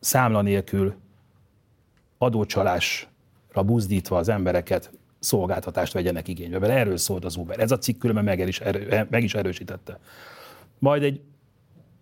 számla 0.00 0.42
nélkül 0.42 0.94
adócsalásra 2.18 3.62
buzdítva 3.64 4.16
az 4.16 4.28
embereket 4.28 4.90
szolgáltatást 5.18 5.92
vegyenek 5.92 6.28
igénybe, 6.28 6.58
mert 6.58 6.72
erről 6.72 6.96
szólt 6.96 7.24
az 7.24 7.36
Uber. 7.36 7.60
Ez 7.60 7.70
a 7.70 7.78
cikk 7.78 7.98
különben 7.98 8.24
meg 8.24 8.48
is, 8.48 8.60
erő, 8.60 9.06
meg 9.10 9.22
is 9.22 9.34
erősítette. 9.34 9.98
Majd 10.78 11.02
egy 11.02 11.20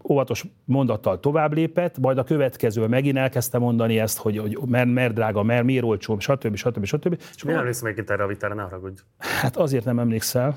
óvatos 0.09 0.44
mondattal 0.64 1.20
tovább 1.20 1.52
lépett, 1.52 1.98
majd 1.98 2.18
a 2.18 2.24
következő 2.24 2.86
megint 2.86 3.16
elkezdte 3.16 3.59
mondani 3.59 3.98
ezt, 3.98 4.18
hogy, 4.18 4.38
hogy 4.38 4.59
mert, 4.66 4.88
mert 4.88 5.14
drága, 5.14 5.42
mert 5.42 5.64
miért 5.64 5.84
olcsó, 5.84 6.18
stb. 6.18 6.57
stb. 6.57 6.84
stb. 6.84 7.20
És 7.34 7.42
nem 7.42 7.57
emlékszem 7.57 7.84
egyébként 7.84 8.11
erre 8.11 8.22
a 8.22 8.26
vitára, 8.26 8.55
ne 8.55 8.62
haragudj. 8.62 9.00
Hát 9.18 9.57
azért 9.57 9.84
nem 9.84 9.98
emlékszel, 9.98 10.57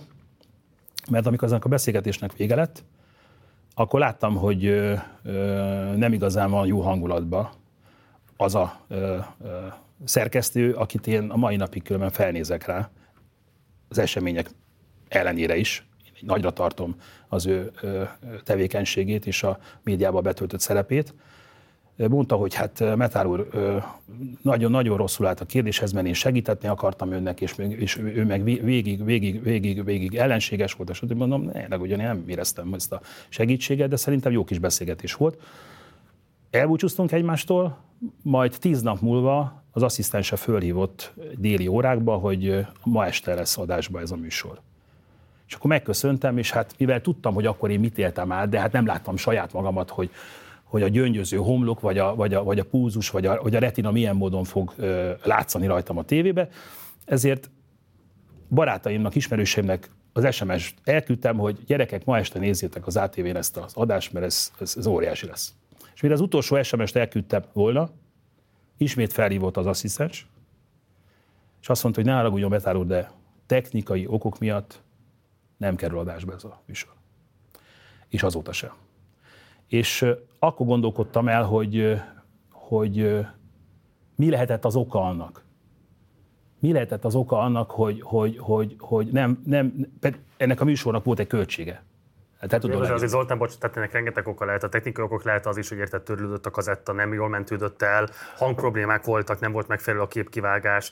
mert 1.09 1.25
amikor 1.25 1.43
aznak 1.43 1.65
a 1.65 1.69
beszélgetésnek 1.69 2.33
vége 2.33 2.55
lett, 2.55 2.83
akkor 3.75 3.99
láttam, 3.99 4.35
hogy 4.35 4.65
ö, 4.65 4.93
ö, 5.23 5.33
nem 5.95 6.13
igazán 6.13 6.51
van 6.51 6.67
jó 6.67 6.81
hangulatban 6.81 7.49
az 8.37 8.55
a 8.55 8.79
ö, 8.87 9.17
ö, 9.43 9.57
szerkesztő, 10.03 10.73
akit 10.73 11.07
én 11.07 11.29
a 11.29 11.35
mai 11.35 11.55
napig 11.55 11.83
különben 11.83 12.11
felnézek 12.11 12.65
rá, 12.65 12.89
az 13.89 13.97
események 13.97 14.49
ellenére 15.07 15.55
is, 15.55 15.87
nagyra 16.21 16.51
tartom 16.51 16.95
az 17.27 17.45
ő 17.45 17.71
tevékenységét 18.43 19.25
és 19.25 19.43
a 19.43 19.59
médiában 19.83 20.23
betöltött 20.23 20.59
szerepét. 20.59 21.13
Mondta, 21.95 22.35
hogy 22.35 22.53
hát 22.53 22.95
Metár 22.95 23.25
úr 23.25 23.47
nagyon-nagyon 24.41 24.97
rosszul 24.97 25.25
állt 25.25 25.41
a 25.41 25.45
kérdéshez, 25.45 25.91
mert 25.91 26.07
én 26.07 26.13
segítetni 26.13 26.67
akartam 26.67 27.11
önnek, 27.11 27.41
és, 27.41 27.55
és 27.57 27.97
ő 27.97 28.25
meg 28.25 28.43
végig, 28.43 29.03
végig, 29.03 29.43
végig, 29.43 29.83
végig 29.83 30.15
ellenséges 30.15 30.73
volt, 30.73 30.89
és 30.89 31.01
mondom, 31.15 31.51
ne, 31.69 31.77
ugyan 31.77 31.97
nem 31.97 32.23
éreztem 32.27 32.73
ezt 32.73 32.91
a 32.91 33.01
segítséget, 33.29 33.89
de 33.89 33.95
szerintem 33.95 34.31
jó 34.31 34.43
kis 34.43 34.59
beszélgetés 34.59 35.13
volt. 35.13 35.41
Elbúcsúztunk 36.49 37.11
egymástól, 37.11 37.77
majd 38.21 38.55
tíz 38.59 38.81
nap 38.81 38.99
múlva 38.99 39.63
az 39.71 39.83
asszisztense 39.83 40.35
fölhívott 40.35 41.13
déli 41.35 41.67
órákba, 41.67 42.15
hogy 42.15 42.65
ma 42.83 43.05
este 43.05 43.33
lesz 43.33 43.57
adásba 43.57 44.01
ez 44.01 44.11
a 44.11 44.15
műsor. 44.15 44.61
És 45.47 45.53
akkor 45.53 45.69
megköszöntem, 45.69 46.37
és 46.37 46.51
hát 46.51 46.73
mivel 46.77 47.01
tudtam, 47.01 47.33
hogy 47.33 47.45
akkor 47.45 47.69
én 47.69 47.79
mit 47.79 47.97
éltem 47.97 48.31
át, 48.31 48.49
de 48.49 48.59
hát 48.59 48.71
nem 48.71 48.85
láttam 48.85 49.17
saját 49.17 49.53
magamat, 49.53 49.89
hogy, 49.89 50.09
hogy 50.63 50.81
a 50.81 50.87
gyöngyöző 50.87 51.37
homlok, 51.37 51.79
vagy 51.79 51.97
a, 51.97 52.15
vagy 52.15 52.33
a, 52.33 52.43
vagy 52.43 52.59
a 52.59 52.65
púzus, 52.65 53.09
vagy 53.09 53.25
a, 53.25 53.41
vagy 53.41 53.55
a 53.55 53.59
retina 53.59 53.91
milyen 53.91 54.15
módon 54.15 54.43
fog 54.43 54.73
ö, 54.77 55.11
látszani 55.23 55.67
rajtam 55.67 55.97
a 55.97 56.03
tévébe. 56.03 56.49
Ezért 57.05 57.49
barátaimnak, 58.49 59.15
ismerőseimnek 59.15 59.89
az 60.13 60.35
SMS-t 60.35 60.75
elküldtem, 60.83 61.37
hogy 61.37 61.63
gyerekek, 61.65 62.05
ma 62.05 62.17
este 62.17 62.39
nézzétek 62.39 62.87
az 62.87 62.97
ATV-n 62.97 63.35
ezt 63.35 63.57
az 63.57 63.73
adást, 63.75 64.13
mert 64.13 64.25
ez, 64.25 64.51
ez, 64.59 64.73
ez 64.77 64.87
óriási 64.87 65.25
lesz. 65.27 65.53
És 65.93 66.01
mire 66.01 66.13
az 66.13 66.21
utolsó 66.21 66.61
SMS-t 66.61 66.95
elküldtem 66.95 67.43
volna, 67.53 67.89
ismét 68.77 69.13
felhívott 69.13 69.57
az 69.57 69.65
asszisztens, 69.65 70.27
és 71.61 71.69
azt 71.69 71.83
mondta, 71.83 72.01
hogy 72.01 72.09
ne 72.09 72.15
haragudjon 72.15 72.49
betárul, 72.49 72.85
de 72.85 73.11
technikai 73.45 74.05
okok 74.07 74.39
miatt 74.39 74.81
nem 75.57 75.75
kerül 75.75 75.99
adásba 75.99 76.33
ez 76.33 76.43
a 76.43 76.61
műsor. 76.65 76.91
És 78.07 78.23
azóta 78.23 78.51
sem. 78.51 78.71
És 79.67 80.05
akkor 80.39 80.67
gondolkodtam 80.67 81.27
el, 81.27 81.43
hogy, 81.43 82.01
hogy 82.51 83.25
mi 84.15 84.29
lehetett 84.29 84.65
az 84.65 84.75
oka 84.75 85.01
annak. 85.01 85.45
Mi 86.59 86.71
lehetett 86.71 87.05
az 87.05 87.15
oka 87.15 87.39
annak, 87.39 87.71
hogy, 87.71 88.01
hogy, 88.01 88.37
hogy, 88.39 88.75
hogy 88.79 89.07
nem, 89.11 89.41
nem, 89.45 89.87
ennek 90.37 90.61
a 90.61 90.65
műsornak 90.65 91.03
volt 91.03 91.19
egy 91.19 91.27
költsége. 91.27 91.83
Hát, 92.39 92.63
Jó, 92.63 92.79
az 92.79 92.89
azért 92.89 93.11
Zoltán, 93.11 93.37
bocs, 93.37 93.57
tehát 93.57 93.77
ennek 93.77 93.91
rengeteg 93.91 94.27
oka 94.27 94.45
lehet. 94.45 94.63
A 94.63 94.69
technikai 94.69 95.03
okok 95.03 95.23
lehet 95.23 95.45
az 95.45 95.57
is, 95.57 95.69
hogy 95.69 95.77
érted, 95.77 96.01
törlődött 96.01 96.45
a 96.45 96.49
kazetta, 96.49 96.91
nem 96.91 97.13
jól 97.13 97.29
mentődött 97.29 97.81
el, 97.81 98.09
hangproblémák 98.35 99.05
voltak, 99.05 99.39
nem 99.39 99.51
volt 99.51 99.67
megfelelő 99.67 100.03
a 100.03 100.07
képkivágás, 100.07 100.91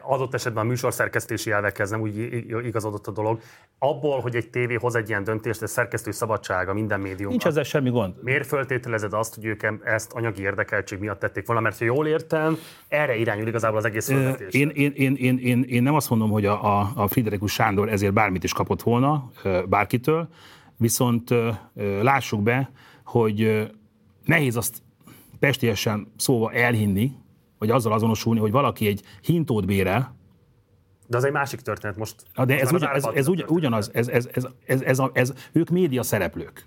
adott 0.00 0.34
esetben 0.34 0.64
a 0.64 0.68
műsorszerkesztési 0.68 1.50
elvekhez 1.50 1.90
nem 1.90 2.00
úgy 2.00 2.16
igazodott 2.64 3.06
a 3.06 3.10
dolog. 3.10 3.40
Abból, 3.78 4.20
hogy 4.20 4.36
egy 4.36 4.50
tévé 4.50 4.74
hoz 4.74 4.94
egy 4.94 5.08
ilyen 5.08 5.24
döntést, 5.24 5.62
ez 5.62 5.70
szerkesztő 5.70 6.10
szabadsága 6.10 6.72
minden 6.72 7.00
médiumban. 7.00 7.28
Nincs 7.28 7.46
ezzel 7.46 7.62
semmi 7.62 7.90
gond. 7.90 8.14
Miért 8.22 8.46
föltételezed 8.46 9.12
azt, 9.12 9.34
hogy 9.34 9.44
ők 9.44 9.62
ezt 9.84 10.12
anyagi 10.12 10.42
érdekeltség 10.42 10.98
miatt 10.98 11.18
tették 11.18 11.46
volna? 11.46 11.60
Mert 11.62 11.78
ha 11.78 11.84
jól 11.84 12.06
értem, 12.06 12.56
erre 12.88 13.16
irányul 13.16 13.46
igazából 13.46 13.78
az 13.78 13.84
egész 13.84 14.06
föltetés. 14.06 14.54
Én, 14.54 14.68
én, 14.68 14.92
én, 14.94 15.14
én, 15.14 15.38
én, 15.38 15.64
én, 15.68 15.82
nem 15.82 15.94
azt 15.94 16.10
mondom, 16.10 16.30
hogy 16.30 16.46
a, 16.46 16.78
a, 16.78 16.92
a 16.94 17.08
Friderikus 17.08 17.52
Sándor 17.52 17.88
ezért 17.88 18.12
bármit 18.12 18.44
is 18.44 18.52
kapott 18.52 18.82
volna 18.82 19.30
bárkitől, 19.68 20.28
viszont 20.76 21.34
lássuk 22.02 22.42
be, 22.42 22.70
hogy 23.04 23.70
nehéz 24.24 24.56
azt 24.56 24.82
pestiesen 25.38 26.12
szóval 26.16 26.52
elhinni, 26.52 27.12
vagy 27.60 27.70
azzal 27.70 27.92
azonosulni, 27.92 28.40
hogy 28.40 28.50
valaki 28.50 28.86
egy 28.86 29.02
hintót 29.22 29.66
bérel, 29.66 30.18
de 31.06 31.16
az 31.16 31.24
egy 31.24 31.32
másik 31.32 31.60
történet 31.60 31.96
most. 31.96 32.14
Na 32.34 32.44
de 32.44 32.60
ez, 32.60 32.72
ugyan, 32.72 32.90
ez, 32.94 33.04
ez 33.14 33.28
ugy, 33.28 33.44
ugyanaz, 33.48 33.90
ez, 33.94 34.08
ez, 34.08 34.28
ez, 34.32 34.46
ez, 34.66 34.82
ez, 34.82 34.98
a, 34.98 35.10
ez, 35.14 35.32
ők 35.52 35.68
média 35.68 36.02
szereplők. 36.02 36.66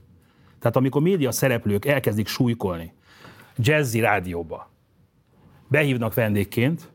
Tehát 0.59 0.75
amikor 0.75 1.01
média 1.01 1.31
szereplők 1.31 1.85
elkezdik 1.85 2.27
súlykolni 2.27 2.93
jazzy 3.57 3.99
rádióba, 3.99 4.71
behívnak 5.67 6.13
vendégként, 6.13 6.91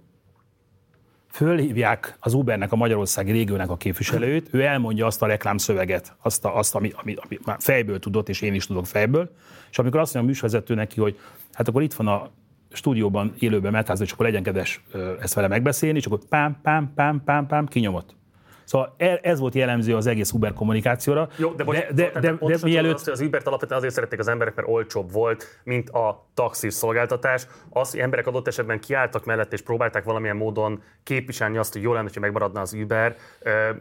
fölhívják 1.30 2.16
az 2.20 2.34
Ubernek, 2.34 2.72
a 2.72 2.76
Magyarországi 2.76 3.30
régiónak 3.30 3.70
a 3.70 3.76
képviselőt, 3.76 4.49
ő 4.53 4.62
elmondja 4.62 5.07
azt 5.07 5.22
a 5.22 5.26
reklámszöveget, 5.26 6.16
azt, 6.22 6.44
a, 6.44 6.57
azt 6.57 6.74
ami, 6.74 6.92
ami, 6.96 7.14
ami 7.14 7.38
már 7.44 7.57
fejből 7.61 7.99
tudott, 7.99 8.28
és 8.28 8.40
én 8.40 8.55
is 8.55 8.66
tudok 8.66 8.86
fejből, 8.86 9.30
és 9.70 9.78
amikor 9.78 10.01
azt 10.01 10.14
mondja 10.14 10.30
a 10.30 10.32
műsorvezető 10.32 10.74
neki, 10.74 11.01
hogy 11.01 11.18
hát 11.53 11.68
akkor 11.68 11.82
itt 11.82 11.94
van 11.94 12.07
a 12.07 12.30
stúdióban 12.73 13.35
élőben 13.39 13.73
metázni, 13.73 14.05
és 14.05 14.12
akkor 14.12 14.27
legyen 14.27 14.43
kedves 14.43 14.85
ezt 15.21 15.35
vele 15.35 15.49
megbeszélni, 15.49 15.99
és 15.99 16.07
akkor 16.07 16.19
pám, 16.29 16.59
pám, 16.62 16.93
pám, 16.95 17.23
pám, 17.25 17.47
pám, 17.47 17.66
kinyomott. 17.66 18.16
Szóval 18.69 18.95
e, 18.97 19.19
ez 19.23 19.39
volt 19.39 19.55
jellemző 19.55 19.97
az 19.97 20.07
egész 20.07 20.33
Uber 20.33 20.53
kommunikációra. 20.53 21.29
Jó, 21.37 21.53
de, 21.53 21.64
de, 21.64 21.73
de, 21.95 22.11
de, 22.12 22.21
de, 22.21 22.37
de 22.41 22.57
mielőtt... 22.62 22.95
Azt, 22.95 23.05
hogy 23.05 23.12
az 23.12 23.21
Ubert 23.21 23.47
alapvetően 23.47 23.79
azért 23.79 23.95
szerették 23.95 24.19
az 24.19 24.29
emberek, 24.29 24.55
mert 24.55 24.69
olcsóbb 24.69 25.12
volt, 25.12 25.61
mint 25.64 25.91
a 25.91 26.29
taxis 26.35 26.75
szolgáltatás. 26.75 27.47
Az, 27.71 27.91
hogy 27.91 28.01
emberek 28.01 28.27
adott 28.27 28.47
esetben 28.47 28.81
kiálltak 28.81 29.25
mellett 29.25 29.53
és 29.53 29.62
próbálták 29.62 30.05
valamilyen 30.05 30.37
módon 30.37 30.83
képviselni 31.03 31.57
azt, 31.57 31.73
hogy 31.73 31.83
jó 31.83 31.93
lenne, 31.93 32.09
hogy 32.12 32.23
megmaradna 32.23 32.61
az 32.61 32.73
Uber, 32.73 33.16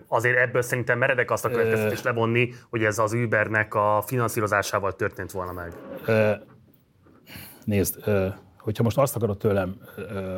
azért 0.07 0.37
ebből 0.37 0.61
szerintem 0.61 0.97
meredek 0.97 1.31
azt 1.31 1.45
a 1.45 1.49
következtetést 1.49 2.03
levonni, 2.03 2.53
hogy 2.69 2.83
ez 2.83 2.99
az 2.99 3.13
Ubernek 3.13 3.73
a 3.73 4.03
finanszírozásával 4.05 4.95
történt 4.95 5.31
volna 5.31 5.51
meg. 5.51 5.73
Nézd, 7.65 8.03
hogyha 8.67 8.83
most 8.83 8.97
azt 8.97 9.15
akarod 9.15 9.37
tőlem 9.37 9.75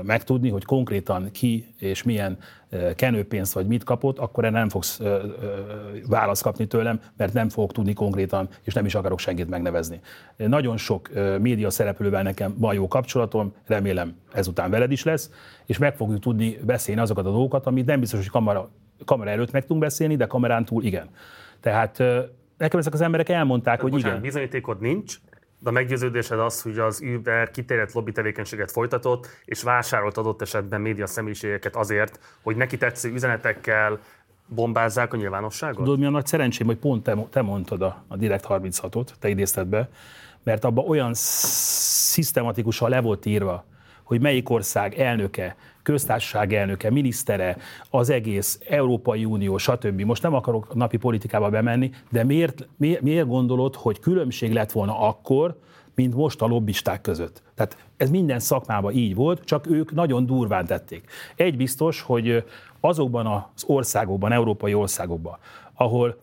megtudni, 0.03 0.49
hogy 0.49 0.65
konkrétan 0.65 1.31
ki 1.31 1.73
és 1.77 2.03
milyen 2.03 2.37
kenőpénzt 2.95 3.53
vagy 3.53 3.67
mit 3.67 3.83
kapott, 3.83 4.19
akkor 4.19 4.43
erre 4.45 4.57
nem 4.57 4.69
fogsz 4.69 5.01
választ 6.07 6.41
kapni 6.41 6.67
tőlem, 6.67 6.99
mert 7.17 7.33
nem 7.33 7.49
fogok 7.49 7.71
tudni 7.71 7.93
konkrétan, 7.93 8.49
és 8.63 8.73
nem 8.73 8.85
is 8.85 8.95
akarok 8.95 9.19
senkit 9.19 9.49
megnevezni. 9.49 9.99
Nagyon 10.35 10.77
sok 10.77 11.09
média 11.41 11.69
szereplővel 11.69 12.23
nekem 12.23 12.55
van 12.57 12.73
jó 12.73 12.87
kapcsolatom, 12.87 13.53
remélem 13.65 14.15
ezután 14.33 14.69
veled 14.69 14.91
is 14.91 15.03
lesz, 15.03 15.31
és 15.65 15.77
meg 15.77 15.95
fogjuk 15.95 16.19
tudni 16.19 16.57
beszélni 16.65 17.01
azokat 17.01 17.25
a 17.25 17.31
dolgokat, 17.31 17.65
amit 17.65 17.85
nem 17.85 17.99
biztos, 17.99 18.19
hogy 18.19 18.29
kamera, 18.29 18.69
kamera 19.05 19.29
előtt 19.29 19.51
meg 19.51 19.61
tudunk 19.61 19.81
beszélni, 19.81 20.15
de 20.15 20.25
kamerán 20.25 20.65
túl 20.65 20.83
igen. 20.83 21.09
Tehát 21.59 21.97
nekem 22.57 22.79
ezek 22.79 22.93
az 22.93 23.01
emberek 23.01 23.29
elmondták, 23.29 23.75
Tehát 23.75 23.81
hogy 23.81 23.91
bocsánat, 23.91 24.17
igen. 24.17 24.21
bizonyítékod 24.21 24.79
nincs, 24.79 25.19
de 25.59 25.69
a 25.69 25.71
meggyőződésed 25.71 26.39
az, 26.39 26.61
hogy 26.61 26.79
az 26.79 27.01
Uber 27.01 27.51
kiterjedt 27.51 27.93
lobby 27.93 28.11
tevékenységet 28.11 28.71
folytatott, 28.71 29.27
és 29.45 29.63
vásárolt 29.63 30.17
adott 30.17 30.41
esetben 30.41 30.81
média 30.81 31.07
személyiségeket 31.07 31.75
azért, 31.75 32.19
hogy 32.41 32.55
neki 32.55 32.77
tetsző 32.77 33.11
üzenetekkel 33.11 33.99
bombázzák 34.47 35.13
a 35.13 35.17
nyilvánosságot? 35.17 35.77
Tudod, 35.77 35.99
mi 35.99 36.05
a 36.05 36.09
nagy 36.09 36.25
szerencsém, 36.25 36.67
hogy 36.67 36.77
pont 36.77 37.03
te, 37.03 37.15
te 37.29 37.41
mondtad 37.41 37.81
a, 37.81 38.03
a 38.07 38.17
Direkt 38.17 38.45
36-ot, 38.49 39.07
te 39.19 39.29
idézted 39.29 39.67
be, 39.67 39.89
mert 40.43 40.63
abban 40.63 40.87
olyan 40.87 41.11
szisztematikusan 41.13 42.89
le 42.89 43.01
volt 43.01 43.25
írva, 43.25 43.65
hogy 44.03 44.21
melyik 44.21 44.49
ország 44.49 44.99
elnöke, 44.99 45.55
köztársaság 45.89 46.53
elnöke, 46.53 46.91
minisztere, 46.91 47.57
az 47.89 48.09
egész 48.09 48.59
Európai 48.69 49.25
Unió, 49.25 49.57
stb. 49.57 50.01
Most 50.01 50.23
nem 50.23 50.33
akarok 50.33 50.75
napi 50.75 50.97
politikába 50.97 51.49
bemenni, 51.49 51.91
de 52.11 52.23
miért, 52.23 52.67
miért, 52.77 53.01
miért 53.01 53.27
gondolod, 53.27 53.75
hogy 53.75 53.99
különbség 53.99 54.53
lett 54.53 54.71
volna 54.71 54.99
akkor, 54.99 55.59
mint 55.95 56.15
most 56.15 56.41
a 56.41 56.45
lobbisták 56.47 57.01
között. 57.01 57.41
Tehát 57.55 57.77
ez 57.97 58.09
minden 58.09 58.39
szakmában 58.39 58.93
így 58.93 59.15
volt, 59.15 59.45
csak 59.45 59.69
ők 59.69 59.91
nagyon 59.91 60.25
durván 60.25 60.65
tették. 60.65 61.03
Egy 61.35 61.57
biztos, 61.57 62.01
hogy 62.01 62.43
azokban 62.79 63.25
az 63.25 63.63
országokban, 63.65 64.31
európai 64.31 64.73
országokban, 64.73 65.37
ahol 65.73 66.17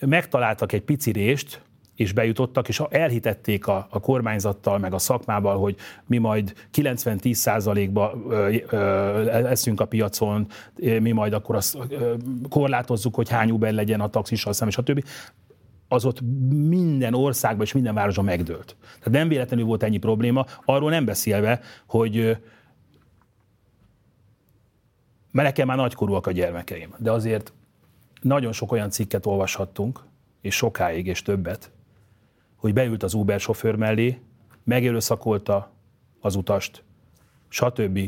megtaláltak 0.00 0.72
egy 0.72 0.82
pici 0.82 1.12
rést, 1.12 1.60
és 1.98 2.12
bejutottak, 2.12 2.68
és 2.68 2.82
elhitették 2.90 3.66
a, 3.66 3.86
a 3.90 4.00
kormányzattal, 4.00 4.78
meg 4.78 4.92
a 4.92 4.98
szakmával, 4.98 5.58
hogy 5.58 5.76
mi 6.06 6.18
majd 6.18 6.52
90-10 6.74 7.32
százalékba 7.32 8.14
leszünk 9.26 9.80
a 9.80 9.84
piacon, 9.84 10.46
mi 10.76 11.12
majd 11.12 11.32
akkor 11.32 11.56
azt 11.56 11.78
korlátozzuk, 12.48 13.14
hogy 13.14 13.28
hány 13.28 13.50
Uber 13.50 13.72
legyen 13.72 14.00
a 14.00 14.08
taxissal 14.08 14.52
szemben, 14.52 14.84
stb 14.84 15.04
az 15.88 16.04
ott 16.04 16.20
minden 16.68 17.14
országban 17.14 17.66
és 17.66 17.72
minden 17.72 17.94
városban 17.94 18.24
megdőlt. 18.24 18.76
Tehát 18.80 19.18
nem 19.18 19.28
véletlenül 19.28 19.64
volt 19.64 19.82
ennyi 19.82 19.98
probléma, 19.98 20.44
arról 20.64 20.90
nem 20.90 21.04
beszélve, 21.04 21.60
hogy 21.86 22.38
mert 25.30 25.48
nekem 25.48 25.66
már 25.66 25.76
nagykorúak 25.76 26.26
a 26.26 26.32
gyermekeim, 26.32 26.94
de 26.98 27.10
azért 27.10 27.52
nagyon 28.20 28.52
sok 28.52 28.72
olyan 28.72 28.90
cikket 28.90 29.26
olvashattunk, 29.26 30.00
és 30.40 30.54
sokáig, 30.54 31.06
és 31.06 31.22
többet, 31.22 31.70
hogy 32.58 32.72
beült 32.72 33.02
az 33.02 33.14
Uber 33.14 33.40
sofőr 33.40 33.74
mellé, 33.74 34.18
megerőszakolta 34.64 35.72
az 36.20 36.36
utast, 36.36 36.84
stb. 37.48 37.98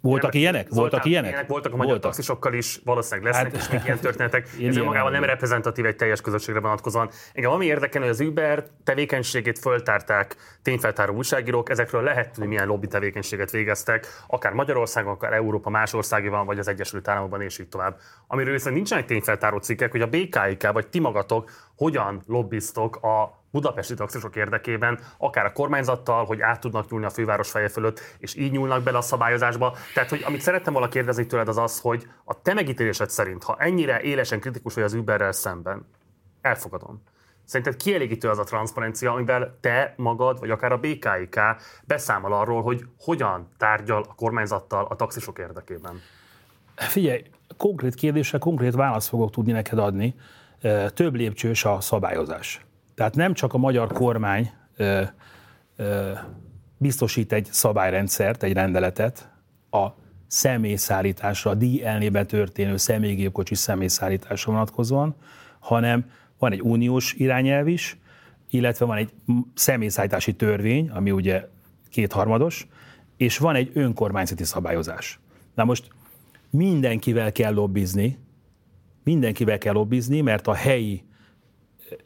Voltak 0.00 0.34
ilyenek? 0.34 0.68
Voltak 0.68 1.04
ilyenek? 1.04 1.30
ilyenek? 1.30 1.48
Voltak 1.48 1.72
a 1.72 1.76
magyar 1.76 1.90
voltak. 1.90 2.10
taxisokkal 2.10 2.52
is, 2.52 2.80
valószínűleg 2.84 3.32
lesznek 3.32 3.52
hát, 3.52 3.62
is 3.62 3.68
még 3.68 3.80
ilyen 3.84 3.98
történetek. 3.98 4.48
Ez 4.68 4.76
magában 4.76 5.12
nem 5.12 5.24
reprezentatív 5.24 5.84
egy 5.84 5.96
teljes 5.96 6.20
közösségre 6.20 6.60
vonatkozóan. 6.60 7.10
Engem 7.32 7.50
ami 7.50 7.66
érdekel, 7.66 8.00
hogy 8.00 8.10
az 8.10 8.20
Uber 8.20 8.66
tevékenységét 8.84 9.58
föltárták 9.58 10.36
tényfeltáró 10.62 11.14
újságírók, 11.14 11.70
ezekről 11.70 12.02
lehet 12.02 12.32
tudni, 12.32 12.48
milyen 12.48 12.66
lobby 12.66 12.86
tevékenységet 12.86 13.50
végeztek, 13.50 14.06
akár 14.26 14.52
Magyarországon, 14.52 15.12
akár 15.12 15.32
Európa 15.32 15.70
más 15.70 15.92
országban, 15.92 16.46
vagy 16.46 16.58
az 16.58 16.68
Egyesült 16.68 17.08
Államokban, 17.08 17.40
és 17.40 17.58
így 17.58 17.68
tovább. 17.68 17.98
Amiről 18.26 18.52
viszont 18.52 18.74
nincsenek 18.74 19.04
tényfeltáró 19.04 19.58
cikkek, 19.58 19.90
hogy 19.90 20.02
a 20.02 20.06
BKIK 20.06 20.72
vagy 20.72 20.86
ti 20.86 20.98
magatok 20.98 21.50
hogyan 21.80 22.22
lobbiztok 22.26 22.96
a 22.96 23.42
budapesti 23.50 23.94
taxisok 23.94 24.36
érdekében, 24.36 25.00
akár 25.18 25.44
a 25.44 25.52
kormányzattal, 25.52 26.24
hogy 26.24 26.40
át 26.40 26.60
tudnak 26.60 26.90
nyúlni 26.90 27.06
a 27.06 27.10
főváros 27.10 27.50
feje 27.50 27.68
fölött, 27.68 28.00
és 28.18 28.34
így 28.34 28.52
nyúlnak 28.52 28.82
bele 28.82 28.98
a 28.98 29.00
szabályozásba. 29.00 29.76
Tehát, 29.94 30.10
hogy 30.10 30.22
amit 30.26 30.40
szerettem 30.40 30.72
volna 30.72 30.88
kérdezni 30.88 31.26
tőled 31.26 31.48
az 31.48 31.58
az, 31.58 31.80
hogy 31.80 32.06
a 32.24 32.42
te 32.42 32.54
megítélésed 32.54 33.10
szerint, 33.10 33.44
ha 33.44 33.56
ennyire 33.58 34.00
élesen 34.00 34.40
kritikus 34.40 34.74
vagy 34.74 34.84
az 34.84 34.94
Uberrel 34.94 35.32
szemben, 35.32 35.86
elfogadom. 36.40 37.02
Szerinted 37.44 37.76
kielégítő 37.76 38.28
az 38.28 38.38
a 38.38 38.44
transzparencia, 38.44 39.12
amivel 39.12 39.58
te 39.60 39.94
magad, 39.96 40.38
vagy 40.38 40.50
akár 40.50 40.72
a 40.72 40.78
BKIK 40.78 41.40
beszámol 41.84 42.32
arról, 42.32 42.62
hogy 42.62 42.84
hogyan 42.98 43.48
tárgyal 43.58 44.04
a 44.08 44.14
kormányzattal 44.14 44.86
a 44.90 44.96
taxisok 44.96 45.38
érdekében? 45.38 46.00
Figyelj, 46.74 47.22
konkrét 47.56 47.94
kérdésre 47.94 48.38
konkrét 48.38 48.74
választ 48.74 49.08
fogok 49.08 49.30
tudni 49.30 49.52
neked 49.52 49.78
adni. 49.78 50.14
Több 50.94 51.14
lépcsős 51.14 51.64
a 51.64 51.80
szabályozás. 51.80 52.64
Tehát 52.94 53.14
nem 53.14 53.34
csak 53.34 53.54
a 53.54 53.58
magyar 53.58 53.92
kormány 53.92 54.50
biztosít 56.76 57.32
egy 57.32 57.48
szabályrendszert, 57.50 58.42
egy 58.42 58.52
rendeletet 58.52 59.30
a 59.70 59.88
személyszállításra, 60.26 61.50
a 61.50 61.54
díj 61.54 61.84
elnébe 61.84 62.24
történő 62.24 62.76
személygépkocsi 62.76 63.54
személyszállításra 63.54 64.52
vonatkozóan, 64.52 65.14
hanem 65.58 66.10
van 66.38 66.52
egy 66.52 66.60
uniós 66.62 67.12
irányelv 67.12 67.68
is, 67.68 67.98
illetve 68.50 68.84
van 68.84 68.96
egy 68.96 69.12
személyszállítási 69.54 70.34
törvény, 70.34 70.90
ami 70.90 71.10
ugye 71.10 71.48
kétharmados, 71.90 72.68
és 73.16 73.38
van 73.38 73.54
egy 73.54 73.70
önkormányzati 73.74 74.44
szabályozás. 74.44 75.20
Na 75.54 75.64
most 75.64 75.88
mindenkivel 76.50 77.32
kell 77.32 77.54
lobbizni, 77.54 78.18
mindenkivel 79.10 79.58
kell 79.58 79.72
lobbizni, 79.72 80.20
mert 80.20 80.46
a 80.46 80.54
helyi 80.54 81.04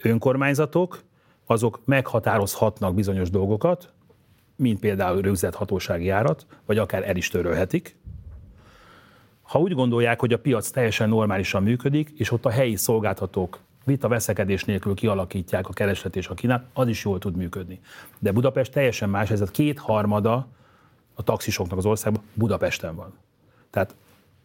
önkormányzatok, 0.02 1.02
azok 1.46 1.80
meghatározhatnak 1.84 2.94
bizonyos 2.94 3.30
dolgokat, 3.30 3.92
mint 4.56 4.80
például 4.80 5.20
rögzített 5.20 5.54
hatósági 5.54 6.08
árat, 6.08 6.46
vagy 6.66 6.78
akár 6.78 7.08
el 7.08 7.16
is 7.16 7.28
törölhetik. 7.28 7.96
Ha 9.42 9.58
úgy 9.58 9.72
gondolják, 9.72 10.20
hogy 10.20 10.32
a 10.32 10.38
piac 10.38 10.70
teljesen 10.70 11.08
normálisan 11.08 11.62
működik, 11.62 12.10
és 12.16 12.30
ott 12.30 12.44
a 12.44 12.50
helyi 12.50 12.76
szolgáltatók 12.76 13.58
vita 13.84 14.08
veszekedés 14.08 14.64
nélkül 14.64 14.94
kialakítják 14.94 15.68
a 15.68 15.72
kereslet 15.72 16.16
és 16.16 16.28
a 16.28 16.34
kínát, 16.34 16.64
az 16.72 16.88
is 16.88 17.04
jól 17.04 17.18
tud 17.18 17.36
működni. 17.36 17.80
De 18.18 18.32
Budapest 18.32 18.72
teljesen 18.72 19.10
más, 19.10 19.30
ez 19.30 19.40
a 19.40 19.46
kétharmada 19.46 20.46
a 21.14 21.22
taxisoknak 21.22 21.78
az 21.78 21.86
országban 21.86 22.22
Budapesten 22.34 22.94
van. 22.94 23.12
Tehát 23.70 23.94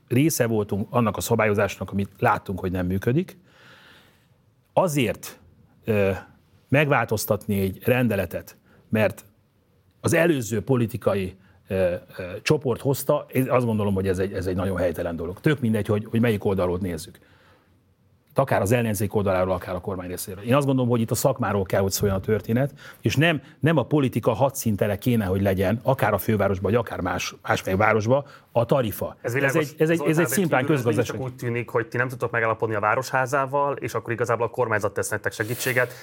része 0.10 0.47
voltunk 0.47 0.88
annak 0.89 1.18
a 1.18 1.22
szabályozásnak, 1.22 1.91
amit 1.91 2.10
láttunk, 2.20 2.60
hogy 2.60 2.72
nem 2.72 2.86
működik, 2.86 3.38
azért 4.74 5.39
ö, 5.86 6.12
megváltoztatni 6.68 7.60
egy 7.60 7.80
rendeletet, 7.84 8.57
mert 8.89 9.26
az 10.01 10.14
előző 10.14 10.62
politikai 10.62 11.36
ö, 11.68 11.93
ö, 12.18 12.24
csoport 12.41 12.82
hozta, 12.82 13.26
én 13.32 13.49
azt 13.49 13.66
gondolom, 13.66 13.93
hogy 13.93 14.07
ez 14.07 14.20
egy, 14.20 14.34
ez 14.34 14.47
egy 14.47 14.55
nagyon 14.55 14.78
helytelen 14.78 15.16
dolog. 15.16 15.39
Tök 15.39 15.60
mindegy, 15.60 15.88
hogy, 15.88 16.05
hogy 16.10 16.20
melyik 16.20 16.45
oldalról 16.45 16.78
nézzük 16.82 17.20
akár 18.34 18.61
az 18.61 18.71
ellenzék 18.71 19.15
oldaláról, 19.15 19.53
akár 19.53 19.75
a 19.75 19.80
kormány 19.80 20.07
részéről. 20.07 20.43
Én 20.43 20.55
azt 20.55 20.65
gondolom, 20.65 20.89
hogy 20.89 21.01
itt 21.01 21.11
a 21.11 21.15
szakmáról 21.15 21.63
kell, 21.63 21.82
hogy 21.82 21.91
szóljon 21.91 22.17
a 22.17 22.21
történet, 22.21 22.73
és 23.01 23.15
nem, 23.15 23.41
nem 23.59 23.77
a 23.77 23.84
politika 23.84 24.34
hadszintele 24.34 24.97
kéne, 24.97 25.25
hogy 25.25 25.41
legyen, 25.41 25.80
akár 25.84 26.13
a 26.13 26.17
fővárosban, 26.17 26.71
vagy 26.71 26.80
akár 26.80 26.99
más, 26.99 27.36
másmely 27.41 27.75
városban, 27.75 28.25
a 28.51 28.65
tarifa. 28.65 29.15
Ez, 29.21 29.34
ez 29.34 29.55
egy, 29.55 29.75
ez 29.77 29.89
egy, 29.89 30.01
ez 30.07 30.17
egy 30.17 30.27
szimplán 30.27 30.65
közgazdaság. 30.65 31.15
Csak 31.15 31.25
úgy 31.25 31.36
tűnik, 31.36 31.69
hogy 31.69 31.88
ti 31.88 31.97
nem 31.97 32.07
tudtok 32.07 32.32
megállapodni 32.32 32.75
a 32.75 32.80
városházával, 32.80 33.75
és 33.75 33.93
akkor 33.93 34.13
igazából 34.13 34.45
a 34.45 34.49
kormányzat 34.49 34.93
tesz 34.93 35.09
nektek 35.09 35.32
segítséget 35.32 35.93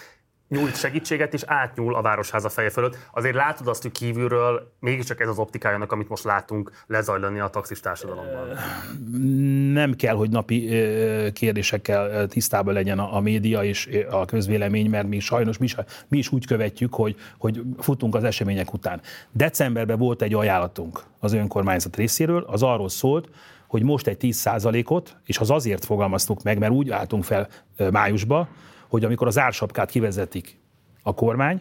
nyújt 0.48 0.76
segítséget, 0.76 1.34
és 1.34 1.42
átnyúl 1.46 1.94
a 1.94 2.02
városháza 2.02 2.48
feje 2.48 2.70
fölött. 2.70 2.98
Azért 3.12 3.34
látod 3.34 3.68
azt, 3.68 3.82
hogy 3.82 3.92
kívülről 3.92 4.72
mégiscsak 4.80 5.20
ez 5.20 5.28
az 5.28 5.38
optikájának, 5.38 5.92
amit 5.92 6.08
most 6.08 6.24
látunk 6.24 6.70
lezajlani 6.86 7.38
a 7.38 7.48
taxis 7.48 7.80
társadalomban. 7.80 8.48
Nem 9.72 9.94
kell, 9.94 10.14
hogy 10.14 10.30
napi 10.30 10.68
kérdésekkel 11.32 12.26
tisztában 12.26 12.74
legyen 12.74 12.98
a 12.98 13.20
média 13.20 13.64
és 13.64 13.88
a 14.10 14.24
közvélemény, 14.24 14.90
mert 14.90 15.08
mi 15.08 15.18
sajnos 15.18 15.58
mi, 15.58 15.68
mi 16.08 16.18
is 16.18 16.32
úgy 16.32 16.46
követjük, 16.46 16.94
hogy, 16.94 17.16
hogy 17.38 17.62
futunk 17.78 18.14
az 18.14 18.24
események 18.24 18.72
után. 18.72 19.00
Decemberben 19.32 19.98
volt 19.98 20.22
egy 20.22 20.34
ajánlatunk 20.34 21.02
az 21.18 21.32
önkormányzat 21.32 21.96
részéről, 21.96 22.44
az 22.48 22.62
arról 22.62 22.88
szólt, 22.88 23.28
hogy 23.66 23.82
most 23.82 24.06
egy 24.06 24.16
10%-ot, 24.20 25.16
és 25.24 25.38
az 25.38 25.50
azért 25.50 25.84
fogalmaztuk 25.84 26.42
meg, 26.42 26.58
mert 26.58 26.72
úgy 26.72 26.90
álltunk 26.90 27.24
fel 27.24 27.48
májusba, 27.90 28.48
hogy 28.88 29.04
amikor 29.04 29.26
az 29.26 29.38
ársapkát 29.38 29.90
kivezetik 29.90 30.58
a 31.02 31.14
kormány, 31.14 31.60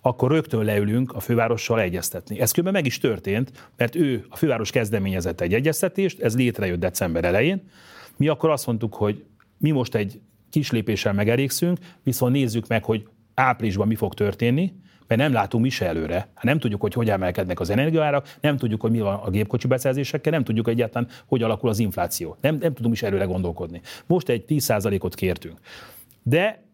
akkor 0.00 0.30
rögtön 0.30 0.64
leülünk 0.64 1.12
a 1.12 1.20
fővárossal 1.20 1.80
egyeztetni. 1.80 2.40
Ez 2.40 2.50
különben 2.50 2.74
meg 2.74 2.86
is 2.86 2.98
történt, 2.98 3.70
mert 3.76 3.94
ő, 3.94 4.26
a 4.28 4.36
főváros 4.36 4.70
kezdeményezett 4.70 5.40
egy 5.40 5.54
egyeztetést, 5.54 6.20
ez 6.20 6.36
létrejött 6.36 6.80
december 6.80 7.24
elején. 7.24 7.70
Mi 8.16 8.28
akkor 8.28 8.50
azt 8.50 8.66
mondtuk, 8.66 8.94
hogy 8.94 9.24
mi 9.58 9.70
most 9.70 9.94
egy 9.94 10.20
kis 10.50 10.70
lépéssel 10.70 11.12
megelégszünk, 11.12 11.78
viszont 12.02 12.32
nézzük 12.32 12.66
meg, 12.66 12.84
hogy 12.84 13.08
áprilisban 13.34 13.86
mi 13.86 13.94
fog 13.94 14.14
történni, 14.14 14.72
mert 15.06 15.20
nem 15.20 15.32
látunk 15.32 15.64
mi 15.64 15.70
se 15.70 15.86
előre. 15.86 16.14
Hát 16.14 16.44
nem 16.44 16.58
tudjuk, 16.58 16.80
hogy 16.80 16.92
hogy 16.92 17.10
emelkednek 17.10 17.60
az 17.60 17.70
energiaárak, 17.70 18.36
nem 18.40 18.56
tudjuk, 18.56 18.80
hogy 18.80 18.90
mi 18.90 19.00
van 19.00 19.14
a 19.14 19.30
gépkocsi 19.30 19.66
beszerzésekkel, 19.66 20.32
nem 20.32 20.44
tudjuk 20.44 20.68
egyáltalán, 20.68 21.08
hogy 21.26 21.42
alakul 21.42 21.68
az 21.68 21.78
infláció. 21.78 22.36
Nem, 22.40 22.56
nem 22.60 22.74
tudunk 22.74 22.94
is 22.94 23.02
előre 23.02 23.24
gondolkodni. 23.24 23.80
Most 24.06 24.28
egy 24.28 24.44
10%-ot 24.48 25.14
kértünk. 25.14 25.58
De 26.22 26.65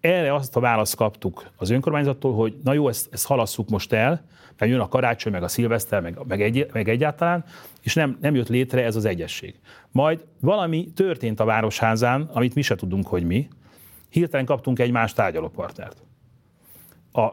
erre 0.00 0.34
azt 0.34 0.56
a 0.56 0.60
választ 0.60 0.96
kaptuk 0.96 1.50
az 1.56 1.70
önkormányzattól, 1.70 2.34
hogy 2.34 2.56
na 2.64 2.72
jó, 2.72 2.88
ezt, 2.88 3.08
ezt 3.10 3.26
halasszuk 3.26 3.68
most 3.68 3.92
el, 3.92 4.24
mert 4.58 4.70
jön 4.70 4.80
a 4.80 4.88
karácsony, 4.88 5.32
meg 5.32 5.42
a 5.42 5.48
szilveszter, 5.48 6.00
meg, 6.00 6.18
meg, 6.26 6.42
egy, 6.42 6.66
meg 6.72 6.88
egyáltalán, 6.88 7.44
és 7.82 7.94
nem, 7.94 8.18
nem 8.20 8.34
jött 8.34 8.48
létre 8.48 8.84
ez 8.84 8.96
az 8.96 9.04
egyesség. 9.04 9.58
Majd 9.90 10.24
valami 10.40 10.92
történt 10.94 11.40
a 11.40 11.44
Városházán, 11.44 12.30
amit 12.32 12.54
mi 12.54 12.62
se 12.62 12.74
tudunk, 12.74 13.06
hogy 13.06 13.24
mi. 13.24 13.48
Hirtelen 14.08 14.46
kaptunk 14.46 14.78
egy 14.78 14.90
más 14.90 15.12
tárgyalópartnert. 15.12 16.02
A 17.12 17.32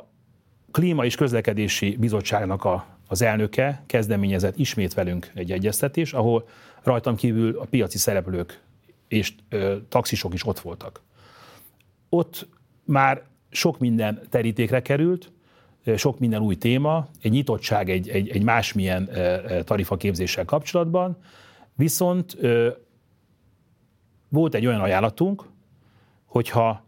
Klíma 0.72 1.06
és 1.06 1.16
Közlekedési 1.16 1.96
Bizottságnak 2.00 2.64
a, 2.64 2.86
az 3.08 3.22
elnöke 3.22 3.84
kezdeményezett 3.86 4.58
ismét 4.58 4.94
velünk 4.94 5.32
egy 5.34 5.52
egyeztetés, 5.52 6.14
ahol 6.14 6.48
rajtam 6.84 7.16
kívül 7.16 7.58
a 7.58 7.66
piaci 7.66 7.98
szereplők 7.98 8.62
és 9.08 9.34
ö, 9.50 9.76
taxisok 9.90 10.34
is 10.34 10.46
ott 10.46 10.60
voltak. 10.60 11.02
Ott 12.10 12.48
már 12.86 13.24
sok 13.50 13.80
minden 13.80 14.22
terítékre 14.30 14.82
került, 14.82 15.32
sok 15.96 16.20
minden 16.20 16.42
új 16.42 16.56
téma, 16.56 17.08
egy 17.22 17.32
nyitottság 17.32 17.90
egy, 17.90 18.10
egy, 18.10 18.30
egy 18.30 18.44
másmilyen 18.44 19.10
tarifaképzéssel 19.64 20.46
kapcsolatban, 20.46 21.18
viszont 21.76 22.38
volt 24.30 24.56
egy 24.56 24.66
olyan 24.66 24.82
ajánlatunk, 24.82 25.44
hogyha 26.26 26.84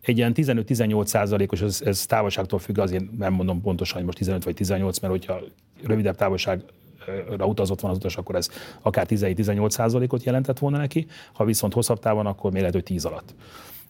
egy 0.00 0.16
ilyen 0.16 0.32
15-18 0.36 1.06
százalékos, 1.06 1.60
ez, 1.60 1.80
ez 1.84 2.06
távolságtól 2.06 2.58
függ, 2.58 2.78
azért 2.78 3.16
nem 3.18 3.32
mondom 3.32 3.60
pontosan, 3.60 3.96
hogy 3.96 4.04
most 4.04 4.18
15 4.18 4.44
vagy 4.44 4.54
18, 4.54 4.98
mert 4.98 5.12
hogyha 5.12 5.40
rövidebb 5.82 6.16
távolságra 6.16 7.46
utazott 7.46 7.80
van 7.80 7.90
az 7.90 7.96
utas, 7.96 8.16
akkor 8.16 8.34
ez 8.34 8.50
akár 8.82 9.06
17-18 9.08 9.70
százalékot 9.70 10.22
jelentett 10.22 10.58
volna 10.58 10.76
neki, 10.76 11.06
ha 11.32 11.44
viszont 11.44 11.72
hosszabb 11.72 11.98
távon, 11.98 12.26
akkor 12.26 12.52
mérhető 12.52 12.80
10 12.80 13.04
alatt. 13.04 13.34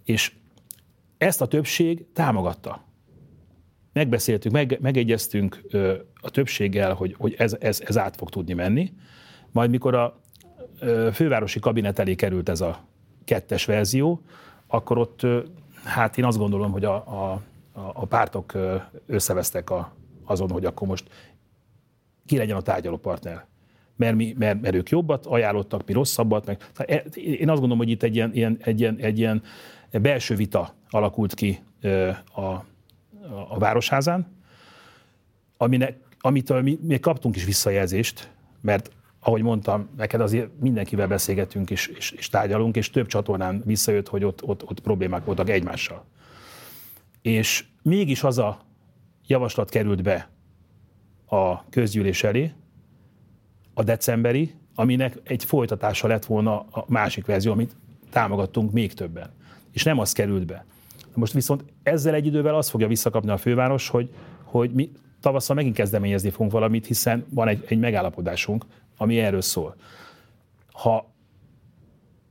És 0.04 0.32
ezt 1.20 1.40
a 1.40 1.46
többség 1.46 2.06
támogatta. 2.12 2.84
Megbeszéltük, 3.92 4.52
meg, 4.52 4.78
megegyeztünk 4.80 5.60
ö, 5.70 5.94
a 6.14 6.30
többséggel, 6.30 6.94
hogy, 6.94 7.14
hogy 7.18 7.34
ez, 7.38 7.56
ez, 7.60 7.80
ez 7.86 7.98
át 7.98 8.16
fog 8.16 8.30
tudni 8.30 8.52
menni. 8.52 8.92
Majd 9.52 9.70
mikor 9.70 9.94
a 9.94 10.20
ö, 10.78 11.08
fővárosi 11.12 11.58
kabinet 11.58 11.98
elé 11.98 12.14
került 12.14 12.48
ez 12.48 12.60
a 12.60 12.86
kettes 13.24 13.64
verzió, 13.64 14.22
akkor 14.66 14.98
ott, 14.98 15.22
ö, 15.22 15.40
hát 15.84 16.18
én 16.18 16.24
azt 16.24 16.38
gondolom, 16.38 16.72
hogy 16.72 16.84
a, 16.84 16.94
a, 16.94 17.42
a 17.72 18.06
pártok 18.06 18.52
összevesztek 19.06 19.70
a, 19.70 19.96
azon, 20.24 20.50
hogy 20.50 20.64
akkor 20.64 20.88
most 20.88 21.08
ki 22.26 22.36
legyen 22.36 22.56
a 22.56 22.62
tárgyalópartner. 22.62 23.46
mert, 23.96 24.16
mi, 24.16 24.34
mert, 24.38 24.60
mert 24.60 24.74
ők 24.74 24.88
jobbat 24.88 25.26
ajánlottak, 25.26 25.86
mi 25.86 25.92
rosszabbat. 25.92 26.46
Meg. 26.46 26.70
E, 26.76 26.94
én 27.14 27.48
azt 27.48 27.60
gondolom, 27.60 27.78
hogy 27.78 27.90
itt 27.90 28.02
egy 28.02 28.14
ilyen, 28.16 28.58
egy, 28.60 28.80
ilyen, 28.80 28.96
egy 28.98 29.18
ilyen 29.18 29.42
belső 29.90 30.34
vita 30.34 30.78
alakult 30.90 31.34
ki 31.34 31.62
a, 32.34 32.40
a 33.48 33.58
Városházán, 33.58 34.26
aminek, 35.56 35.98
amitől 36.20 36.62
mi, 36.62 36.78
mi 36.82 36.98
kaptunk 36.98 37.36
is 37.36 37.44
visszajelzést, 37.44 38.30
mert 38.60 38.90
ahogy 39.20 39.42
mondtam, 39.42 39.88
neked 39.96 40.20
azért 40.20 40.48
mindenkivel 40.60 41.08
beszélgetünk 41.08 41.70
és, 41.70 41.86
és, 41.86 42.10
és 42.10 42.28
tárgyalunk, 42.28 42.76
és 42.76 42.90
több 42.90 43.06
csatornán 43.06 43.62
visszajött, 43.64 44.08
hogy 44.08 44.24
ott, 44.24 44.42
ott, 44.42 44.62
ott 44.64 44.80
problémák 44.80 45.24
voltak 45.24 45.50
egymással. 45.50 46.04
És 47.22 47.64
mégis 47.82 48.22
az 48.22 48.38
a 48.38 48.60
javaslat 49.26 49.70
került 49.70 50.02
be 50.02 50.28
a 51.26 51.68
közgyűlés 51.68 52.24
elé, 52.24 52.52
a 53.74 53.82
decemberi, 53.82 54.54
aminek 54.74 55.18
egy 55.24 55.44
folytatása 55.44 56.06
lett 56.08 56.24
volna 56.24 56.60
a 56.60 56.84
másik 56.88 57.26
verzió, 57.26 57.52
amit 57.52 57.76
támogattunk 58.10 58.72
még 58.72 58.92
többen. 58.94 59.30
És 59.72 59.82
nem 59.82 59.98
az 59.98 60.12
került 60.12 60.46
be. 60.46 60.64
Most 61.14 61.32
viszont 61.32 61.64
ezzel 61.82 62.14
egy 62.14 62.26
idővel 62.26 62.54
azt 62.54 62.70
fogja 62.70 62.86
visszakapni 62.86 63.30
a 63.30 63.36
főváros, 63.36 63.88
hogy, 63.88 64.10
hogy 64.44 64.70
mi 64.72 64.92
tavasszal 65.20 65.56
megint 65.56 65.74
kezdeményezni 65.74 66.30
fogunk 66.30 66.52
valamit, 66.52 66.86
hiszen 66.86 67.26
van 67.30 67.48
egy, 67.48 67.64
egy 67.68 67.78
megállapodásunk, 67.78 68.64
ami 68.96 69.18
erről 69.18 69.40
szól. 69.40 69.74
Ha 70.72 71.12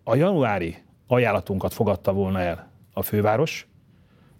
a 0.04 0.16
januári 0.16 0.76
ajánlatunkat 1.08 1.74
fogadta 1.74 2.14
volna 2.14 2.40
el 2.40 2.72
a 2.94 3.02
főváros, 3.02 3.68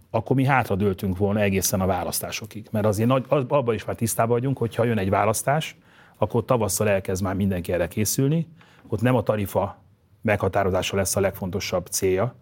akkor 0.10 0.36
mi 0.36 0.46
hátradőltünk 0.46 1.18
volna 1.18 1.40
egészen 1.40 1.82
a 1.82 1.86
választásokig. 1.86 2.68
Mert 2.72 2.86
azért 2.86 3.10
nagy, 3.10 3.26
abban 3.30 3.74
is 3.74 3.86
már 3.86 3.96
tisztában 3.96 4.32
vagyunk, 4.32 4.58
hogy 4.58 4.76
ha 4.76 4.84
jön 4.84 4.98
egy 4.98 5.10
választás, 5.10 5.78
akkor 6.18 6.46
tavasszal 6.46 6.90
elkezd 6.90 7.24
már 7.24 7.36
mindenki 7.36 7.72
erre 7.72 7.88
készülni, 7.88 8.48
ott 8.88 9.02
nem 9.02 9.16
a 9.16 9.24
tarifa 9.24 9.84
meghatározása 10.22 10.96
lesz 10.96 11.16
a 11.16 11.20
legfontosabb 11.20 11.86
célja 11.86 12.36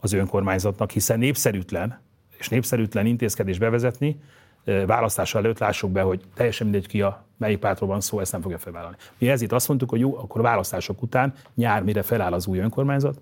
az 0.00 0.12
önkormányzatnak, 0.12 0.90
hiszen 0.90 1.18
népszerűtlen, 1.18 2.00
és 2.38 2.48
népszerűtlen 2.48 3.06
intézkedés 3.06 3.58
bevezetni, 3.58 4.20
választás 4.64 5.34
előtt 5.34 5.58
lássuk 5.58 5.90
be, 5.90 6.02
hogy 6.02 6.24
teljesen 6.34 6.66
mindegy 6.66 6.86
ki 6.86 7.02
a 7.02 7.24
melyik 7.36 7.58
pártról 7.58 7.88
van 7.88 8.00
szó, 8.00 8.20
ezt 8.20 8.32
nem 8.32 8.40
fogja 8.40 8.58
felvállalni. 8.58 8.96
Mi 9.18 9.28
ezért 9.28 9.52
azt 9.52 9.68
mondtuk, 9.68 9.90
hogy 9.90 10.00
jó, 10.00 10.16
akkor 10.16 10.40
a 10.40 10.44
választások 10.44 11.02
után, 11.02 11.34
nyár, 11.54 11.82
mire 11.82 12.02
feláll 12.02 12.32
az 12.32 12.46
új 12.46 12.58
önkormányzat, 12.58 13.20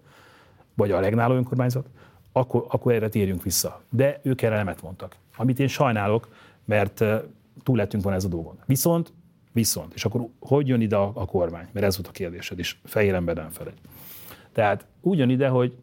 vagy 0.74 0.90
a 0.90 1.00
regnáló 1.00 1.34
önkormányzat, 1.34 1.86
akkor, 2.32 2.64
akkor 2.68 2.92
erre 2.92 3.08
térjünk 3.08 3.42
vissza. 3.42 3.82
De 3.90 4.20
ők 4.22 4.42
erre 4.42 4.56
nemet 4.56 4.82
mondtak. 4.82 5.16
Amit 5.36 5.58
én 5.58 5.68
sajnálok, 5.68 6.28
mert 6.64 7.04
túl 7.62 7.76
lettünk 7.76 8.02
van 8.02 8.12
ez 8.12 8.24
a 8.24 8.28
dolgon. 8.28 8.58
Viszont, 8.66 9.12
viszont, 9.52 9.94
és 9.94 10.04
akkor 10.04 10.26
hogy 10.40 10.68
jön 10.68 10.80
ide 10.80 10.96
a, 10.96 11.10
a 11.14 11.24
kormány? 11.24 11.66
Mert 11.72 11.86
ez 11.86 11.96
volt 11.96 12.08
a 12.08 12.12
kérdésed, 12.12 12.58
és 12.58 12.76
fehér 12.84 13.14
ember 13.14 13.36
nem 13.36 13.50
felej. 13.50 13.72
Tehát 14.52 14.86
úgy 15.00 15.18
jön 15.18 15.30
ide, 15.30 15.48
hogy 15.48 15.76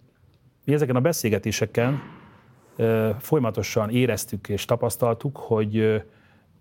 mi 0.65 0.73
ezeken 0.73 0.95
a 0.95 0.99
beszélgetéseken 0.99 2.01
folyamatosan 3.19 3.89
éreztük 3.89 4.49
és 4.49 4.65
tapasztaltuk, 4.65 5.37
hogy 5.37 6.03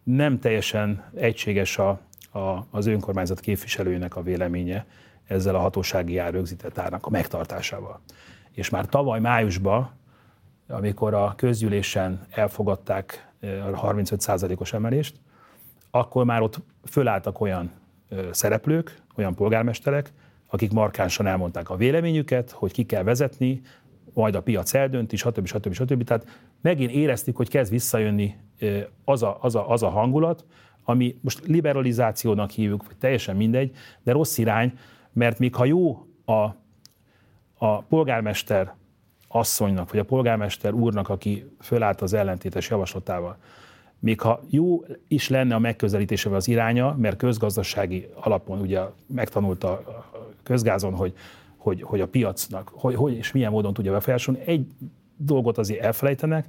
nem 0.02 0.38
teljesen 0.38 1.04
egységes 1.14 1.78
a, 1.78 2.00
a, 2.32 2.66
az 2.70 2.86
önkormányzat 2.86 3.40
képviselőjének 3.40 4.16
a 4.16 4.22
véleménye 4.22 4.86
ezzel 5.24 5.54
a 5.54 5.58
hatósági 5.58 6.18
ár 6.18 6.42
árnak 6.74 7.06
a 7.06 7.10
megtartásával. 7.10 8.00
És 8.52 8.70
már 8.70 8.86
tavaly 8.86 9.20
májusban, 9.20 9.90
amikor 10.68 11.14
a 11.14 11.34
közgyűlésen 11.36 12.26
elfogadták 12.30 13.28
a 13.40 13.92
35%-os 13.92 14.72
emelést, 14.72 15.16
akkor 15.90 16.24
már 16.24 16.42
ott 16.42 16.60
fölálltak 16.84 17.40
olyan 17.40 17.70
szereplők, 18.30 18.96
olyan 19.16 19.34
polgármesterek, 19.34 20.12
akik 20.48 20.72
markánsan 20.72 21.26
elmondták 21.26 21.70
a 21.70 21.76
véleményüket, 21.76 22.50
hogy 22.50 22.72
ki 22.72 22.84
kell 22.84 23.02
vezetni, 23.02 23.60
majd 24.14 24.34
a 24.34 24.42
piac 24.42 24.74
eldönti, 24.74 25.16
stb. 25.16 25.46
stb. 25.46 25.72
stb. 25.72 26.04
Tehát 26.04 26.26
megint 26.60 26.90
éreztük, 26.90 27.36
hogy 27.36 27.48
kezd 27.48 27.70
visszajönni 27.70 28.36
az 29.04 29.22
a, 29.22 29.38
az 29.40 29.54
a, 29.54 29.70
az 29.70 29.82
a 29.82 29.88
hangulat, 29.88 30.44
ami 30.84 31.18
most 31.20 31.46
liberalizációnak 31.46 32.50
hívjuk, 32.50 32.86
vagy 32.86 32.96
teljesen 32.96 33.36
mindegy, 33.36 33.76
de 34.02 34.12
rossz 34.12 34.38
irány, 34.38 34.78
mert 35.12 35.38
még 35.38 35.54
ha 35.54 35.64
jó 35.64 36.06
a, 36.24 36.42
a 37.54 37.82
polgármester 37.82 38.74
asszonynak, 39.28 39.90
vagy 39.90 40.00
a 40.00 40.04
polgármester 40.04 40.72
úrnak, 40.72 41.08
aki 41.08 41.44
fölállt 41.60 42.00
az 42.00 42.12
ellentétes 42.12 42.70
javaslatával, 42.70 43.36
még 43.98 44.20
ha 44.20 44.40
jó 44.50 44.84
is 45.08 45.28
lenne 45.28 45.54
a 45.54 45.58
megközelítésével 45.58 46.38
az 46.38 46.48
iránya, 46.48 46.94
mert 46.98 47.16
közgazdasági 47.16 48.08
alapon 48.14 48.60
ugye 48.60 48.80
megtanulta 49.06 49.82
közgázon, 50.42 50.94
hogy 50.94 51.14
hogy, 51.64 51.82
hogy 51.82 52.00
a 52.00 52.08
piacnak, 52.08 52.68
hogy, 52.72 52.94
hogy 52.94 53.12
és 53.12 53.32
milyen 53.32 53.50
módon 53.50 53.74
tudja 53.74 53.92
befolyásolni. 53.92 54.40
Egy 54.46 54.66
dolgot 55.16 55.58
azért 55.58 55.82
elfelejtenek, 55.82 56.46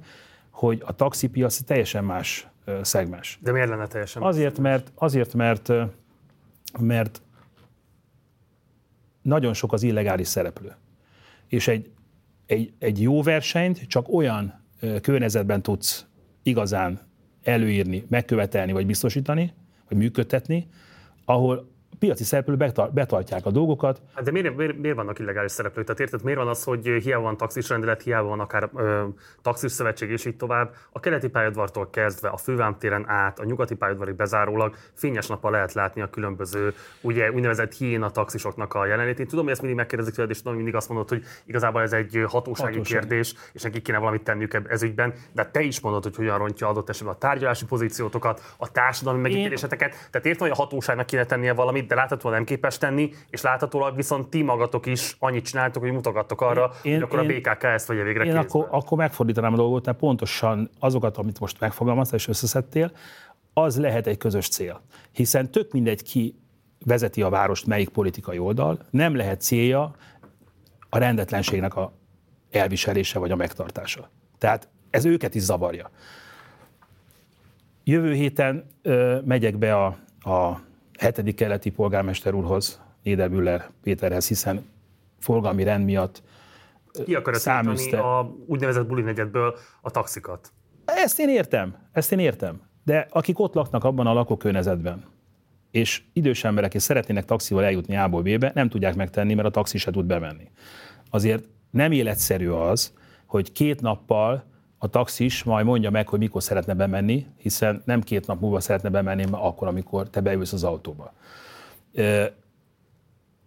hogy 0.50 0.82
a 0.84 0.92
taxipiac 0.92 1.60
teljesen 1.62 2.04
más 2.04 2.48
szegmens. 2.82 3.38
De 3.42 3.52
miért 3.52 3.68
lenne 3.68 3.86
teljesen 3.86 4.22
azért, 4.22 4.58
mert, 4.58 4.92
azért, 4.94 5.34
mert, 5.34 5.72
mert 6.80 7.22
nagyon 9.22 9.54
sok 9.54 9.72
az 9.72 9.82
illegális 9.82 10.28
szereplő. 10.28 10.74
És 11.46 11.68
egy, 11.68 11.90
egy, 12.46 12.72
egy 12.78 13.02
jó 13.02 13.22
versenyt 13.22 13.86
csak 13.86 14.12
olyan 14.12 14.60
környezetben 15.00 15.62
tudsz 15.62 16.06
igazán 16.42 17.00
előírni, 17.42 18.04
megkövetelni, 18.08 18.72
vagy 18.72 18.86
biztosítani, 18.86 19.52
vagy 19.88 19.98
működtetni, 19.98 20.68
ahol 21.24 21.68
piaci 21.98 22.24
szereplők 22.24 22.72
betartják 22.92 23.46
a 23.46 23.50
dolgokat. 23.50 24.00
Hát 24.14 24.24
de 24.24 24.30
miért, 24.30 24.56
miért, 24.56 24.78
miért 24.78 24.96
vannak 24.96 25.18
illegális 25.18 25.52
szereplők? 25.52 25.84
Tehát 25.84 26.00
érted, 26.00 26.22
miért 26.22 26.38
van 26.38 26.48
az, 26.48 26.64
hogy 26.64 26.86
hiába 26.86 27.22
van 27.22 27.36
taxis 27.36 27.68
rendelet, 27.68 28.02
hiába 28.02 28.28
van 28.28 28.40
akár 28.40 28.70
ö, 28.76 29.04
taxis 29.42 29.72
szövetség 29.72 30.10
és 30.10 30.24
így 30.24 30.36
tovább. 30.36 30.74
A 30.92 31.00
keleti 31.00 31.28
pályadvartól 31.28 31.90
kezdve 31.90 32.28
a 32.28 32.36
fővámtéren 32.36 33.08
át, 33.08 33.38
a 33.38 33.44
nyugati 33.44 33.74
pályadvarig 33.74 34.14
bezárólag 34.14 34.74
fényes 34.94 35.26
nappal 35.26 35.50
lehet 35.50 35.72
látni 35.72 36.00
a 36.00 36.10
különböző 36.10 36.74
ugye, 37.00 37.30
úgynevezett 37.32 37.74
hiéna 37.74 38.10
taxisoknak 38.10 38.74
a 38.74 38.86
jelenlétét. 38.86 39.28
Tudom, 39.28 39.44
hogy 39.44 39.52
ezt 39.52 39.60
mindig 39.60 39.78
megkérdezik 39.78 40.14
tőled, 40.14 40.30
és 40.30 40.38
tudom, 40.38 40.56
mindig 40.56 40.74
azt 40.74 40.88
mondod, 40.88 41.08
hogy 41.08 41.22
igazából 41.44 41.82
ez 41.82 41.92
egy 41.92 42.24
hatósági 42.26 42.76
Hatóság. 42.76 43.00
kérdés, 43.00 43.34
és 43.52 43.62
nekik 43.62 43.82
kéne 43.82 43.98
valamit 43.98 44.22
tenniük 44.22 44.62
ez 44.68 44.82
ügyben. 44.82 45.14
De 45.32 45.46
te 45.46 45.60
is 45.60 45.80
mondod, 45.80 46.02
hogy 46.02 46.16
hogyan 46.16 46.38
rontja 46.38 46.68
adott 46.68 46.88
esetben 46.88 47.14
a 47.14 47.18
tárgyalási 47.18 47.64
pozíciótokat, 47.64 48.54
a 48.56 48.70
társadalmi 48.72 49.20
megítéléseteket. 49.20 49.90
Tehát 50.10 50.26
értem, 50.26 50.48
hogy 50.48 50.50
a 50.50 50.62
hatóságnak 50.62 51.06
kéne 51.06 51.24
tennie 51.24 51.52
valamit, 51.52 51.85
de 51.86 51.94
láthatóan 51.94 52.34
nem 52.34 52.44
képes 52.44 52.78
tenni, 52.78 53.10
és 53.30 53.40
láthatólag 53.40 53.96
viszont 53.96 54.28
ti 54.28 54.42
magatok 54.42 54.86
is 54.86 55.16
annyit 55.18 55.44
csináltok, 55.44 55.82
hogy 55.82 55.92
mutogattok 55.92 56.40
arra, 56.40 56.70
én, 56.82 56.94
hogy 56.94 57.02
akkor 57.02 57.22
én, 57.22 57.30
a 57.30 57.32
BKK 57.32 57.62
ezt 57.62 57.86
vegye 57.86 58.02
végre 58.02 58.24
Én 58.24 58.36
akkor, 58.36 58.68
akkor 58.70 58.98
megfordítanám 58.98 59.52
a 59.52 59.56
dolgot, 59.56 59.86
mert 59.86 59.98
pontosan 59.98 60.70
azokat, 60.78 61.16
amit 61.16 61.40
most 61.40 61.60
megfogalmaztál 61.60 62.18
és 62.18 62.28
összeszedtél, 62.28 62.92
az 63.52 63.78
lehet 63.78 64.06
egy 64.06 64.18
közös 64.18 64.48
cél. 64.48 64.80
Hiszen 65.12 65.50
tök 65.50 65.72
mindegy 65.72 66.02
ki 66.02 66.34
vezeti 66.84 67.22
a 67.22 67.28
várost, 67.28 67.66
melyik 67.66 67.88
politikai 67.88 68.38
oldal, 68.38 68.78
nem 68.90 69.16
lehet 69.16 69.40
célja 69.40 69.94
a 70.88 70.98
rendetlenségnek 70.98 71.76
a 71.76 71.92
elviselése 72.50 73.18
vagy 73.18 73.30
a 73.30 73.36
megtartása. 73.36 74.10
Tehát 74.38 74.68
ez 74.90 75.04
őket 75.04 75.34
is 75.34 75.42
zavarja. 75.42 75.90
Jövő 77.84 78.12
héten 78.12 78.66
ö, 78.82 79.18
megyek 79.24 79.58
be 79.58 79.74
a, 79.74 79.86
a 80.20 80.60
hetedik 80.98 81.34
keleti 81.34 81.70
polgármester 81.70 82.34
úrhoz, 82.34 82.80
Niedermüller 83.02 83.70
Péterhez, 83.82 84.28
hiszen 84.28 84.64
forgalmi 85.18 85.62
rend 85.62 85.84
miatt 85.84 86.22
ki 87.04 87.14
akarod 87.14 87.40
száműzte. 87.40 87.98
a 87.98 88.34
úgynevezett 88.46 88.86
buli 88.86 89.02
negyedből 89.02 89.56
a 89.80 89.90
taxikat? 89.90 90.52
Ezt 90.84 91.18
én 91.18 91.28
értem, 91.28 91.76
ezt 91.92 92.12
én 92.12 92.18
értem. 92.18 92.60
De 92.84 93.06
akik 93.10 93.38
ott 93.38 93.54
laknak 93.54 93.84
abban 93.84 94.06
a 94.06 94.12
lakókörnyezetben, 94.12 95.04
és 95.70 96.02
idős 96.12 96.44
emberek, 96.44 96.74
és 96.74 96.82
szeretnének 96.82 97.24
taxival 97.24 97.64
eljutni 97.64 97.96
A-ból 97.96 98.22
B-be, 98.22 98.50
nem 98.54 98.68
tudják 98.68 98.94
megtenni, 98.94 99.34
mert 99.34 99.48
a 99.48 99.50
taxi 99.50 99.78
se 99.78 99.90
tud 99.90 100.06
bemenni. 100.06 100.50
Azért 101.10 101.44
nem 101.70 101.92
életszerű 101.92 102.48
az, 102.48 102.92
hogy 103.26 103.52
két 103.52 103.80
nappal 103.80 104.44
a 104.78 104.88
taxis 104.88 105.44
majd 105.44 105.66
mondja 105.66 105.90
meg, 105.90 106.08
hogy 106.08 106.18
mikor 106.18 106.42
szeretne 106.42 106.74
bemenni, 106.74 107.26
hiszen 107.36 107.82
nem 107.84 108.00
két 108.00 108.26
nap 108.26 108.40
múlva 108.40 108.60
szeretne 108.60 108.88
bemenni, 108.88 109.24
mert 109.24 109.42
akkor, 109.42 109.68
amikor 109.68 110.10
te 110.10 110.20
beülsz 110.20 110.52
az 110.52 110.64
autóba. 110.64 111.12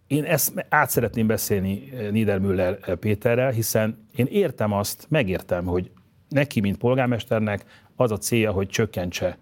Én 0.06 0.24
ezt 0.24 0.66
át 0.68 0.90
szeretném 0.90 1.26
beszélni 1.26 1.92
Niedermüller 2.10 2.96
Péterrel, 2.96 3.50
hiszen 3.50 4.08
én 4.16 4.26
értem 4.30 4.72
azt, 4.72 5.06
megértem, 5.08 5.64
hogy 5.64 5.90
neki, 6.28 6.60
mint 6.60 6.78
polgármesternek 6.78 7.64
az 7.96 8.10
a 8.10 8.16
célja, 8.16 8.50
hogy 8.50 8.68
csökkentse 8.68 9.38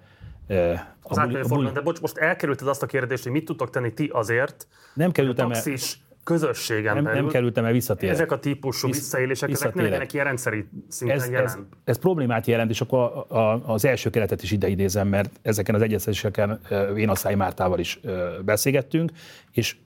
a 1.02 1.26
buli, 1.26 1.40
a 1.40 1.46
buli. 1.48 1.70
De 1.70 1.80
bocs, 1.80 2.00
most 2.00 2.16
elkerülted 2.16 2.68
azt 2.68 2.82
a 2.82 2.86
kérdést, 2.86 3.22
hogy 3.22 3.32
mit 3.32 3.44
tudtok 3.44 3.70
tenni 3.70 3.92
ti 3.92 4.10
azért, 4.12 4.66
nem 4.94 5.12
kerültem 5.12 5.46
a 5.46 5.52
taxis 5.52 5.98
közösségen 6.28 6.94
nem, 6.94 7.04
belül. 7.04 7.20
Nem 7.20 7.30
kerültem 7.30 7.64
el 7.64 7.72
visszatérni. 7.72 8.14
Ezek 8.14 8.32
a 8.32 8.38
típusú 8.38 8.86
visszaélések, 8.86 9.50
ezek 9.50 9.74
ne 9.74 9.82
legyenek 9.82 10.12
ilyen 10.12 10.24
rendszeri 10.24 10.68
szinten 10.88 11.16
ez, 11.16 11.28
jelen. 11.30 11.44
Ez, 11.44 11.58
ez 11.84 11.98
problémát 11.98 12.46
jelent, 12.46 12.70
és 12.70 12.80
akkor 12.80 12.98
a, 12.98 13.36
a, 13.36 13.62
az 13.66 13.84
első 13.84 14.10
keretet 14.10 14.42
is 14.42 14.50
ide 14.50 14.68
idézem, 14.68 15.08
mert 15.08 15.30
ezeken 15.42 15.74
az 15.74 15.82
egyeztetéseken 15.82 16.60
Vénaszály 16.94 17.34
Mártával 17.34 17.78
is 17.78 18.00
beszélgettünk, 18.44 19.10
és 19.52 19.76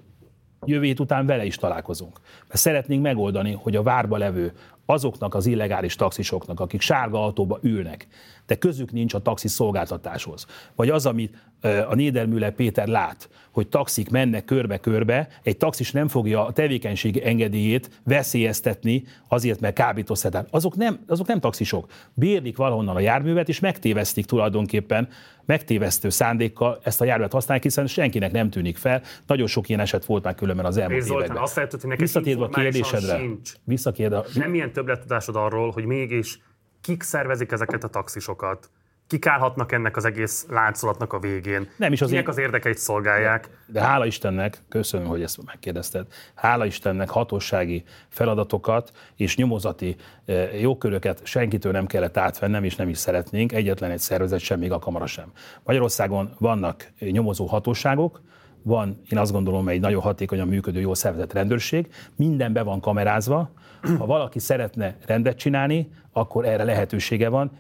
jövő 0.65 0.85
hét 0.85 1.01
után 1.01 1.27
vele 1.27 1.45
is 1.45 1.57
találkozunk. 1.57 2.21
Mert 2.49 2.61
szeretnénk 2.61 3.03
megoldani, 3.03 3.53
hogy 3.53 3.77
a 3.77 3.83
várba 3.83 4.17
levő 4.17 4.53
azoknak 4.87 5.35
az 5.35 5.47
illegális 5.47 5.97
taxisoknak, 5.97 6.61
akik 6.61 6.81
sárga 6.81 7.23
autóba 7.23 7.59
ülnek, 7.63 8.07
de 8.47 8.55
közük 8.55 8.93
nincs 8.93 9.15
a 9.15 9.19
taxi 9.19 9.49
szolgáltatáshoz. 9.49 10.47
Vagy 10.75 10.89
az, 10.89 11.07
amit 11.07 11.37
a 11.63 11.95
Nédermüller 11.95 12.55
Péter 12.55 12.87
lát, 12.87 13.29
hogy 13.51 13.69
taxik 13.69 14.11
mennek 14.11 14.45
körbe-körbe, 14.45 15.29
egy 15.43 15.57
taxis 15.57 15.93
nem 15.93 16.09
fogja 16.09 16.47
a 16.47 16.53
tevékenység 16.53 17.17
engedélyét 17.17 18.01
veszélyeztetni 18.05 19.05
azért, 19.29 19.61
mert 19.61 19.75
kábítószer. 19.75 20.47
Azok 20.51 20.77
nem, 20.77 20.99
azok 21.07 21.27
nem 21.27 21.41
taxisok. 21.41 21.87
Bérlik 22.15 22.57
valahonnan 22.57 22.97
a 22.97 23.01
járművet, 23.01 23.49
és 23.49 23.61
megtévesztik 23.61 24.27
tulajdonképpen, 24.27 25.09
megtévesztő 25.45 26.09
szándékkal 26.09 26.81
ezt 26.83 27.01
a 27.01 27.05
járművet 27.05 27.33
használják, 27.33 27.65
hiszen 27.65 27.87
senkinek 27.87 28.33
nem 28.33 28.51
tűnik 28.51 28.77
fel. 28.77 29.03
Nagyon 29.27 29.47
sok 29.47 29.69
ilyen 29.69 29.81
eset 29.81 30.05
volt 30.05 30.25
már 30.25 30.35
különben 30.35 30.65
az 30.65 30.77
elmúlt 30.77 31.03
Zoltán, 31.03 31.19
években. 31.25 31.43
azt 31.43 31.57
lehetett, 31.57 31.81
hogy 31.81 31.91
neked 31.91 32.05
Visszatérve 32.05 32.45
a 32.45 32.49
kérdésedre. 32.49 33.19
Sincs. 33.19 33.53
Visszatérve, 33.65 34.23
Semmilyen 34.33 34.73
többletudásod 34.73 35.37
arról, 35.37 35.71
hogy 35.71 35.85
mégis 35.85 36.39
kik 36.81 37.03
szervezik 37.03 37.53
ezeket 37.53 37.85
a 37.85 37.89
taxisokat, 37.89 38.71
kik 39.13 39.27
állhatnak 39.27 39.73
ennek 39.73 39.97
az 39.97 40.05
egész 40.05 40.47
láncolatnak 40.49 41.13
a 41.13 41.19
végén. 41.19 41.69
Nem 41.77 41.93
is 41.93 42.01
az 42.01 42.09
Kinek 42.09 42.23
én- 42.23 42.29
az 42.29 42.39
érdekeit 42.39 42.79
szolgálják. 42.79 43.49
De 43.67 43.81
hála 43.81 44.07
Istennek, 44.07 44.59
köszönöm, 44.69 45.07
hogy 45.07 45.23
ezt 45.23 45.45
megkérdezted, 45.45 46.07
hála 46.35 46.67
Istennek 46.67 47.09
hatósági 47.09 47.85
feladatokat 48.09 48.93
és 49.17 49.37
nyomozati 49.37 49.97
eh, 50.25 50.61
jogköröket 50.61 51.21
senkitől 51.27 51.73
nem 51.73 51.87
kellett 51.87 52.17
átvennem, 52.17 52.65
és 52.65 52.77
nem 52.77 52.89
is 52.89 52.99
szeretnénk, 52.99 53.53
egyetlen 53.53 53.91
egy 53.91 53.99
szervezet 53.99 54.41
sem, 54.41 54.59
még 54.59 54.73
a 54.73 54.79
kamara 54.79 55.07
sem. 55.07 55.33
Magyarországon 55.65 56.35
vannak 56.39 56.91
nyomozó 56.99 57.47
hatóságok, 57.47 58.21
van, 58.63 59.01
én 59.11 59.19
azt 59.19 59.33
gondolom, 59.33 59.69
egy 59.69 59.81
nagyon 59.81 60.01
hatékonyan 60.01 60.49
működő, 60.49 60.81
jó 60.81 60.95
szervezett 60.95 61.33
rendőrség, 61.33 61.87
minden 62.17 62.53
be 62.53 62.63
van 62.63 62.81
kamerázva, 62.81 63.51
ha 63.99 64.07
valaki 64.07 64.39
szeretne 64.39 64.97
rendet 65.07 65.39
csinálni, 65.39 65.91
akkor 66.13 66.45
erre 66.45 66.65
lehetősége 66.65 67.29
van, 67.29 67.51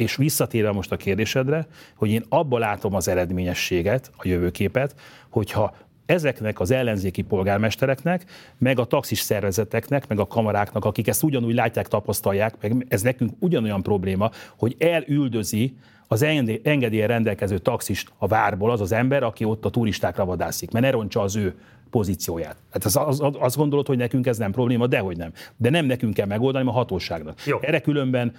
és 0.00 0.16
visszatérve 0.16 0.72
most 0.72 0.92
a 0.92 0.96
kérdésedre, 0.96 1.66
hogy 1.96 2.10
én 2.10 2.24
abban 2.28 2.60
látom 2.60 2.94
az 2.94 3.08
eredményességet, 3.08 4.10
a 4.16 4.28
jövőképet, 4.28 4.94
hogyha 5.28 5.74
ezeknek 6.06 6.60
az 6.60 6.70
ellenzéki 6.70 7.22
polgármestereknek, 7.22 8.24
meg 8.58 8.78
a 8.78 8.84
taxis 8.84 9.18
szervezeteknek, 9.18 10.08
meg 10.08 10.18
a 10.18 10.26
kamaráknak, 10.26 10.84
akik 10.84 11.08
ezt 11.08 11.22
ugyanúgy 11.22 11.54
látják, 11.54 11.88
tapasztalják, 11.88 12.54
meg 12.60 12.86
ez 12.88 13.02
nekünk 13.02 13.32
ugyanolyan 13.38 13.82
probléma, 13.82 14.30
hogy 14.56 14.76
elüldözi 14.78 15.76
az 16.06 16.22
engedély- 16.22 16.66
engedélyen 16.66 17.08
rendelkező 17.08 17.58
taxist 17.58 18.12
a 18.18 18.26
várból 18.26 18.70
az 18.70 18.80
az 18.80 18.92
ember, 18.92 19.22
aki 19.22 19.44
ott 19.44 19.64
a 19.64 19.70
turistákra 19.70 20.24
vadászik, 20.24 20.70
mert 20.70 20.84
ne 20.84 20.90
rontsa 20.90 21.20
az 21.20 21.36
ő 21.36 21.54
pozícióját. 21.90 22.56
Hát 22.70 22.84
az, 22.84 22.96
az, 22.96 23.20
az, 23.20 23.34
azt 23.38 23.56
gondolod, 23.56 23.86
hogy 23.86 23.96
nekünk 23.96 24.26
ez 24.26 24.38
nem 24.38 24.52
probléma, 24.52 24.86
dehogy 24.86 25.16
nem. 25.16 25.32
De 25.56 25.70
nem 25.70 25.86
nekünk 25.86 26.14
kell 26.14 26.26
megoldani, 26.26 26.64
hanem 26.64 26.78
a 26.78 26.78
hatóságnak. 26.78 27.44
Jó. 27.44 27.58
Erre 27.60 27.80
különben 27.80 28.32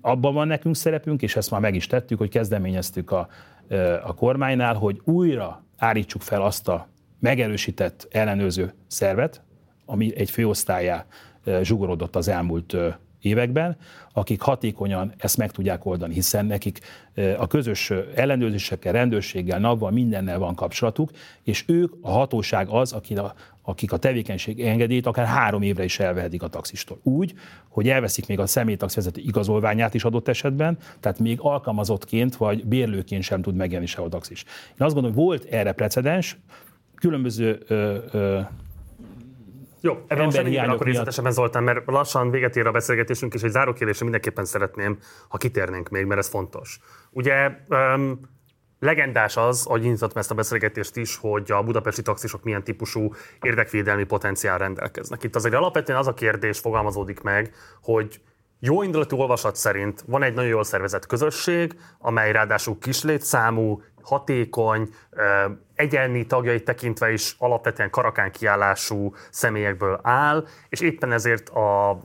abban 0.00 0.34
van 0.34 0.46
nekünk 0.46 0.76
szerepünk, 0.76 1.22
és 1.22 1.36
ezt 1.36 1.50
már 1.50 1.60
meg 1.60 1.74
is 1.74 1.86
tettük, 1.86 2.18
hogy 2.18 2.28
kezdeményeztük 2.28 3.10
a, 3.10 3.28
a 4.02 4.14
kormánynál, 4.14 4.74
hogy 4.74 5.00
újra 5.04 5.64
állítsuk 5.76 6.22
fel 6.22 6.42
azt 6.42 6.68
a 6.68 6.88
megerősített 7.20 8.08
ellenőrző 8.10 8.74
szervet, 8.86 9.42
ami 9.86 10.16
egy 10.16 10.30
főosztályá 10.30 11.06
zsugorodott 11.62 12.16
az 12.16 12.28
elmúlt 12.28 12.76
években, 13.20 13.76
akik 14.12 14.40
hatékonyan 14.40 15.12
ezt 15.18 15.36
meg 15.36 15.50
tudják 15.50 15.84
oldani, 15.84 16.14
hiszen 16.14 16.46
nekik 16.46 16.80
a 17.38 17.46
közös 17.46 17.92
ellenőrzésekkel, 18.14 18.92
rendőrséggel, 18.92 19.58
napval, 19.58 19.90
mindennel 19.90 20.38
van 20.38 20.54
kapcsolatuk, 20.54 21.10
és 21.42 21.64
ők, 21.66 21.92
a 22.00 22.10
hatóság 22.10 22.68
az, 22.68 22.92
aki 22.92 23.14
a, 23.14 23.34
akik 23.62 23.92
a 23.92 23.96
tevékenység 23.96 24.60
engedélyt 24.60 25.06
akár 25.06 25.26
három 25.26 25.62
évre 25.62 25.84
is 25.84 25.98
elvehetik 25.98 26.42
a 26.42 26.48
taxistól. 26.48 26.98
Úgy, 27.02 27.34
hogy 27.68 27.88
elveszik 27.88 28.26
még 28.26 28.38
a 28.38 28.46
személytaxvezető 28.46 29.20
igazolványát 29.20 29.94
is 29.94 30.04
adott 30.04 30.28
esetben, 30.28 30.78
tehát 31.00 31.18
még 31.18 31.38
alkalmazottként 31.40 32.36
vagy 32.36 32.64
bérlőként 32.64 33.22
sem 33.22 33.42
tud 33.42 33.54
megjelenni 33.54 33.86
se 33.86 34.02
a 34.02 34.08
taxis. 34.08 34.44
Én 34.68 34.86
azt 34.86 34.94
gondolom, 34.94 35.16
hogy 35.16 35.24
volt 35.24 35.44
erre 35.44 35.72
precedens, 35.72 36.38
különböző 36.94 37.62
ö, 37.66 37.96
ö, 38.12 38.40
Jó, 39.80 40.04
ebben 40.06 40.24
most 40.24 40.36
Emberhiányok 40.36 40.74
akkor 40.74 40.86
részletesebben 40.86 41.32
Zoltán, 41.32 41.62
mert 41.62 41.82
lassan 41.86 42.30
véget 42.30 42.56
ér 42.56 42.66
a 42.66 42.70
beszélgetésünk, 42.70 43.34
és 43.34 43.42
egy 43.42 43.50
záró 43.50 43.72
kérdésre 43.72 44.02
mindenképpen 44.02 44.44
szeretném, 44.44 44.98
ha 45.28 45.36
kitérnénk 45.36 45.88
még, 45.88 46.04
mert 46.04 46.20
ez 46.20 46.28
fontos. 46.28 46.78
Ugye 47.10 47.50
um, 47.68 48.20
legendás 48.80 49.36
az, 49.36 49.62
hogy 49.62 49.84
indítottam 49.84 50.18
ezt 50.18 50.30
a 50.30 50.34
beszélgetést 50.34 50.96
is, 50.96 51.16
hogy 51.16 51.50
a 51.50 51.62
budapesti 51.62 52.02
taxisok 52.02 52.42
milyen 52.42 52.64
típusú 52.64 53.12
érdekvédelmi 53.40 54.04
potenciál 54.04 54.58
rendelkeznek. 54.58 55.22
Itt 55.22 55.36
azért 55.36 55.54
alapvetően 55.54 55.98
az 55.98 56.06
a 56.06 56.14
kérdés 56.14 56.58
fogalmazódik 56.58 57.20
meg, 57.20 57.54
hogy 57.82 58.20
jó 58.60 58.82
indulatú 58.82 59.16
olvasat 59.16 59.56
szerint 59.56 60.04
van 60.06 60.22
egy 60.22 60.34
nagyon 60.34 60.50
jól 60.50 60.64
szervezett 60.64 61.06
közösség, 61.06 61.74
amely 61.98 62.32
ráadásul 62.32 62.78
kislétszámú, 62.78 63.82
hatékony, 64.08 64.88
ö, 65.10 65.44
egyenli 65.74 66.26
tagjait 66.26 66.64
tekintve 66.64 67.12
is 67.12 67.34
alapvetően 67.38 67.90
karakán 67.90 68.30
kiállású 68.30 69.14
személyekből 69.30 70.00
áll, 70.02 70.46
és 70.68 70.80
éppen 70.80 71.12
ezért 71.12 71.48
a 71.48 71.98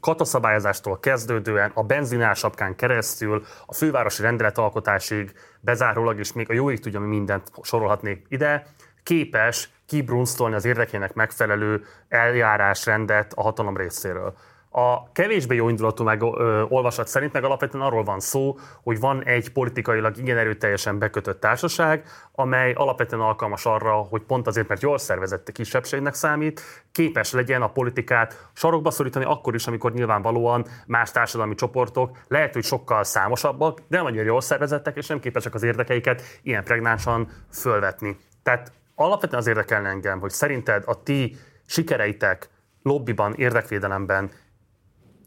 kataszabályozástól 0.00 1.00
kezdődően 1.00 1.70
a 1.74 1.82
benzinásapkán 1.82 2.76
keresztül 2.76 3.44
a 3.66 3.74
fővárosi 3.74 4.22
rendeletalkotásig 4.22 5.32
bezárólag, 5.60 6.18
és 6.18 6.32
még 6.32 6.50
a 6.50 6.52
jóig 6.52 6.80
tudja, 6.80 7.00
mi 7.00 7.06
mindent 7.06 7.50
sorolhatnék 7.62 8.26
ide, 8.28 8.66
képes 9.02 9.70
kibrunsztolni 9.86 10.54
az 10.54 10.64
érdekének 10.64 11.14
megfelelő 11.14 11.84
eljárásrendet 12.08 13.32
a 13.32 13.42
hatalom 13.42 13.76
részéről. 13.76 14.36
A 14.78 15.12
kevésbé 15.12 15.54
jó 15.54 15.68
indulatú 15.68 16.04
meg, 16.04 16.22
ö, 16.22 16.62
olvasat 16.68 17.08
szerint 17.08 17.32
meg 17.32 17.44
alapvetően 17.44 17.84
arról 17.84 18.04
van 18.04 18.20
szó, 18.20 18.58
hogy 18.82 19.00
van 19.00 19.24
egy 19.24 19.52
politikailag 19.52 20.16
igen 20.16 20.36
erőteljesen 20.36 20.98
bekötött 20.98 21.40
társaság, 21.40 22.04
amely 22.32 22.72
alapvetően 22.72 23.22
alkalmas 23.22 23.66
arra, 23.66 23.92
hogy 23.92 24.22
pont 24.22 24.46
azért, 24.46 24.68
mert 24.68 24.82
jól 24.82 24.98
szervezett 24.98 25.52
kisebbségnek 25.52 26.14
számít, 26.14 26.60
képes 26.92 27.32
legyen 27.32 27.62
a 27.62 27.68
politikát 27.68 28.48
sarokba 28.52 28.90
szorítani 28.90 29.24
akkor 29.24 29.54
is, 29.54 29.66
amikor 29.66 29.92
nyilvánvalóan 29.92 30.66
más 30.86 31.10
társadalmi 31.10 31.54
csoportok 31.54 32.16
lehet, 32.28 32.52
hogy 32.52 32.64
sokkal 32.64 33.04
számosabbak, 33.04 33.80
de 33.88 33.96
nem 33.96 34.06
annyira 34.06 34.24
jól 34.24 34.40
szervezettek, 34.40 34.96
és 34.96 35.06
nem 35.06 35.20
képesek 35.20 35.54
az 35.54 35.62
érdekeiket 35.62 36.22
ilyen 36.42 36.64
pregnánsan 36.64 37.28
fölvetni. 37.52 38.16
Tehát 38.42 38.72
alapvetően 38.94 39.40
az 39.40 39.46
érdekelne 39.46 39.88
engem, 39.88 40.20
hogy 40.20 40.30
szerinted 40.30 40.82
a 40.86 41.02
ti 41.02 41.36
sikereitek 41.66 42.48
lobbiban, 42.82 43.34
érdekvédelemben 43.34 44.30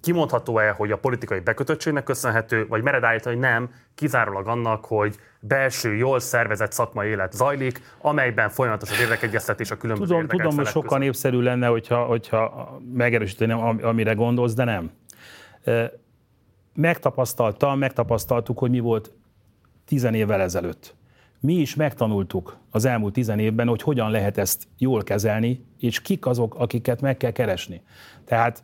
kimondható-e, 0.01 0.71
hogy 0.71 0.91
a 0.91 0.97
politikai 0.97 1.39
bekötöttségnek 1.39 2.03
köszönhető, 2.03 2.67
vagy 2.67 2.83
mered 2.83 3.03
állítani, 3.03 3.35
hogy 3.35 3.43
nem, 3.43 3.69
kizárólag 3.95 4.47
annak, 4.47 4.85
hogy 4.85 5.15
belső, 5.39 5.95
jól 5.95 6.19
szervezett 6.19 6.71
szakmai 6.71 7.07
élet 7.09 7.33
zajlik, 7.33 7.81
amelyben 8.01 8.49
folyamatos 8.49 8.91
az 8.91 8.99
érdekegyeztetés 8.99 9.71
a 9.71 9.77
különböző 9.77 10.13
Tudom, 10.13 10.27
tudom 10.27 10.55
hogy 10.55 10.65
sokkal 10.65 10.81
között. 10.81 10.99
népszerű 10.99 11.39
lenne, 11.39 11.67
hogyha, 11.67 12.03
hogyha 12.03 12.79
megerősíteném, 12.93 13.57
am- 13.57 13.83
amire 13.83 14.13
gondolsz, 14.13 14.53
de 14.53 14.63
nem. 14.63 14.91
Megtapasztaltam, 16.73 17.79
megtapasztaltuk, 17.79 18.59
hogy 18.59 18.69
mi 18.69 18.79
volt 18.79 19.11
tizen 19.85 20.13
évvel 20.13 20.41
ezelőtt. 20.41 20.95
Mi 21.41 21.53
is 21.53 21.75
megtanultuk 21.75 22.57
az 22.69 22.85
elmúlt 22.85 23.13
tizen 23.13 23.39
évben, 23.39 23.67
hogy 23.67 23.81
hogyan 23.81 24.11
lehet 24.11 24.37
ezt 24.37 24.63
jól 24.77 25.03
kezelni, 25.03 25.65
és 25.77 26.01
kik 26.01 26.25
azok, 26.25 26.55
akiket 26.55 27.01
meg 27.01 27.17
kell 27.17 27.31
keresni. 27.31 27.81
Tehát 28.25 28.63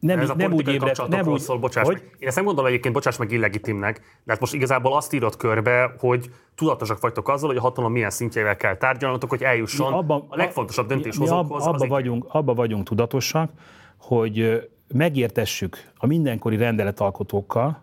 nem, 0.00 0.18
Ez 0.18 0.30
a 0.30 0.34
nem 0.34 0.52
úgy 0.52 0.68
ébredt, 0.68 1.08
nem 1.08 1.28
úgy, 1.28 1.40
szól, 1.40 1.58
bocsáss 1.58 1.86
hogy, 1.86 1.94
meg. 1.94 2.16
Én 2.18 2.26
ezt 2.26 2.36
nem 2.36 2.44
gondolom 2.44 2.70
egyébként, 2.70 2.94
bocsáss 2.94 3.16
meg 3.16 3.30
illegitimnek, 3.32 3.98
de 4.24 4.32
hát 4.32 4.40
most 4.40 4.54
igazából 4.54 4.96
azt 4.96 5.12
írod 5.12 5.36
körbe, 5.36 5.94
hogy 5.98 6.30
tudatosak 6.54 7.00
vagytok 7.00 7.28
azzal, 7.28 7.48
hogy 7.48 7.56
a 7.56 7.60
hatalom 7.60 7.92
milyen 7.92 8.10
szintjével 8.10 8.56
kell 8.56 8.76
tárgyalnotok, 8.76 9.30
hogy 9.30 9.42
eljusson 9.42 9.92
abban- 9.92 10.24
a 10.28 10.36
legfontosabb 10.36 10.88
mi- 10.88 10.94
mi 10.94 11.00
döntéshozókhoz. 11.00 11.62
abba, 11.66 11.76
igény. 11.76 11.88
vagyunk, 11.88 12.24
abba 12.28 12.54
vagyunk 12.54 12.84
tudatosak, 12.84 13.50
hogy 13.96 14.68
megértessük 14.94 15.76
a 15.96 16.06
mindenkori 16.06 16.56
rendeletalkotókkal 16.56 17.82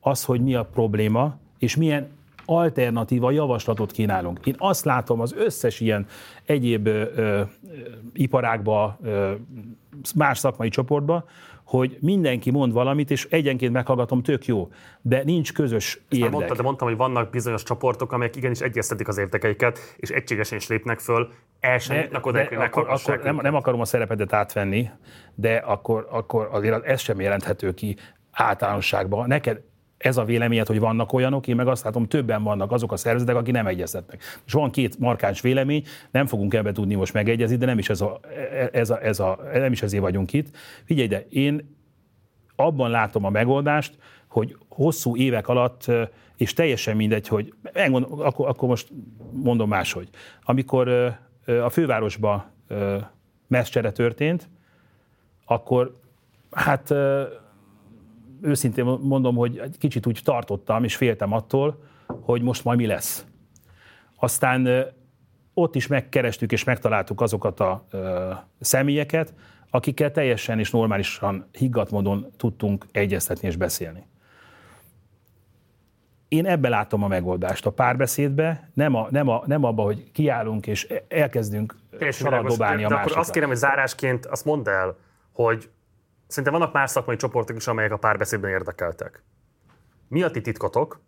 az, 0.00 0.24
hogy 0.24 0.40
mi 0.40 0.54
a 0.54 0.64
probléma, 0.64 1.36
és 1.58 1.76
milyen 1.76 2.15
alternatíva 2.46 3.30
javaslatot 3.30 3.92
kínálunk. 3.92 4.46
Én 4.46 4.54
azt 4.58 4.84
látom 4.84 5.20
az 5.20 5.34
összes 5.36 5.80
ilyen 5.80 6.06
egyéb 6.44 6.86
ö, 6.86 7.04
ö, 7.14 7.42
iparágba, 8.12 8.98
ö, 9.02 9.32
más 10.14 10.38
szakmai 10.38 10.68
csoportba, 10.68 11.24
hogy 11.64 11.96
mindenki 12.00 12.50
mond 12.50 12.72
valamit, 12.72 13.10
és 13.10 13.26
egyenként 13.30 13.72
meghallgatom, 13.72 14.22
tök 14.22 14.46
jó, 14.46 14.68
de 15.02 15.22
nincs 15.24 15.52
közös 15.52 16.00
érdek. 16.08 16.30
Mondta, 16.30 16.54
de 16.54 16.62
mondtam, 16.62 16.88
hogy 16.88 16.96
vannak 16.96 17.30
bizonyos 17.30 17.62
csoportok, 17.62 18.12
amelyek 18.12 18.36
igenis 18.36 18.60
egyeztetik 18.60 19.08
az 19.08 19.18
értekeiket, 19.18 19.78
és 19.96 20.10
egységesen 20.10 20.58
is 20.58 20.68
lépnek 20.68 20.98
föl, 20.98 21.32
el 21.60 21.78
sem 21.78 21.96
jutnak 21.96 22.26
oda, 22.26 22.40
akkor, 22.40 22.86
akkor 22.88 23.20
nem, 23.22 23.38
nem 23.42 23.54
akarom 23.54 23.80
a 23.80 23.84
szerepedet 23.84 24.32
átvenni, 24.32 24.90
de 25.34 25.56
akkor, 25.56 26.06
akkor 26.10 26.48
azért 26.52 26.84
ez 26.84 27.00
sem 27.00 27.20
jelenthető 27.20 27.74
ki 27.74 27.96
általánosságban. 28.30 29.26
Neked 29.26 29.60
ez 29.98 30.16
a 30.16 30.24
véleményed, 30.24 30.66
hogy 30.66 30.78
vannak 30.78 31.12
olyanok, 31.12 31.46
én 31.46 31.56
meg 31.56 31.66
azt 31.66 31.84
látom, 31.84 32.06
többen 32.06 32.42
vannak 32.42 32.72
azok 32.72 32.92
a 32.92 32.96
szervezetek, 32.96 33.36
akik 33.36 33.52
nem 33.52 33.66
egyeztetnek. 33.66 34.22
És 34.46 34.52
van 34.52 34.70
két 34.70 34.98
markáns 34.98 35.40
vélemény, 35.40 35.84
nem 36.10 36.26
fogunk 36.26 36.54
ebbe 36.54 36.72
tudni 36.72 36.94
most 36.94 37.12
megegyezni, 37.12 37.56
de 37.56 37.66
nem 37.66 37.78
is, 37.78 37.88
ez 37.88 38.00
a, 38.00 38.20
ez 38.72 38.90
a, 38.90 39.02
ez 39.02 39.20
a, 39.20 39.38
nem 39.52 39.72
is 39.72 39.82
ezért 39.82 40.02
vagyunk 40.02 40.32
itt. 40.32 40.56
Figyelj, 40.84 41.08
de 41.08 41.26
én 41.28 41.76
abban 42.56 42.90
látom 42.90 43.24
a 43.24 43.30
megoldást, 43.30 43.98
hogy 44.28 44.56
hosszú 44.68 45.16
évek 45.16 45.48
alatt, 45.48 45.90
és 46.36 46.52
teljesen 46.52 46.96
mindegy, 46.96 47.28
hogy 47.28 47.54
megmondom, 47.72 48.20
akkor, 48.20 48.48
akkor 48.48 48.68
most 48.68 48.88
mondom 49.32 49.68
máshogy. 49.68 50.08
Amikor 50.42 50.88
a 51.46 51.68
fővárosba 51.70 52.50
meszcsere 53.46 53.92
történt, 53.92 54.48
akkor 55.44 56.00
hát 56.50 56.94
őszintén 58.40 58.84
mondom, 58.84 59.36
hogy 59.36 59.58
egy 59.58 59.78
kicsit 59.78 60.06
úgy 60.06 60.20
tartottam, 60.24 60.84
és 60.84 60.96
féltem 60.96 61.32
attól, 61.32 61.82
hogy 62.06 62.42
most 62.42 62.64
majd 62.64 62.78
mi 62.78 62.86
lesz. 62.86 63.26
Aztán 64.16 64.86
ott 65.54 65.74
is 65.74 65.86
megkerestük 65.86 66.52
és 66.52 66.64
megtaláltuk 66.64 67.20
azokat 67.20 67.60
a 67.60 67.84
ö, 67.90 68.32
személyeket, 68.60 69.34
akikkel 69.70 70.10
teljesen 70.10 70.58
és 70.58 70.70
normálisan, 70.70 71.48
higgadt 71.52 71.90
módon 71.90 72.26
tudtunk 72.36 72.86
egyeztetni 72.92 73.48
és 73.48 73.56
beszélni. 73.56 74.06
Én 76.28 76.46
ebbe 76.46 76.68
látom 76.68 77.02
a 77.02 77.08
megoldást, 77.08 77.66
a 77.66 77.70
párbeszédbe, 77.70 78.70
nem, 78.74 78.94
a, 78.94 79.06
nem, 79.10 79.28
a, 79.28 79.42
nem 79.46 79.64
abba, 79.64 79.82
hogy 79.82 80.12
kiállunk 80.12 80.66
és 80.66 80.88
elkezdünk 81.08 81.76
saradobálni 82.10 82.84
a 82.84 82.88
másikra. 82.88 82.96
akkor 82.96 83.18
azt 83.18 83.30
kérem, 83.30 83.48
hogy 83.48 83.58
zárásként 83.58 84.26
azt 84.26 84.44
mondd 84.44 84.68
el, 84.68 84.96
hogy 85.32 85.70
Szerintem 86.26 86.58
vannak 86.58 86.72
más 86.72 86.90
szakmai 86.90 87.16
csoportok 87.16 87.56
is, 87.56 87.66
amelyek 87.66 87.92
a 87.92 87.96
párbeszédben 87.96 88.50
érdekeltek. 88.50 89.22
Mi 90.08 90.22
a 90.22 90.30
ti 90.30 90.40
titkotok? 90.40 91.00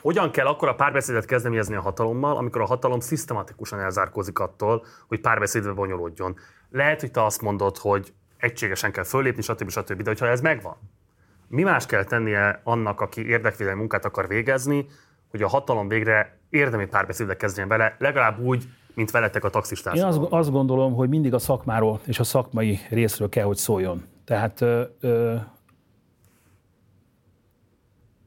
Hogyan 0.00 0.30
kell 0.30 0.46
akkor 0.46 0.68
a 0.68 0.74
párbeszédet 0.74 1.24
kezdeményezni 1.24 1.74
a 1.74 1.80
hatalommal, 1.80 2.36
amikor 2.36 2.60
a 2.60 2.66
hatalom 2.66 3.00
szisztematikusan 3.00 3.80
elzárkózik 3.80 4.38
attól, 4.38 4.84
hogy 5.08 5.20
párbeszédbe 5.20 5.72
bonyolódjon? 5.72 6.36
Lehet, 6.70 7.00
hogy 7.00 7.10
te 7.10 7.24
azt 7.24 7.42
mondod, 7.42 7.76
hogy 7.76 8.12
egységesen 8.36 8.92
kell 8.92 9.04
föllépni, 9.04 9.42
stb. 9.42 9.70
stb. 9.70 10.02
De 10.02 10.10
hogyha 10.10 10.26
ez 10.26 10.40
megvan, 10.40 10.76
mi 11.48 11.62
más 11.62 11.86
kell 11.86 12.04
tennie 12.04 12.60
annak, 12.64 13.00
aki 13.00 13.26
érdekvédelmi 13.26 13.78
munkát 13.78 14.04
akar 14.04 14.28
végezni, 14.28 14.86
hogy 15.30 15.42
a 15.42 15.48
hatalom 15.48 15.88
végre 15.88 16.38
érdemi 16.50 16.86
párbeszédbe 16.86 17.36
kezdjen 17.36 17.68
vele, 17.68 17.96
legalább 17.98 18.38
úgy, 18.38 18.68
mint 18.94 19.10
veletek 19.10 19.44
a 19.44 19.50
taxistás. 19.50 19.96
Én 19.96 20.04
azt, 20.04 20.20
azt 20.30 20.50
gondolom, 20.50 20.94
hogy 20.94 21.08
mindig 21.08 21.34
a 21.34 21.38
szakmáról 21.38 22.00
és 22.06 22.18
a 22.18 22.24
szakmai 22.24 22.78
részről 22.90 23.28
kell, 23.28 23.44
hogy 23.44 23.56
szóljon. 23.56 24.04
Tehát 24.26 24.60
ö, 24.60 24.82
ö, 25.00 25.36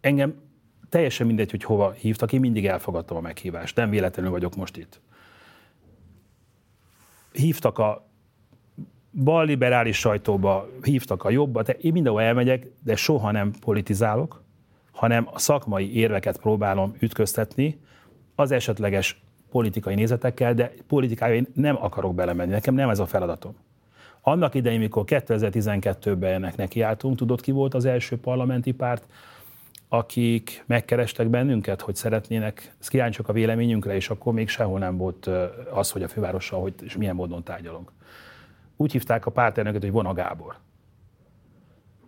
engem 0.02 0.42
teljesen 0.90 1.28
mindegy, 1.28 1.52
hogy 1.52 1.64
hova 1.64 1.92
hívtak, 1.92 2.34
én 2.34 2.40
mindig 2.40 2.66
elfogadtam 2.66 3.18
a 3.18 3.22
meghívást, 3.22 3.76
nem 3.76 3.90
véletlenül 3.90 4.32
vagyok 4.32 4.56
most 4.56 4.78
itt. 4.78 5.02
Hívtak 7.32 7.78
a 7.78 8.08
bal 9.12 9.46
liberális 9.46 9.98
sajtóba, 9.98 10.70
hívtak 10.82 11.24
a 11.24 11.30
jobba, 11.30 11.64
de 11.64 11.74
én 11.74 11.92
mindenhol 11.92 12.22
elmegyek, 12.22 12.68
de 12.84 12.96
soha 12.96 13.32
nem 13.32 13.52
politizálok, 13.60 14.44
hanem 14.92 15.28
a 15.32 15.40
szakmai 15.40 15.96
érveket 15.96 16.40
próbálom 16.40 16.96
ütköztetni 17.00 17.80
az 18.36 18.52
esetleges 18.52 19.22
politikai 19.50 19.96
nézetekkel, 19.96 20.54
de 20.54 20.74
politikája 20.88 21.44
nem 21.54 21.84
akarok 21.84 22.16
belemenni, 22.16 22.52
nekem 22.52 22.74
nem 22.74 22.90
ez 22.90 23.00
a 23.00 23.06
feladatom. 23.06 23.56
Annak 24.22 24.56
idején, 24.56 24.80
mikor 24.80 25.04
2012-ben 25.08 26.34
ennek 26.34 26.56
nekiálltunk, 26.56 27.18
tudod 27.18 27.42
ki 27.42 27.52
volt 27.52 27.74
az 27.74 27.86
első 27.86 28.18
parlamenti 28.18 28.72
párt, 28.72 29.06
akik 29.88 30.64
megkerestek 30.68 31.28
bennünket, 31.28 31.82
hogy 31.82 31.96
szeretnének, 31.96 32.76
kíváncsiak 32.80 33.30
a 33.30 33.34
véleményünkre, 33.34 33.96
és 33.96 34.10
akkor 34.10 34.34
még 34.34 34.50
sehol 34.50 34.80
nem 34.80 34.98
volt 34.98 35.30
az, 35.74 35.92
hogy 35.92 36.04
a 36.04 36.08
fővárossal, 36.08 36.62
hogy 36.62 36.74
és 36.82 36.98
milyen 36.98 37.16
módon 37.16 37.44
tárgyalunk. 37.44 37.92
Úgy 38.76 38.92
hívták 38.92 39.26
a 39.26 39.32
pártelnöket, 39.32 39.82
hogy 39.82 39.92
Vona 39.92 40.14
Gábor. 40.14 40.56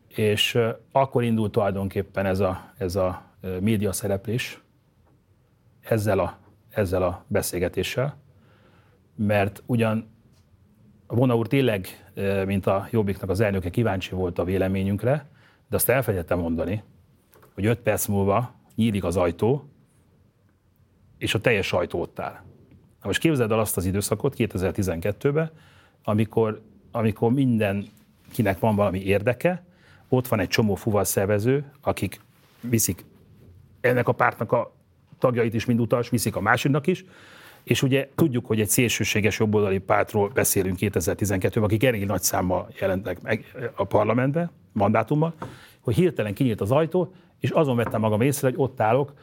És 0.07 0.57
akkor 0.91 1.23
indult 1.23 1.51
tulajdonképpen 1.51 2.25
ez 2.25 2.39
a, 2.39 2.71
ez 2.77 2.95
a 2.95 3.23
média 3.59 3.91
szereplés 3.91 4.61
ezzel 5.81 6.19
a, 6.19 6.37
ezzel 6.69 7.03
a 7.03 7.25
beszélgetéssel, 7.27 8.17
mert 9.15 9.63
ugyan 9.65 10.09
a 11.11 11.15
Vona 11.15 11.35
úr 11.35 11.47
tényleg, 11.47 12.11
mint 12.45 12.65
a 12.65 12.87
Jobbiknak 12.91 13.29
az 13.29 13.39
elnöke 13.39 13.69
kíváncsi 13.69 14.15
volt 14.15 14.39
a 14.39 14.43
véleményünkre, 14.43 15.29
de 15.69 15.75
azt 15.75 15.89
elfelejtettem 15.89 16.39
mondani, 16.39 16.83
hogy 17.53 17.65
öt 17.65 17.79
perc 17.79 18.07
múlva 18.07 18.53
nyílik 18.75 19.03
az 19.03 19.17
ajtó, 19.17 19.69
és 21.17 21.33
a 21.33 21.39
teljes 21.39 21.65
sajtó 21.65 22.01
ott 22.01 22.19
áll. 22.19 22.39
Na 23.01 23.07
most 23.07 23.19
képzeld 23.19 23.51
el 23.51 23.59
azt 23.59 23.77
az 23.77 23.85
időszakot 23.85 24.35
2012-ben, 24.37 25.51
amikor, 26.03 26.61
amikor 26.91 27.31
mindenkinek 27.31 28.59
van 28.59 28.75
valami 28.75 29.03
érdeke, 29.03 29.65
ott 30.09 30.27
van 30.27 30.39
egy 30.39 30.47
csomó 30.47 30.75
fuvalszervező, 30.75 31.71
akik 31.81 32.21
viszik 32.61 33.05
ennek 33.81 34.07
a 34.07 34.11
pártnak 34.11 34.51
a 34.51 34.73
tagjait 35.19 35.53
is 35.53 35.65
mind 35.65 35.79
utas, 35.79 36.09
viszik 36.09 36.35
a 36.35 36.41
másiknak 36.41 36.87
is, 36.87 37.05
és 37.63 37.83
ugye 37.83 38.09
tudjuk, 38.15 38.45
hogy 38.45 38.59
egy 38.59 38.69
szélsőséges 38.69 39.39
jobboldali 39.39 39.79
pártról 39.79 40.29
beszélünk 40.29 40.77
2012-ben, 40.79 41.63
akik 41.63 41.83
elég 41.83 42.05
nagy 42.05 42.21
számmal 42.21 42.69
jelentek 42.79 43.21
meg 43.21 43.45
a 43.75 43.83
parlamentbe, 43.83 44.51
mandátummal, 44.71 45.33
hogy 45.79 45.95
hirtelen 45.95 46.33
kinyílt 46.33 46.61
az 46.61 46.71
ajtó, 46.71 47.13
és 47.39 47.49
azon 47.49 47.75
vettem 47.75 48.01
magam 48.01 48.21
észre, 48.21 48.47
hogy 48.47 48.57
ott 48.59 48.81
állok 48.81 49.13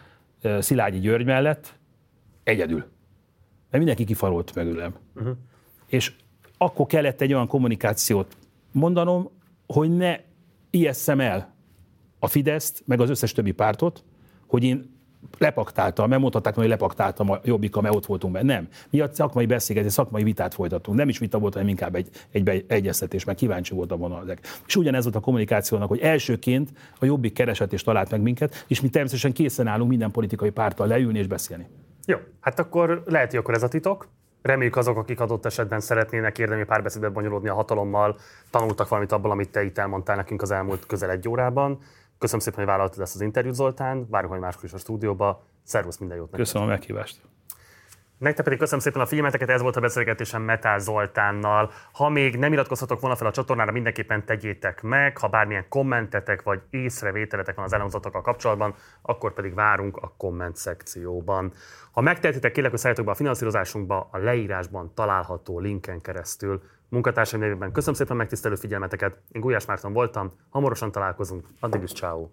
Szilágyi 0.59 0.99
György 0.99 1.25
mellett 1.25 1.79
egyedül. 2.43 2.85
Mert 3.71 3.85
mindenki 3.85 4.05
kifarolt 4.05 4.55
mögülem. 4.55 4.95
Uh-huh. 5.15 5.37
És 5.87 6.13
akkor 6.59 6.87
kellett 6.87 7.21
egy 7.21 7.33
olyan 7.33 7.47
kommunikációt 7.47 8.37
mondanom, 8.73 9.31
hogy 9.67 9.97
ne 9.97 10.17
ijesszem 10.71 11.21
el 11.21 11.55
a 12.19 12.27
Fideszt, 12.27 12.83
meg 12.87 13.01
az 13.01 13.11
összes 13.11 13.33
többi 13.33 13.53
pártot, 13.53 14.05
hogy 14.47 14.65
én 14.65 14.98
lepaktáltam, 15.39 16.09
mert 16.09 16.21
mondhatták, 16.21 16.55
hogy 16.55 16.69
lepaktáltam 16.69 17.31
a 17.31 17.39
jobbika, 17.45 17.81
mert 17.81 17.95
ott 17.95 18.07
voltunk 18.07 18.33
benne. 18.33 18.55
Nem. 18.55 18.69
Mi 18.91 19.01
a 19.01 19.09
szakmai 19.13 19.47
beszélgetés, 19.47 19.93
szakmai 19.93 20.23
vitát 20.23 20.55
folytatunk. 20.55 20.99
Nem 20.99 21.09
is 21.09 21.19
vita 21.19 21.39
volt, 21.39 21.53
hanem 21.53 21.69
inkább 21.69 21.95
egy, 21.95 22.09
egy 22.31 22.65
egyeztetés, 22.69 23.25
mert 23.25 23.39
kíváncsi 23.39 23.75
voltam 23.75 23.99
volna 23.99 24.21
ezek. 24.23 24.39
És 24.67 24.77
ugyanez 24.77 25.03
volt 25.03 25.17
a 25.17 25.21
kommunikációnak, 25.21 25.89
hogy 25.89 26.01
elsőként 26.01 26.71
a 26.99 27.05
jobbik 27.05 27.33
keresett 27.33 27.73
és 27.73 27.83
talált 27.83 28.11
meg 28.11 28.21
minket, 28.21 28.65
és 28.67 28.81
mi 28.81 28.89
természetesen 28.89 29.33
készen 29.33 29.67
állunk 29.67 29.89
minden 29.89 30.11
politikai 30.11 30.51
párttal 30.51 30.87
leülni 30.87 31.19
és 31.19 31.27
beszélni. 31.27 31.67
Jó, 32.07 32.17
hát 32.41 32.59
akkor 32.59 33.03
lehet, 33.07 33.31
hogy 33.31 33.39
akkor 33.39 33.55
ez 33.55 33.63
a 33.63 33.69
titok. 33.69 34.09
Reméljük 34.43 34.77
azok, 34.77 34.97
akik 34.97 35.21
adott 35.21 35.47
esetben 35.47 35.81
szeretnének 35.81 36.39
érdemi 36.39 36.65
párbeszédbe 36.65 37.09
bonyolódni 37.09 37.49
a 37.49 37.55
hatalommal, 37.55 38.17
tanultak 38.51 38.89
valamit 38.89 39.13
abból, 39.13 39.31
amit 39.31 39.51
te 39.51 39.65
itt 39.65 39.79
elmondtál 39.79 40.17
nekünk 40.17 40.43
az 40.43 40.51
elmúlt 40.51 40.87
közel 40.87 41.11
egy 41.11 41.29
órában. 41.29 41.79
Köszönöm 42.19 42.41
szépen, 42.41 42.59
hogy 42.59 42.69
vállaltad 42.69 43.01
ezt 43.01 43.15
az 43.15 43.21
interjút, 43.21 43.55
Zoltán. 43.55 44.07
Várunk 44.11 44.31
majd 44.31 44.43
máskor 44.43 44.65
is 44.65 44.73
a 44.73 44.79
stúdióba. 44.79 45.47
Szervusz, 45.63 45.99
minden 45.99 46.17
jót 46.17 46.31
neked. 46.31 46.47
Köszönöm 46.47 46.69
a 46.69 46.71
meghívást. 46.71 47.21
Nektek 48.19 48.45
pedig 48.45 48.59
köszönöm 48.59 48.81
szépen 48.81 49.01
a 49.01 49.07
figyelmeteket, 49.07 49.49
ez 49.49 49.61
volt 49.61 49.77
a 49.77 49.81
beszélgetésem 49.81 50.43
Metál 50.43 50.79
Zoltánnal. 50.79 51.71
Ha 51.93 52.09
még 52.09 52.37
nem 52.37 52.53
iratkozhatok 52.53 53.01
volna 53.01 53.17
fel 53.17 53.27
a 53.27 53.31
csatornára, 53.31 53.73
mindenképpen 53.73 54.25
tegyétek 54.25 54.83
meg. 54.83 55.19
Ha 55.19 55.29
bármilyen 55.29 55.69
kommentetek 55.69 56.43
vagy 56.43 56.61
észrevételetek 56.71 57.57
van 57.57 57.65
az 57.65 57.73
elhangzatokkal 57.73 58.23
kapcsolatban, 58.23 58.75
akkor 59.03 59.35
pedig 59.35 59.55
várunk 59.55 59.97
a 59.97 60.15
komment 60.17 60.57
szekcióban. 60.57 61.53
Ha 61.93 62.01
megtehetitek, 62.01 62.53
kérlek, 62.53 62.71
hogy 62.71 62.81
szálljatok 62.81 63.07
be 63.07 63.11
a 63.11 63.15
finanszírozásunkba 63.15 64.09
a 64.13 64.19
leírásban 64.19 64.95
található 64.95 65.59
linken 65.59 66.01
keresztül. 66.01 66.63
Munkatársaim 66.89 67.43
nevében 67.43 67.73
köszönöm 67.73 67.95
szépen 67.95 68.17
megtisztelő 68.17 68.55
figyelmeteket. 68.55 69.23
Én 69.29 69.41
Gulyás 69.41 69.67
Márton 69.67 69.93
voltam, 69.93 70.31
hamarosan 70.49 70.93
találkozunk. 70.93 71.47
Addig 71.61 71.83
is 71.83 71.93
ciao. 71.93 72.29